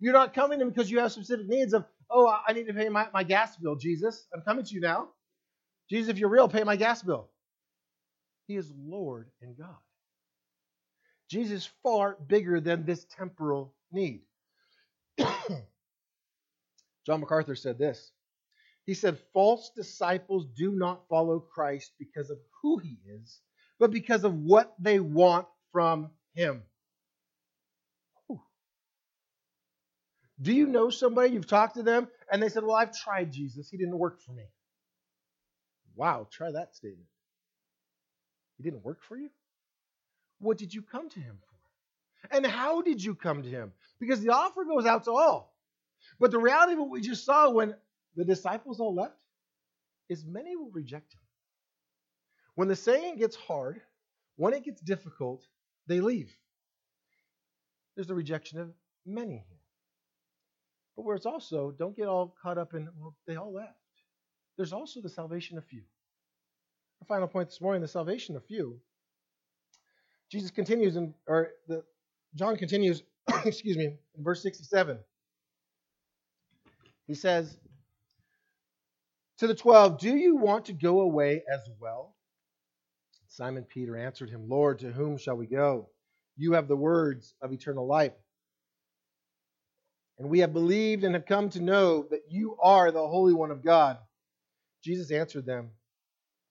You're 0.00 0.12
not 0.12 0.34
coming 0.34 0.58
to 0.58 0.64
him 0.64 0.70
because 0.70 0.90
you 0.90 1.00
have 1.00 1.12
specific 1.12 1.46
needs 1.48 1.72
of, 1.74 1.84
oh, 2.10 2.34
I 2.46 2.52
need 2.52 2.66
to 2.66 2.74
pay 2.74 2.88
my, 2.88 3.08
my 3.12 3.22
gas 3.22 3.56
bill, 3.56 3.76
Jesus. 3.76 4.26
I'm 4.34 4.42
coming 4.42 4.64
to 4.64 4.74
you 4.74 4.80
now. 4.80 5.08
Jesus, 5.90 6.10
if 6.10 6.18
you're 6.18 6.28
real, 6.30 6.48
pay 6.48 6.64
my 6.64 6.76
gas 6.76 7.02
bill. 7.02 7.28
He 8.46 8.56
is 8.56 8.70
Lord 8.76 9.28
and 9.40 9.56
God. 9.56 9.76
Jesus 11.34 11.64
is 11.64 11.70
far 11.82 12.16
bigger 12.28 12.60
than 12.60 12.86
this 12.86 13.04
temporal 13.06 13.74
need. 13.90 14.22
John 15.18 15.58
MacArthur 17.18 17.56
said 17.56 17.76
this. 17.76 18.12
He 18.86 18.94
said, 18.94 19.18
False 19.32 19.72
disciples 19.74 20.46
do 20.56 20.70
not 20.70 21.08
follow 21.08 21.40
Christ 21.40 21.90
because 21.98 22.30
of 22.30 22.38
who 22.62 22.78
he 22.78 22.98
is, 23.08 23.40
but 23.80 23.90
because 23.90 24.22
of 24.22 24.32
what 24.32 24.74
they 24.78 25.00
want 25.00 25.48
from 25.72 26.12
him. 26.34 26.62
Do 30.40 30.52
you 30.52 30.68
know 30.68 30.90
somebody, 30.90 31.32
you've 31.32 31.48
talked 31.48 31.74
to 31.74 31.82
them, 31.82 32.06
and 32.30 32.40
they 32.40 32.48
said, 32.48 32.62
Well, 32.62 32.76
I've 32.76 32.96
tried 32.96 33.32
Jesus. 33.32 33.68
He 33.68 33.76
didn't 33.76 33.98
work 33.98 34.20
for 34.20 34.30
me. 34.30 34.44
Wow, 35.96 36.28
try 36.30 36.52
that 36.52 36.76
statement. 36.76 37.08
He 38.56 38.62
didn't 38.62 38.84
work 38.84 39.02
for 39.02 39.16
you? 39.16 39.30
What 40.38 40.58
did 40.58 40.74
you 40.74 40.82
come 40.82 41.08
to 41.10 41.20
him 41.20 41.38
for? 41.40 42.36
And 42.36 42.46
how 42.46 42.82
did 42.82 43.02
you 43.02 43.14
come 43.14 43.42
to 43.42 43.48
him? 43.48 43.72
Because 44.00 44.20
the 44.20 44.30
offer 44.30 44.64
goes 44.64 44.86
out 44.86 45.04
to 45.04 45.12
all. 45.12 45.54
But 46.18 46.30
the 46.30 46.38
reality 46.38 46.74
of 46.74 46.80
what 46.80 46.90
we 46.90 47.00
just 47.00 47.24
saw 47.24 47.50
when 47.50 47.74
the 48.16 48.24
disciples 48.24 48.80
all 48.80 48.94
left 48.94 49.22
is 50.08 50.24
many 50.24 50.56
will 50.56 50.70
reject 50.70 51.12
him. 51.12 51.20
When 52.54 52.68
the 52.68 52.76
saying 52.76 53.18
gets 53.18 53.36
hard, 53.36 53.80
when 54.36 54.54
it 54.54 54.64
gets 54.64 54.80
difficult, 54.80 55.44
they 55.86 56.00
leave. 56.00 56.34
There's 57.94 58.06
the 58.06 58.14
rejection 58.14 58.60
of 58.60 58.72
many 59.06 59.44
here. 59.48 59.60
But 60.96 61.04
where 61.04 61.16
it's 61.16 61.26
also, 61.26 61.72
don't 61.72 61.96
get 61.96 62.06
all 62.06 62.34
caught 62.42 62.58
up 62.58 62.74
in, 62.74 62.88
well, 62.98 63.16
they 63.26 63.36
all 63.36 63.52
left. 63.52 63.72
There's 64.56 64.72
also 64.72 65.00
the 65.00 65.08
salvation 65.08 65.58
of 65.58 65.64
few. 65.64 65.82
Our 67.00 67.06
final 67.06 67.28
point 67.28 67.48
this 67.48 67.60
morning 67.60 67.82
the 67.82 67.88
salvation 67.88 68.36
of 68.36 68.44
few. 68.44 68.80
Jesus 70.34 70.52
continues, 70.52 70.96
in, 70.96 71.14
or 71.28 71.50
the, 71.68 71.84
John 72.36 72.56
continues, 72.58 73.04
excuse 73.46 73.78
me, 73.78 73.86
in 74.18 74.24
verse 74.24 74.42
67. 74.42 74.98
He 77.08 77.14
says, 77.14 77.58
To 79.38 79.48
the 79.48 79.54
twelve, 79.54 79.98
do 80.00 80.16
you 80.16 80.36
want 80.36 80.66
to 80.66 80.74
go 80.74 81.02
away 81.02 81.42
as 81.52 81.60
well? 81.80 82.16
Simon 83.28 83.64
Peter 83.64 83.96
answered 83.96 84.30
him, 84.30 84.48
Lord, 84.48 84.80
to 84.80 84.92
whom 84.92 85.18
shall 85.18 85.36
we 85.36 85.46
go? 85.46 85.90
You 86.36 86.54
have 86.54 86.68
the 86.68 86.76
words 86.76 87.34
of 87.42 87.52
eternal 87.52 87.86
life. 87.86 88.12
and 90.18 90.28
we 90.28 90.40
have 90.40 90.52
believed 90.52 91.04
and 91.04 91.14
have 91.14 91.26
come 91.26 91.50
to 91.50 91.60
know 91.62 92.04
that 92.10 92.22
you 92.28 92.56
are 92.62 92.90
the 92.90 93.06
Holy 93.06 93.34
One 93.34 93.50
of 93.50 93.64
God. 93.64 93.98
Jesus 94.84 95.10
answered 95.12 95.46
them, 95.46 95.70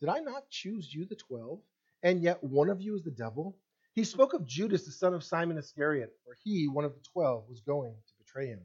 Did 0.01 0.09
I 0.09 0.19
not 0.19 0.49
choose 0.49 0.93
you, 0.93 1.05
the 1.05 1.15
twelve, 1.15 1.59
and 2.03 2.21
yet 2.21 2.43
one 2.43 2.69
of 2.69 2.81
you 2.81 2.95
is 2.95 3.03
the 3.03 3.11
devil? 3.11 3.57
He 3.95 4.03
spoke 4.03 4.33
of 4.33 4.47
Judas, 4.47 4.85
the 4.85 4.91
son 4.91 5.13
of 5.13 5.23
Simon 5.23 5.57
Iscariot, 5.57 6.11
for 6.25 6.35
he, 6.43 6.67
one 6.67 6.85
of 6.85 6.93
the 6.93 7.01
twelve, 7.13 7.43
was 7.47 7.61
going 7.61 7.91
to 7.91 8.13
betray 8.23 8.47
him. 8.47 8.61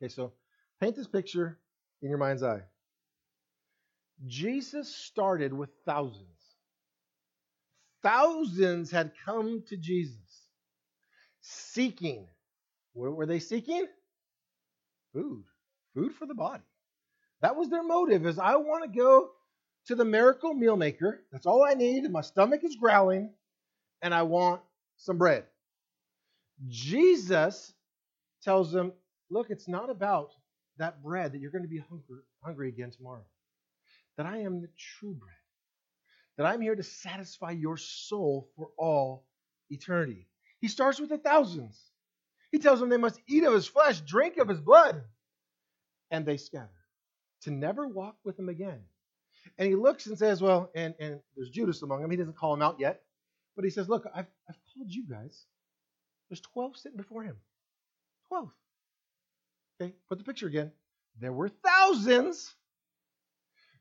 Okay, 0.00 0.08
so 0.08 0.32
paint 0.80 0.96
this 0.96 1.06
picture 1.06 1.58
in 2.00 2.08
your 2.08 2.18
mind's 2.18 2.42
eye. 2.42 2.62
Jesus 4.26 4.94
started 4.94 5.52
with 5.52 5.70
thousands. 5.84 6.26
Thousands 8.02 8.90
had 8.90 9.12
come 9.24 9.62
to 9.68 9.76
Jesus 9.76 10.16
seeking. 11.42 12.26
What 12.94 13.14
were 13.14 13.26
they 13.26 13.38
seeking? 13.38 13.86
Food. 15.12 15.44
Food 15.94 16.14
for 16.14 16.26
the 16.26 16.34
body. 16.34 16.62
That 17.42 17.56
was 17.56 17.68
their 17.68 17.82
motive 17.82 18.26
is 18.26 18.38
I 18.38 18.56
want 18.56 18.84
to 18.84 18.98
go 18.98 19.30
to 19.86 19.94
the 19.94 20.04
miracle 20.04 20.54
meal 20.54 20.76
maker. 20.76 21.24
That's 21.32 21.46
all 21.46 21.64
I 21.64 21.74
need. 21.74 22.10
My 22.10 22.20
stomach 22.22 22.64
is 22.64 22.76
growling 22.76 23.30
and 24.02 24.12
I 24.12 24.22
want 24.22 24.60
some 24.96 25.16
bread. 25.16 25.44
Jesus 26.68 27.72
tells 28.42 28.72
them, 28.72 28.92
look, 29.30 29.50
it's 29.50 29.68
not 29.68 29.90
about 29.90 30.30
that 30.78 31.02
bread 31.02 31.32
that 31.32 31.40
you're 31.40 31.50
going 31.50 31.62
to 31.62 31.68
be 31.68 31.82
hungry, 32.42 32.68
again 32.68 32.90
tomorrow. 32.90 33.24
That 34.16 34.26
I 34.26 34.38
am 34.38 34.60
the 34.60 34.68
true 34.98 35.14
bread. 35.14 35.32
That 36.36 36.46
I'm 36.46 36.60
here 36.60 36.74
to 36.74 36.82
satisfy 36.82 37.52
your 37.52 37.76
soul 37.76 38.48
for 38.56 38.68
all 38.76 39.24
eternity. 39.70 40.26
He 40.60 40.68
starts 40.68 41.00
with 41.00 41.08
the 41.08 41.18
thousands. 41.18 41.80
He 42.50 42.58
tells 42.58 42.80
them 42.80 42.88
they 42.88 42.96
must 42.96 43.20
eat 43.26 43.44
of 43.44 43.54
his 43.54 43.66
flesh, 43.66 44.00
drink 44.00 44.36
of 44.38 44.48
his 44.48 44.60
blood. 44.60 45.02
And 46.10 46.26
they 46.26 46.36
scatter 46.36 46.68
to 47.42 47.50
never 47.50 47.86
walk 47.86 48.16
with 48.24 48.38
him 48.38 48.48
again. 48.48 48.80
And 49.58 49.68
he 49.68 49.74
looks 49.74 50.06
and 50.06 50.18
says, 50.18 50.40
Well, 50.40 50.70
and, 50.74 50.94
and 51.00 51.20
there's 51.36 51.50
Judas 51.50 51.82
among 51.82 52.02
them. 52.02 52.10
He 52.10 52.16
doesn't 52.16 52.36
call 52.36 52.54
him 52.54 52.62
out 52.62 52.78
yet. 52.78 53.02
But 53.56 53.64
he 53.64 53.70
says, 53.70 53.88
Look, 53.88 54.06
I've, 54.14 54.26
I've 54.48 54.58
called 54.74 54.90
you 54.90 55.04
guys. 55.08 55.44
There's 56.28 56.40
12 56.40 56.76
sitting 56.76 56.96
before 56.96 57.24
him. 57.24 57.36
12. 58.28 58.48
Okay, 59.80 59.94
put 60.08 60.18
the 60.18 60.24
picture 60.24 60.46
again. 60.46 60.72
There 61.20 61.32
were 61.32 61.48
thousands. 61.48 62.54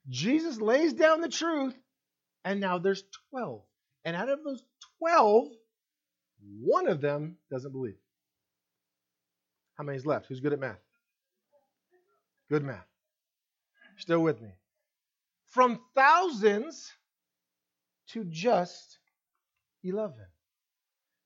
Jesus 0.10 0.60
lays 0.60 0.94
down 0.94 1.22
the 1.22 1.30
truth, 1.30 1.76
and 2.44 2.60
now 2.60 2.78
there's 2.80 3.04
12. 3.30 3.62
And 4.04 4.16
out 4.16 4.30
of 4.30 4.44
those 4.44 4.64
12, 5.00 5.48
one 6.62 6.88
of 6.88 7.02
them 7.02 7.38
doesn't 7.50 7.72
believe. 7.72 7.98
How 9.76 9.84
many's 9.84 10.06
left? 10.06 10.26
Who's 10.28 10.40
good 10.40 10.54
at 10.54 10.60
math? 10.60 10.82
Good 12.50 12.64
math. 12.64 12.88
Still 13.98 14.20
with 14.20 14.42
me. 14.42 14.50
From 15.48 15.80
thousands 15.96 16.92
to 18.10 18.24
just 18.26 19.00
11. 19.84 20.16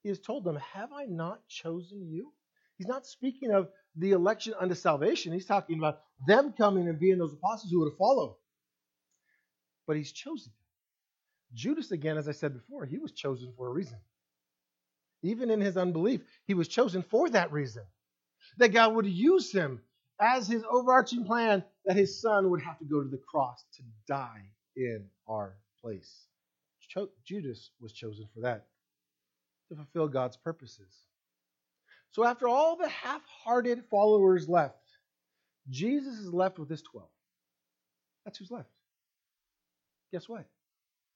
He 0.04 0.10
has 0.10 0.20
told 0.20 0.44
them, 0.44 0.58
Have 0.74 0.92
I 0.94 1.06
not 1.06 1.48
chosen 1.48 2.08
you? 2.08 2.32
He's 2.78 2.88
not 2.88 3.08
speaking 3.08 3.52
of 3.52 3.70
the 3.96 4.12
election 4.12 4.54
unto 4.60 4.76
salvation. 4.76 5.34
He's 5.34 5.46
talking 5.46 5.78
about 5.78 6.02
them 6.28 6.54
coming 6.54 6.88
and 6.88 7.00
being 7.00 7.18
those 7.18 7.34
apostles 7.34 7.72
who 7.72 7.80
would 7.80 7.92
have 7.92 7.98
followed. 7.98 8.36
But 9.88 9.98
he's 9.98 10.12
chosen. 10.12 10.52
Judas, 11.54 11.92
again, 11.92 12.18
as 12.18 12.28
I 12.28 12.34
said 12.34 12.54
before, 12.54 12.86
he 12.86 12.98
was 12.98 13.14
chosen 13.14 13.54
for 13.56 13.68
a 13.68 13.72
reason. 13.72 13.98
Even 15.24 15.50
in 15.50 15.62
his 15.62 15.78
unbelief, 15.78 16.22
he 16.46 16.54
was 16.54 16.68
chosen 16.68 17.02
for 17.02 17.30
that 17.30 17.52
reason. 17.52 17.84
That 18.58 18.74
God 18.74 18.94
would 18.94 19.08
use 19.08 19.52
him 19.52 19.82
as 20.20 20.48
his 20.48 20.64
overarching 20.70 21.26
plan 21.26 21.64
that 21.86 21.96
his 21.96 22.22
son 22.22 22.50
would 22.52 22.62
have 22.62 22.78
to 22.80 22.86
go 22.86 23.02
to 23.02 23.10
the 23.10 23.18
cross 23.18 23.64
to 23.78 23.84
die 24.08 24.44
in 24.76 25.06
our 25.28 25.58
place. 25.82 26.26
Judas 27.24 27.72
was 27.80 27.92
chosen 27.94 28.28
for 28.34 28.42
that, 28.42 28.68
to 29.70 29.76
fulfill 29.76 30.08
God's 30.08 30.38
purposes. 30.38 31.04
So 32.12 32.24
after 32.24 32.48
all 32.48 32.78
the 32.78 32.90
half 32.90 33.22
hearted 33.44 33.84
followers 33.90 34.48
left, 34.48 34.78
Jesus 35.70 36.18
is 36.18 36.34
left 36.34 36.60
with 36.60 36.70
his 36.70 36.82
12. 36.82 37.08
That's 38.24 38.38
who's 38.38 38.52
left. 38.52 38.70
Guess 40.12 40.30
what? 40.30 40.46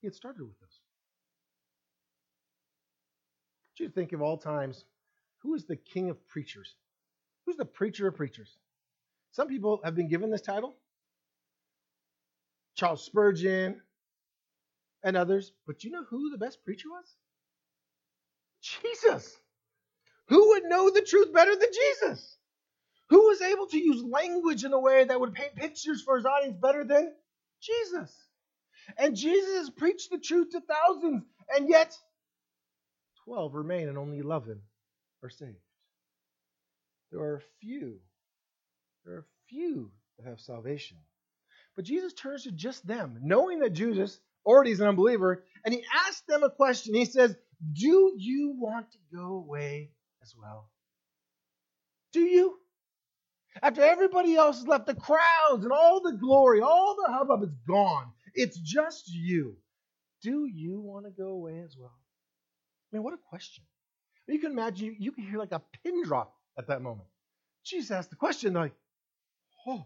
He 0.01 0.07
had 0.07 0.15
started 0.15 0.43
with 0.43 0.59
those. 0.59 0.79
you 3.79 3.89
think 3.89 4.13
of 4.13 4.21
all 4.21 4.37
times, 4.37 4.85
who 5.39 5.55
is 5.55 5.65
the 5.65 5.75
king 5.75 6.09
of 6.09 6.27
preachers? 6.27 6.75
Who's 7.45 7.55
the 7.55 7.65
preacher 7.65 8.07
of 8.07 8.15
preachers? 8.15 8.57
Some 9.31 9.47
people 9.47 9.79
have 9.83 9.95
been 9.95 10.09
given 10.09 10.29
this 10.29 10.41
title. 10.41 10.75
Charles 12.75 13.03
Spurgeon 13.03 13.81
and 15.03 15.17
others. 15.17 15.51
But 15.65 15.83
you 15.83 15.91
know 15.91 16.03
who 16.09 16.31
the 16.31 16.37
best 16.37 16.63
preacher 16.63 16.89
was? 16.89 17.05
Jesus. 18.61 19.35
Who 20.27 20.49
would 20.49 20.63
know 20.65 20.89
the 20.89 21.01
truth 21.01 21.33
better 21.33 21.55
than 21.55 21.69
Jesus? 21.73 22.37
Who 23.09 23.27
was 23.27 23.41
able 23.41 23.67
to 23.67 23.77
use 23.77 24.03
language 24.03 24.63
in 24.63 24.73
a 24.73 24.79
way 24.79 25.03
that 25.03 25.19
would 25.19 25.33
paint 25.33 25.55
pictures 25.55 26.01
for 26.01 26.17
his 26.17 26.25
audience 26.25 26.57
better 26.61 26.83
than 26.83 27.11
Jesus? 27.61 28.13
And 28.97 29.15
Jesus 29.15 29.69
preached 29.69 30.11
the 30.11 30.19
truth 30.19 30.51
to 30.51 30.61
thousands, 30.61 31.23
and 31.55 31.69
yet 31.69 31.95
12 33.25 33.55
remain 33.55 33.87
and 33.87 33.97
only 33.97 34.19
11 34.19 34.59
are 35.23 35.29
saved. 35.29 35.57
There 37.11 37.21
are 37.21 37.41
few 37.61 37.99
there 39.05 39.17
are 39.17 39.25
few 39.47 39.91
that 40.17 40.27
have 40.27 40.39
salvation. 40.39 40.97
But 41.75 41.85
Jesus 41.85 42.13
turns 42.13 42.43
to 42.43 42.51
just 42.51 42.85
them, 42.85 43.19
knowing 43.21 43.59
that 43.59 43.71
Judas 43.71 44.19
already 44.49 44.71
is 44.71 44.79
an 44.79 44.87
unbeliever, 44.87 45.43
and 45.63 45.73
he 45.73 45.83
asks 46.07 46.23
them 46.27 46.43
a 46.43 46.49
question. 46.49 46.95
He 46.95 47.05
says, 47.05 47.35
Do 47.73 48.13
you 48.17 48.55
want 48.57 48.91
to 48.91 48.97
go 49.13 49.35
away 49.35 49.91
as 50.21 50.33
well? 50.35 50.69
Do 52.13 52.21
you? 52.21 52.57
After 53.61 53.81
everybody 53.81 54.35
else 54.35 54.57
has 54.57 54.67
left, 54.67 54.87
the 54.87 54.95
crowds 54.95 55.63
and 55.63 55.71
all 55.71 56.01
the 56.01 56.13
glory, 56.13 56.61
all 56.61 56.95
the 56.95 57.11
hubbub 57.11 57.43
is 57.43 57.55
gone. 57.67 58.11
It's 58.33 58.57
just 58.57 59.11
you. 59.11 59.57
Do 60.21 60.45
you 60.45 60.79
want 60.79 61.05
to 61.05 61.11
go 61.11 61.29
away 61.29 61.59
as 61.59 61.75
well? 61.77 61.93
I 62.91 62.95
mean, 62.95 63.03
what 63.03 63.13
a 63.13 63.19
question. 63.29 63.63
You 64.27 64.39
can 64.39 64.51
imagine, 64.51 64.87
you, 64.87 64.95
you 64.99 65.11
can 65.11 65.23
hear 65.23 65.39
like 65.39 65.51
a 65.51 65.61
pin 65.83 66.03
drop 66.03 66.35
at 66.57 66.67
that 66.67 66.81
moment. 66.81 67.07
Jesus 67.65 67.91
asked 67.91 68.09
the 68.11 68.15
question, 68.15 68.53
like, 68.53 68.73
Oh, 69.67 69.85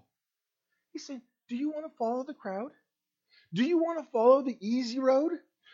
he's 0.91 1.05
saying, 1.05 1.21
Do 1.49 1.55
you 1.55 1.71
want 1.71 1.85
to 1.85 1.97
follow 1.97 2.23
the 2.23 2.33
crowd? 2.33 2.71
Do 3.53 3.63
you 3.63 3.77
want 3.77 3.99
to 3.99 4.11
follow 4.11 4.41
the 4.41 4.57
easy 4.59 4.99
road? 4.99 5.33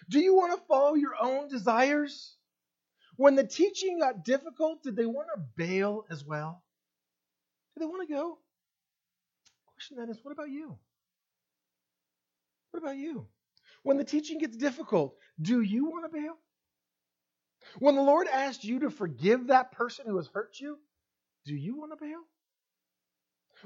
Do 0.09 0.19
you 0.19 0.35
want 0.35 0.53
to 0.53 0.65
follow 0.67 0.95
your 0.95 1.13
own 1.19 1.47
desires? 1.47 2.35
When 3.15 3.35
the 3.35 3.45
teaching 3.45 3.99
got 3.99 4.23
difficult, 4.23 4.83
did 4.83 4.95
they 4.95 5.05
want 5.05 5.27
to 5.35 5.41
bail 5.55 6.05
as 6.09 6.23
well? 6.25 6.63
Do 7.75 7.81
they 7.81 7.85
want 7.85 8.07
to 8.07 8.13
go? 8.13 8.37
Question 9.73 9.97
then 9.97 10.09
is, 10.09 10.19
what 10.23 10.31
about 10.31 10.49
you? 10.49 10.77
What 12.71 12.83
about 12.83 12.97
you? 12.97 13.27
When 13.83 13.97
the 13.97 14.03
teaching 14.03 14.39
gets 14.39 14.57
difficult, 14.57 15.15
do 15.41 15.61
you 15.61 15.85
want 15.85 16.05
to 16.05 16.17
bail? 16.17 16.37
When 17.77 17.95
the 17.95 18.01
Lord 18.01 18.27
asked 18.27 18.63
you 18.63 18.79
to 18.79 18.89
forgive 18.89 19.47
that 19.47 19.71
person 19.71 20.05
who 20.07 20.17
has 20.17 20.27
hurt 20.27 20.59
you, 20.59 20.77
do 21.45 21.55
you 21.55 21.77
want 21.77 21.91
to 21.91 22.03
bail? 22.03 22.19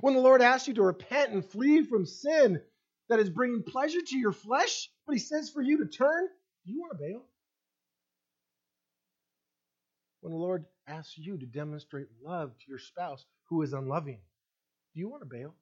When 0.01 0.13
the 0.13 0.21
Lord 0.21 0.41
asks 0.41 0.67
you 0.67 0.73
to 0.75 0.83
repent 0.83 1.31
and 1.31 1.45
flee 1.45 1.83
from 1.83 2.05
sin 2.05 2.61
that 3.09 3.19
is 3.19 3.29
bringing 3.29 3.63
pleasure 3.63 4.01
to 4.01 4.17
your 4.17 4.31
flesh, 4.31 4.89
but 5.05 5.13
He 5.13 5.19
says 5.19 5.49
for 5.49 5.61
you 5.61 5.79
to 5.79 5.85
turn, 5.85 6.27
do 6.65 6.71
you 6.71 6.79
want 6.79 6.93
to 6.93 7.03
bail? 7.03 7.23
When 10.21 10.31
the 10.31 10.39
Lord 10.39 10.65
asks 10.87 11.17
you 11.17 11.37
to 11.37 11.45
demonstrate 11.45 12.07
love 12.23 12.51
to 12.51 12.65
your 12.69 12.79
spouse 12.79 13.25
who 13.49 13.61
is 13.61 13.73
unloving, 13.73 14.19
do 14.93 14.99
you 14.99 15.09
want 15.09 15.21
to 15.21 15.27
bail? 15.29 15.53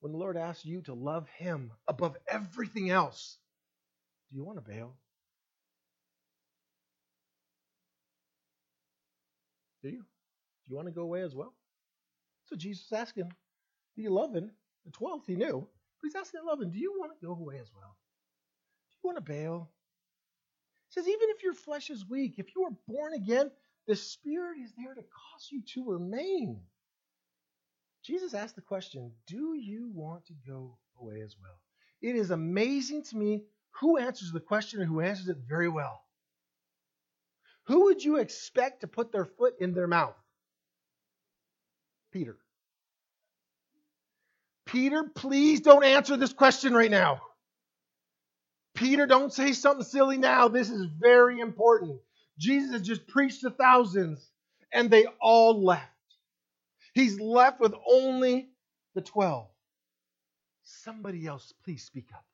When 0.00 0.12
the 0.12 0.18
Lord 0.18 0.36
asks 0.36 0.64
you 0.64 0.80
to 0.82 0.94
love 0.94 1.28
Him 1.36 1.70
above 1.86 2.16
everything 2.26 2.90
else, 2.90 3.36
do 4.30 4.36
you 4.36 4.44
want 4.44 4.58
to 4.58 4.68
bail? 4.68 4.96
Do 9.82 9.90
you? 9.90 9.98
Do 9.98 10.70
you 10.70 10.76
want 10.76 10.88
to 10.88 10.94
go 10.94 11.02
away 11.02 11.22
as 11.22 11.34
well? 11.34 11.54
So 12.46 12.56
Jesus 12.56 12.86
is 12.86 12.92
asking 12.92 13.30
the 14.02 14.08
11, 14.08 14.50
the 14.84 14.92
12th 14.92 15.26
he 15.26 15.36
knew, 15.36 15.68
but 16.00 16.06
he's 16.06 16.14
asking 16.16 16.40
the 16.40 16.48
11, 16.48 16.70
do 16.70 16.78
you 16.78 16.94
want 16.98 17.12
to 17.12 17.26
go 17.26 17.32
away 17.32 17.58
as 17.60 17.70
well? 17.74 17.96
Do 18.90 18.96
you 19.04 19.14
want 19.14 19.18
to 19.18 19.32
bail? 19.32 19.70
He 20.88 21.00
says, 21.00 21.08
even 21.08 21.30
if 21.30 21.42
your 21.42 21.54
flesh 21.54 21.90
is 21.90 22.08
weak, 22.08 22.34
if 22.38 22.54
you 22.56 22.64
are 22.64 22.76
born 22.88 23.14
again, 23.14 23.50
the 23.86 23.96
Spirit 23.96 24.58
is 24.64 24.72
there 24.76 24.94
to 24.94 25.02
cause 25.02 25.48
you 25.50 25.62
to 25.74 25.90
remain. 25.90 26.60
Jesus 28.04 28.34
asked 28.34 28.56
the 28.56 28.62
question, 28.62 29.12
do 29.26 29.54
you 29.54 29.90
want 29.94 30.26
to 30.26 30.34
go 30.46 30.78
away 31.00 31.20
as 31.22 31.36
well? 31.40 31.60
It 32.02 32.16
is 32.16 32.30
amazing 32.30 33.04
to 33.04 33.16
me 33.16 33.44
who 33.80 33.98
answers 33.98 34.32
the 34.32 34.40
question 34.40 34.80
and 34.80 34.88
who 34.88 35.00
answers 35.00 35.28
it 35.28 35.38
very 35.48 35.68
well. 35.68 36.02
who 37.64 37.84
would 37.84 38.02
you 38.02 38.16
expect 38.18 38.80
to 38.80 38.88
put 38.88 39.12
their 39.12 39.26
foot 39.26 39.54
in 39.60 39.74
their 39.74 39.86
mouth? 39.86 40.16
Peter. 42.12 42.36
Peter, 44.70 45.02
please 45.14 45.60
don't 45.60 45.84
answer 45.84 46.16
this 46.16 46.32
question 46.32 46.72
right 46.74 46.90
now. 46.90 47.20
Peter, 48.74 49.04
don't 49.04 49.32
say 49.32 49.52
something 49.52 49.84
silly 49.84 50.16
now. 50.16 50.46
This 50.46 50.70
is 50.70 50.86
very 51.00 51.40
important. 51.40 51.98
Jesus 52.38 52.80
just 52.82 53.06
preached 53.08 53.40
to 53.40 53.50
thousands, 53.50 54.30
and 54.72 54.88
they 54.88 55.06
all 55.20 55.64
left. 55.64 55.86
He's 56.94 57.18
left 57.20 57.60
with 57.60 57.74
only 57.90 58.50
the 58.94 59.00
12. 59.00 59.48
Somebody 60.62 61.26
else, 61.26 61.52
please 61.64 61.84
speak 61.84 62.06
up. 62.14 62.24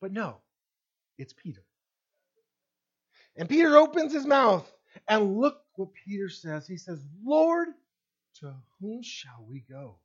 But 0.00 0.12
no, 0.12 0.36
it's 1.18 1.32
Peter. 1.32 1.64
And 3.36 3.48
Peter 3.48 3.76
opens 3.76 4.12
his 4.12 4.26
mouth, 4.26 4.70
and 5.08 5.38
look 5.38 5.60
what 5.74 5.88
Peter 6.06 6.28
says. 6.28 6.68
He 6.68 6.76
says, 6.76 7.04
Lord, 7.24 7.68
to 8.40 8.54
whom 8.80 9.02
shall 9.02 9.44
we 9.48 9.64
go? 9.68 9.98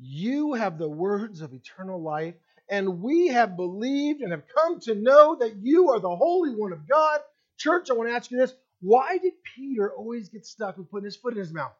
You 0.00 0.54
have 0.54 0.78
the 0.78 0.88
words 0.88 1.40
of 1.40 1.52
eternal 1.52 2.02
life, 2.02 2.34
and 2.70 3.02
we 3.02 3.28
have 3.28 3.56
believed 3.56 4.20
and 4.20 4.32
have 4.32 4.44
come 4.54 4.80
to 4.80 4.94
know 4.94 5.36
that 5.40 5.56
you 5.56 5.90
are 5.90 6.00
the 6.00 6.14
Holy 6.14 6.54
One 6.54 6.72
of 6.72 6.88
God. 6.88 7.20
Church, 7.56 7.90
I 7.90 7.94
want 7.94 8.08
to 8.10 8.14
ask 8.14 8.30
you 8.30 8.38
this. 8.38 8.54
Why 8.80 9.18
did 9.18 9.32
Peter 9.56 9.92
always 9.92 10.28
get 10.28 10.46
stuck 10.46 10.76
with 10.78 10.90
putting 10.90 11.06
his 11.06 11.16
foot 11.16 11.32
in 11.32 11.40
his 11.40 11.52
mouth? 11.52 11.72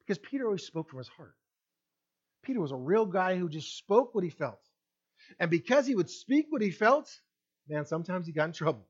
Because 0.00 0.18
Peter 0.18 0.46
always 0.46 0.64
spoke 0.64 0.88
from 0.88 0.98
his 0.98 1.08
heart. 1.08 1.34
Peter 2.42 2.60
was 2.60 2.72
a 2.72 2.76
real 2.76 3.04
guy 3.04 3.36
who 3.36 3.48
just 3.48 3.76
spoke 3.76 4.14
what 4.14 4.24
he 4.24 4.30
felt. 4.30 4.60
And 5.38 5.50
because 5.50 5.86
he 5.86 5.94
would 5.94 6.08
speak 6.08 6.46
what 6.48 6.62
he 6.62 6.70
felt, 6.70 7.10
man, 7.68 7.84
sometimes 7.84 8.26
he 8.26 8.32
got 8.32 8.46
in 8.46 8.52
trouble. 8.52 8.86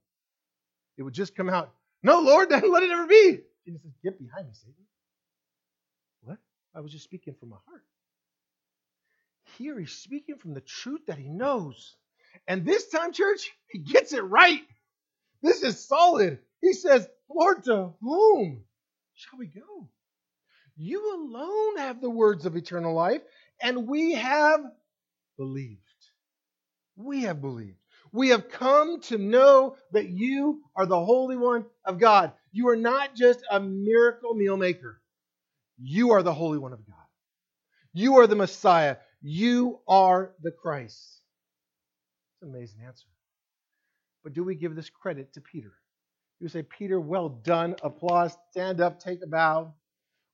It 0.96 1.02
would 1.02 1.14
just 1.14 1.34
come 1.34 1.48
out, 1.48 1.74
No, 2.02 2.20
Lord, 2.20 2.50
let 2.50 2.82
it 2.82 2.90
ever 2.90 3.06
be. 3.06 3.40
Jesus 3.66 3.82
says, 3.82 3.92
Get 4.04 4.18
behind 4.18 4.46
me, 4.46 4.52
Satan. 4.54 4.74
I 6.74 6.80
was 6.80 6.92
just 6.92 7.04
speaking 7.04 7.34
from 7.34 7.50
my 7.50 7.56
heart. 7.68 7.84
Here 9.58 9.78
he's 9.78 9.92
speaking 9.92 10.36
from 10.36 10.54
the 10.54 10.60
truth 10.60 11.02
that 11.06 11.18
he 11.18 11.28
knows. 11.28 11.96
And 12.46 12.64
this 12.64 12.88
time, 12.88 13.12
church, 13.12 13.50
he 13.68 13.78
gets 13.78 14.12
it 14.12 14.22
right. 14.22 14.62
This 15.42 15.62
is 15.62 15.86
solid. 15.86 16.38
He 16.60 16.72
says, 16.72 17.08
Lord, 17.28 17.64
to 17.64 17.94
whom 18.00 18.64
shall 19.14 19.38
we 19.38 19.46
go? 19.46 19.88
You 20.76 21.14
alone 21.14 21.78
have 21.78 22.00
the 22.00 22.10
words 22.10 22.46
of 22.46 22.56
eternal 22.56 22.94
life, 22.94 23.22
and 23.60 23.86
we 23.86 24.12
have 24.12 24.60
believed. 25.36 25.80
We 26.96 27.22
have 27.22 27.40
believed. 27.40 27.76
We 28.12 28.30
have 28.30 28.48
come 28.48 29.00
to 29.02 29.18
know 29.18 29.76
that 29.92 30.08
you 30.08 30.62
are 30.76 30.86
the 30.86 31.04
Holy 31.04 31.36
One 31.36 31.66
of 31.84 31.98
God. 31.98 32.32
You 32.52 32.68
are 32.68 32.76
not 32.76 33.14
just 33.14 33.40
a 33.50 33.60
miracle 33.60 34.34
meal 34.34 34.56
maker. 34.56 35.00
You 35.82 36.12
are 36.12 36.22
the 36.22 36.34
Holy 36.34 36.58
One 36.58 36.72
of 36.72 36.86
God. 36.86 36.96
You 37.92 38.18
are 38.18 38.26
the 38.26 38.36
Messiah. 38.36 38.96
You 39.22 39.80
are 39.88 40.32
the 40.42 40.50
Christ. 40.50 41.22
It's 42.34 42.42
an 42.42 42.50
amazing 42.54 42.80
answer. 42.86 43.06
But 44.22 44.34
do 44.34 44.44
we 44.44 44.54
give 44.54 44.76
this 44.76 44.90
credit 44.90 45.32
to 45.34 45.40
Peter? 45.40 45.72
Do 46.38 46.44
we 46.44 46.48
say, 46.48 46.62
Peter, 46.62 47.00
well 47.00 47.28
done, 47.28 47.76
applause, 47.82 48.36
stand 48.50 48.80
up, 48.80 49.00
take 49.00 49.20
a 49.22 49.26
bow? 49.26 49.74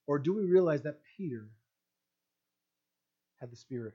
Or 0.06 0.18
do 0.18 0.34
we 0.34 0.44
realize 0.44 0.82
that 0.82 1.00
Peter 1.16 1.48
had 3.40 3.50
the 3.50 3.56
Spirit? 3.56 3.94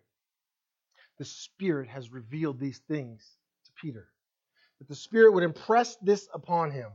The 1.20 1.26
Spirit 1.26 1.89
has 1.89 2.12
revealed 2.12 2.60
these 2.60 2.80
things 2.88 3.26
to 3.66 3.72
Peter. 3.82 4.08
That 4.80 4.88
the 4.88 4.95
Spirit 4.95 5.34
would 5.34 5.43
impress 5.43 5.95
this 5.97 6.28
upon 6.34 6.72
him. 6.72 6.89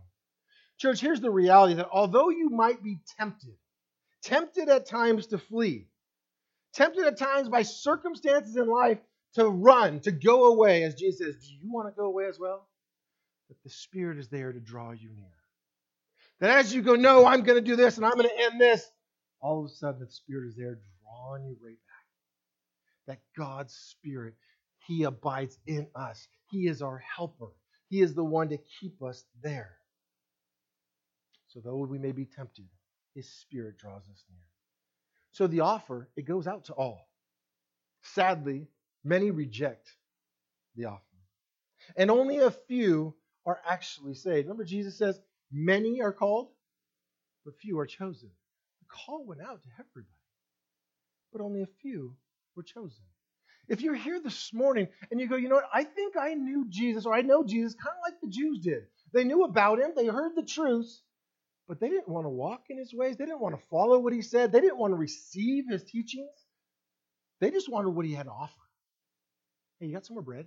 Church, 0.79 1.01
here's 1.01 1.21
the 1.21 1.31
reality 1.31 1.75
that 1.75 1.89
although 1.91 2.31
you 2.31 2.51
might 2.51 2.83
be 2.83 2.99
tempted, 3.19 3.55
tempted 4.27 4.68
at 4.68 4.87
times 4.87 5.29
to 5.29 5.39
flee, 5.39 5.87
tempted 6.74 7.07
at 7.07 7.18
times 7.18 7.49
by 7.49 7.62
circumstances 7.62 8.57
in 8.57 8.68
life 8.68 8.99
to 9.35 9.49
run, 9.49 10.01
to 10.01 10.11
go 10.11 10.47
away, 10.47 10.83
as 10.83 10.95
Jesus 10.95 11.18
says, 11.18 11.37
Do 11.37 11.55
you 11.55 11.72
want 11.72 11.89
to 11.89 11.99
go 11.99 12.07
away 12.07 12.27
as 12.27 12.39
well? 12.39 12.68
But 13.49 13.57
the 13.62 13.70
Spirit 13.70 14.18
is 14.18 14.29
there 14.29 14.53
to 14.53 14.61
draw 14.61 14.91
you 14.91 15.11
near. 15.11 15.33
That 16.41 16.59
as 16.59 16.74
you 16.74 16.83
go, 16.83 16.95
No, 16.95 17.24
I'm 17.24 17.43
going 17.43 17.59
to 17.62 17.64
do 17.64 17.77
this 17.77 17.97
and 17.97 18.05
I'm 18.05 18.14
going 18.14 18.29
to 18.29 18.45
end 18.45 18.61
this, 18.61 18.85
all 19.41 19.64
of 19.64 19.70
a 19.70 19.74
sudden 19.74 20.01
the 20.01 20.11
Spirit 20.11 20.49
is 20.49 20.57
there 20.57 20.79
drawing 21.03 21.45
you 21.45 21.57
right 21.62 21.79
back. 21.87 23.07
That 23.07 23.18
God's 23.39 23.74
Spirit, 23.74 24.35
He 24.87 25.05
abides 25.05 25.59
in 25.66 25.87
us. 25.95 26.27
He 26.51 26.66
is 26.66 26.83
our 26.83 27.03
helper. 27.16 27.53
He 27.89 28.01
is 28.01 28.14
the 28.14 28.24
one 28.24 28.49
to 28.49 28.59
keep 28.81 29.01
us 29.03 29.24
there. 29.43 29.77
So 31.49 31.61
though 31.64 31.77
we 31.77 31.99
may 31.99 32.12
be 32.12 32.24
tempted, 32.24 32.66
His 33.17 33.29
Spirit 33.41 33.79
draws 33.79 34.03
us 34.03 34.25
near. 34.31 34.45
So 35.33 35.47
the 35.47 35.61
offer, 35.61 36.11
it 36.17 36.27
goes 36.27 36.47
out 36.47 36.67
to 36.67 36.75
all. 36.75 37.09
Sadly, 38.03 38.69
many 39.03 39.31
reject 39.31 39.91
the 40.77 40.85
offer. 40.85 41.03
And 41.97 42.11
only 42.11 42.39
a 42.39 42.51
few 42.51 43.14
are 43.47 43.59
actually 43.67 44.14
saved. 44.14 44.47
Remember, 44.47 44.64
Jesus 44.64 44.99
says, 44.99 45.19
Many 45.51 46.03
are 46.03 46.12
called, 46.12 46.49
but 47.45 47.57
few 47.59 47.79
are 47.79 47.87
chosen 47.87 48.29
The 48.81 48.87
call 48.89 49.25
went 49.25 49.41
out 49.41 49.62
to 49.62 49.69
everybody, 49.75 50.12
but 51.33 51.41
only 51.41 51.62
a 51.62 51.69
few 51.81 52.17
were 52.55 52.64
chosen. 52.64 53.05
If 53.69 53.81
you're 53.81 53.95
here 53.95 54.21
this 54.21 54.53
morning 54.53 54.89
and 55.11 55.19
you 55.21 55.27
go, 55.29 55.37
you 55.37 55.49
know 55.49 55.57
what, 55.57 55.71
I 55.73 55.85
think 55.85 56.17
I 56.17 56.35
knew 56.35 56.67
Jesus, 56.69 57.07
or 57.07 57.14
I 57.14 57.23
know 57.23 57.45
Jesus 57.45 57.75
kind 57.75 57.97
of 57.97 58.12
like 58.12 58.21
the 58.21 58.29
Jews 58.29 58.61
did. 58.61 58.87
They 59.12 59.25
knew 59.25 59.45
about 59.45 59.81
him, 59.81 59.93
they 59.97 60.07
heard 60.07 60.35
the 60.37 60.43
truth, 60.45 61.01
but 61.69 61.81
they 61.81 61.89
didn't 61.89 62.09
want 62.09 62.25
to 62.25 62.31
walk 62.31 62.64
in 62.71 62.79
his 62.79 62.95
ways. 62.95 63.17
They 63.17 63.27
didn't 63.27 63.41
want 63.41 63.59
to 63.59 63.67
follow 63.69 63.99
what 63.99 64.12
he 64.12 64.23
said. 64.23 64.53
They 64.53 64.61
didn't 64.61 64.79
want 64.79 64.93
to 64.93 64.97
receive 64.97 65.64
his 65.69 65.83
teachings. 65.85 66.31
They 67.41 67.51
just 67.51 67.71
wanted 67.71 67.91
what 67.91 68.07
he 68.07 68.14
had 68.14 68.27
to 68.27 68.33
offer. 68.33 68.53
Hey, 69.79 69.87
you 69.87 69.93
got 69.93 70.07
some 70.07 70.14
more 70.14 70.23
bread? 70.23 70.47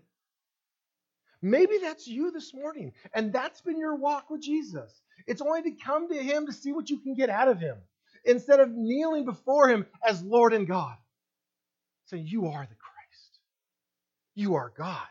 Maybe 1.42 1.78
that's 1.82 2.08
you 2.08 2.32
this 2.32 2.54
morning, 2.54 2.94
and 3.14 3.32
that's 3.32 3.62
been 3.62 3.80
your 3.80 3.96
walk 3.96 4.30
with 4.30 4.42
Jesus. 4.42 4.92
It's 5.28 5.42
only 5.42 5.62
to 5.64 5.72
come 5.72 6.10
to 6.10 6.16
him 6.16 6.48
to 6.48 6.54
see 6.54 6.72
what 6.72 6.90
you 6.90 7.00
can 7.00 7.14
get 7.14 7.30
out 7.30 7.48
of 7.48 7.60
him 7.60 7.78
instead 8.26 8.60
of 8.60 8.72
kneeling 8.72 9.26
before 9.26 9.70
him 9.70 9.86
as 10.06 10.22
Lord 10.22 10.54
and 10.54 10.68
God. 10.68 10.96
Saying, 12.08 12.26
You 12.28 12.48
are 12.48 12.62
the 12.62 12.76
Christ. 12.76 13.40
You 14.36 14.56
are 14.56 14.74
God. 14.76 15.08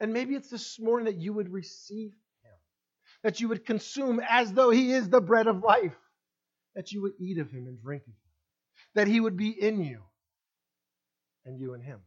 And 0.00 0.12
maybe 0.12 0.34
it's 0.34 0.50
this 0.50 0.78
morning 0.78 1.06
that 1.06 1.20
you 1.20 1.32
would 1.32 1.50
receive 1.50 2.12
that 3.22 3.40
you 3.40 3.48
would 3.48 3.64
consume 3.66 4.20
as 4.28 4.52
though 4.52 4.70
he 4.70 4.92
is 4.92 5.08
the 5.08 5.20
bread 5.20 5.46
of 5.46 5.62
life, 5.62 5.96
that 6.74 6.92
you 6.92 7.02
would 7.02 7.12
eat 7.18 7.38
of 7.38 7.50
him 7.50 7.66
and 7.66 7.80
drink 7.80 8.02
of 8.02 8.08
him, 8.08 8.14
that 8.94 9.06
he 9.06 9.20
would 9.20 9.36
be 9.36 9.50
in 9.50 9.82
you 9.82 10.00
and 11.44 11.58
you 11.58 11.74
in 11.74 11.80
him, 11.80 12.00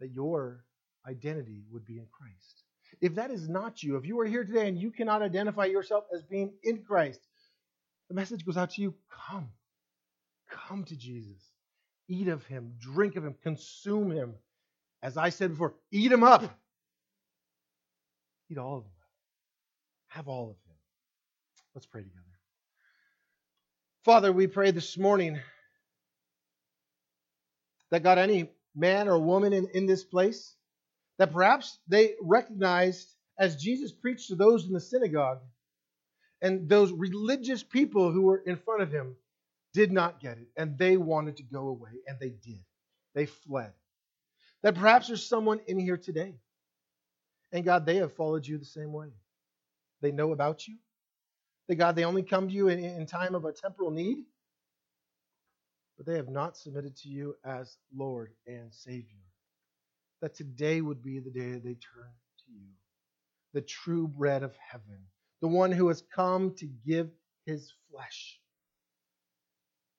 that 0.00 0.10
your 0.10 0.64
identity 1.06 1.62
would 1.70 1.86
be 1.86 1.98
in 1.98 2.06
Christ. 2.10 2.64
If 3.00 3.14
that 3.14 3.30
is 3.30 3.48
not 3.48 3.82
you, 3.82 3.96
if 3.96 4.04
you 4.04 4.18
are 4.20 4.26
here 4.26 4.44
today 4.44 4.68
and 4.68 4.78
you 4.78 4.90
cannot 4.90 5.22
identify 5.22 5.66
yourself 5.66 6.04
as 6.14 6.22
being 6.22 6.52
in 6.62 6.82
Christ, 6.82 7.20
the 8.08 8.14
message 8.14 8.44
goes 8.44 8.56
out 8.56 8.70
to 8.70 8.82
you 8.82 8.94
come. 9.28 9.48
Come 10.50 10.84
to 10.84 10.96
Jesus. 10.96 11.42
Eat 12.08 12.28
of 12.28 12.44
him, 12.46 12.72
drink 12.80 13.16
of 13.16 13.24
him, 13.24 13.34
consume 13.42 14.10
him. 14.10 14.34
As 15.02 15.16
I 15.16 15.28
said 15.28 15.50
before, 15.50 15.74
eat 15.92 16.10
him 16.10 16.24
up. 16.24 16.42
Eat 18.50 18.58
all 18.58 18.78
of 18.78 18.84
him. 18.84 18.90
Have 20.18 20.26
all 20.26 20.50
of 20.50 20.56
him. 20.66 20.74
Let's 21.76 21.86
pray 21.86 22.02
together. 22.02 22.24
Father, 24.04 24.32
we 24.32 24.48
pray 24.48 24.72
this 24.72 24.98
morning 24.98 25.38
that 27.92 28.02
God, 28.02 28.18
any 28.18 28.50
man 28.74 29.06
or 29.06 29.16
woman 29.20 29.52
in, 29.52 29.68
in 29.74 29.86
this 29.86 30.02
place, 30.02 30.56
that 31.18 31.32
perhaps 31.32 31.78
they 31.86 32.14
recognized 32.20 33.08
as 33.38 33.62
Jesus 33.62 33.92
preached 33.92 34.26
to 34.26 34.34
those 34.34 34.66
in 34.66 34.72
the 34.72 34.80
synagogue 34.80 35.38
and 36.42 36.68
those 36.68 36.90
religious 36.90 37.62
people 37.62 38.10
who 38.10 38.22
were 38.22 38.42
in 38.44 38.56
front 38.56 38.82
of 38.82 38.90
him 38.90 39.14
did 39.72 39.92
not 39.92 40.18
get 40.18 40.38
it, 40.38 40.48
and 40.56 40.76
they 40.76 40.96
wanted 40.96 41.36
to 41.36 41.44
go 41.44 41.68
away, 41.68 41.92
and 42.08 42.18
they 42.18 42.30
did. 42.30 42.64
They 43.14 43.26
fled. 43.26 43.72
That 44.64 44.74
perhaps 44.74 45.06
there's 45.06 45.24
someone 45.24 45.60
in 45.68 45.78
here 45.78 45.96
today, 45.96 46.34
and 47.52 47.64
God, 47.64 47.86
they 47.86 47.98
have 47.98 48.14
followed 48.14 48.44
you 48.44 48.58
the 48.58 48.64
same 48.64 48.92
way. 48.92 49.12
They 50.00 50.12
know 50.12 50.32
about 50.32 50.66
you. 50.68 50.76
That 51.68 51.76
God, 51.76 51.96
they 51.96 52.04
only 52.04 52.22
come 52.22 52.48
to 52.48 52.54
you 52.54 52.68
in, 52.68 52.78
in 52.82 53.06
time 53.06 53.34
of 53.34 53.44
a 53.44 53.52
temporal 53.52 53.90
need, 53.90 54.24
but 55.96 56.06
they 56.06 56.16
have 56.16 56.28
not 56.28 56.56
submitted 56.56 56.96
to 56.98 57.08
you 57.08 57.36
as 57.44 57.76
Lord 57.94 58.32
and 58.46 58.72
Savior. 58.72 59.24
That 60.22 60.34
today 60.34 60.80
would 60.80 61.02
be 61.02 61.18
the 61.18 61.30
day 61.30 61.52
they 61.52 61.74
turn 61.74 62.10
to 62.46 62.52
you, 62.52 62.68
the 63.52 63.60
true 63.60 64.08
bread 64.08 64.42
of 64.42 64.54
heaven 64.56 64.98
the 65.40 65.48
one 65.48 65.72
who 65.72 65.88
has 65.88 66.02
come 66.14 66.54
to 66.56 66.66
give 66.66 67.10
his 67.46 67.72
flesh, 67.90 68.38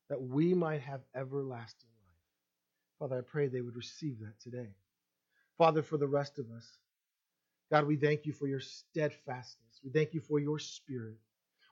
that 0.10 0.22
we 0.22 0.54
might 0.54 0.82
have 0.82 1.02
everlasting 1.16 1.90
life. 1.90 3.00
Father, 3.00 3.20
I 3.20 3.32
pray 3.32 3.48
they 3.48 3.62
would 3.62 3.76
receive 3.76 4.20
that 4.20 4.40
today. 4.42 4.70
Father, 5.58 5.82
for 5.82 5.98
the 5.98 6.08
rest 6.08 6.40
of 6.40 6.46
us, 6.56 6.68
God, 7.72 7.86
we 7.86 7.96
thank 7.98 8.26
you 8.26 8.34
for 8.34 8.48
your 8.48 8.60
steadfastness. 8.60 9.80
We 9.84 9.92
thank 9.92 10.14
you 10.14 10.22
for 10.22 10.40
your 10.40 10.60
spirit. 10.60 11.18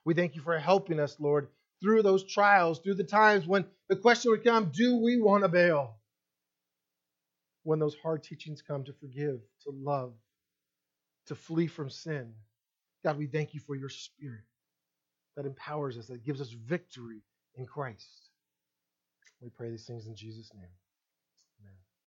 We 0.04 0.14
thank 0.14 0.36
you 0.36 0.42
for 0.42 0.58
helping 0.58 1.00
us, 1.00 1.16
Lord, 1.18 1.48
through 1.80 2.02
those 2.02 2.24
trials, 2.24 2.78
through 2.78 2.94
the 2.94 3.04
times 3.04 3.46
when 3.46 3.64
the 3.88 3.96
question 3.96 4.30
would 4.30 4.44
come 4.44 4.70
do 4.72 4.96
we 4.96 5.20
want 5.20 5.44
to 5.44 5.48
bail? 5.48 5.96
When 7.64 7.78
those 7.78 7.96
hard 8.02 8.22
teachings 8.22 8.62
come 8.62 8.84
to 8.84 8.92
forgive, 8.92 9.40
to 9.64 9.70
love, 9.70 10.14
to 11.26 11.34
flee 11.34 11.66
from 11.66 11.90
sin. 11.90 12.32
God, 13.04 13.18
we 13.18 13.26
thank 13.26 13.54
you 13.54 13.60
for 13.60 13.74
your 13.74 13.90
spirit 13.90 14.44
that 15.36 15.46
empowers 15.46 15.98
us, 15.98 16.06
that 16.06 16.24
gives 16.24 16.40
us 16.40 16.50
victory 16.50 17.22
in 17.54 17.66
Christ. 17.66 18.30
We 19.40 19.50
pray 19.50 19.70
these 19.70 19.84
things 19.84 20.06
in 20.06 20.16
Jesus' 20.16 20.52
name. 20.54 20.70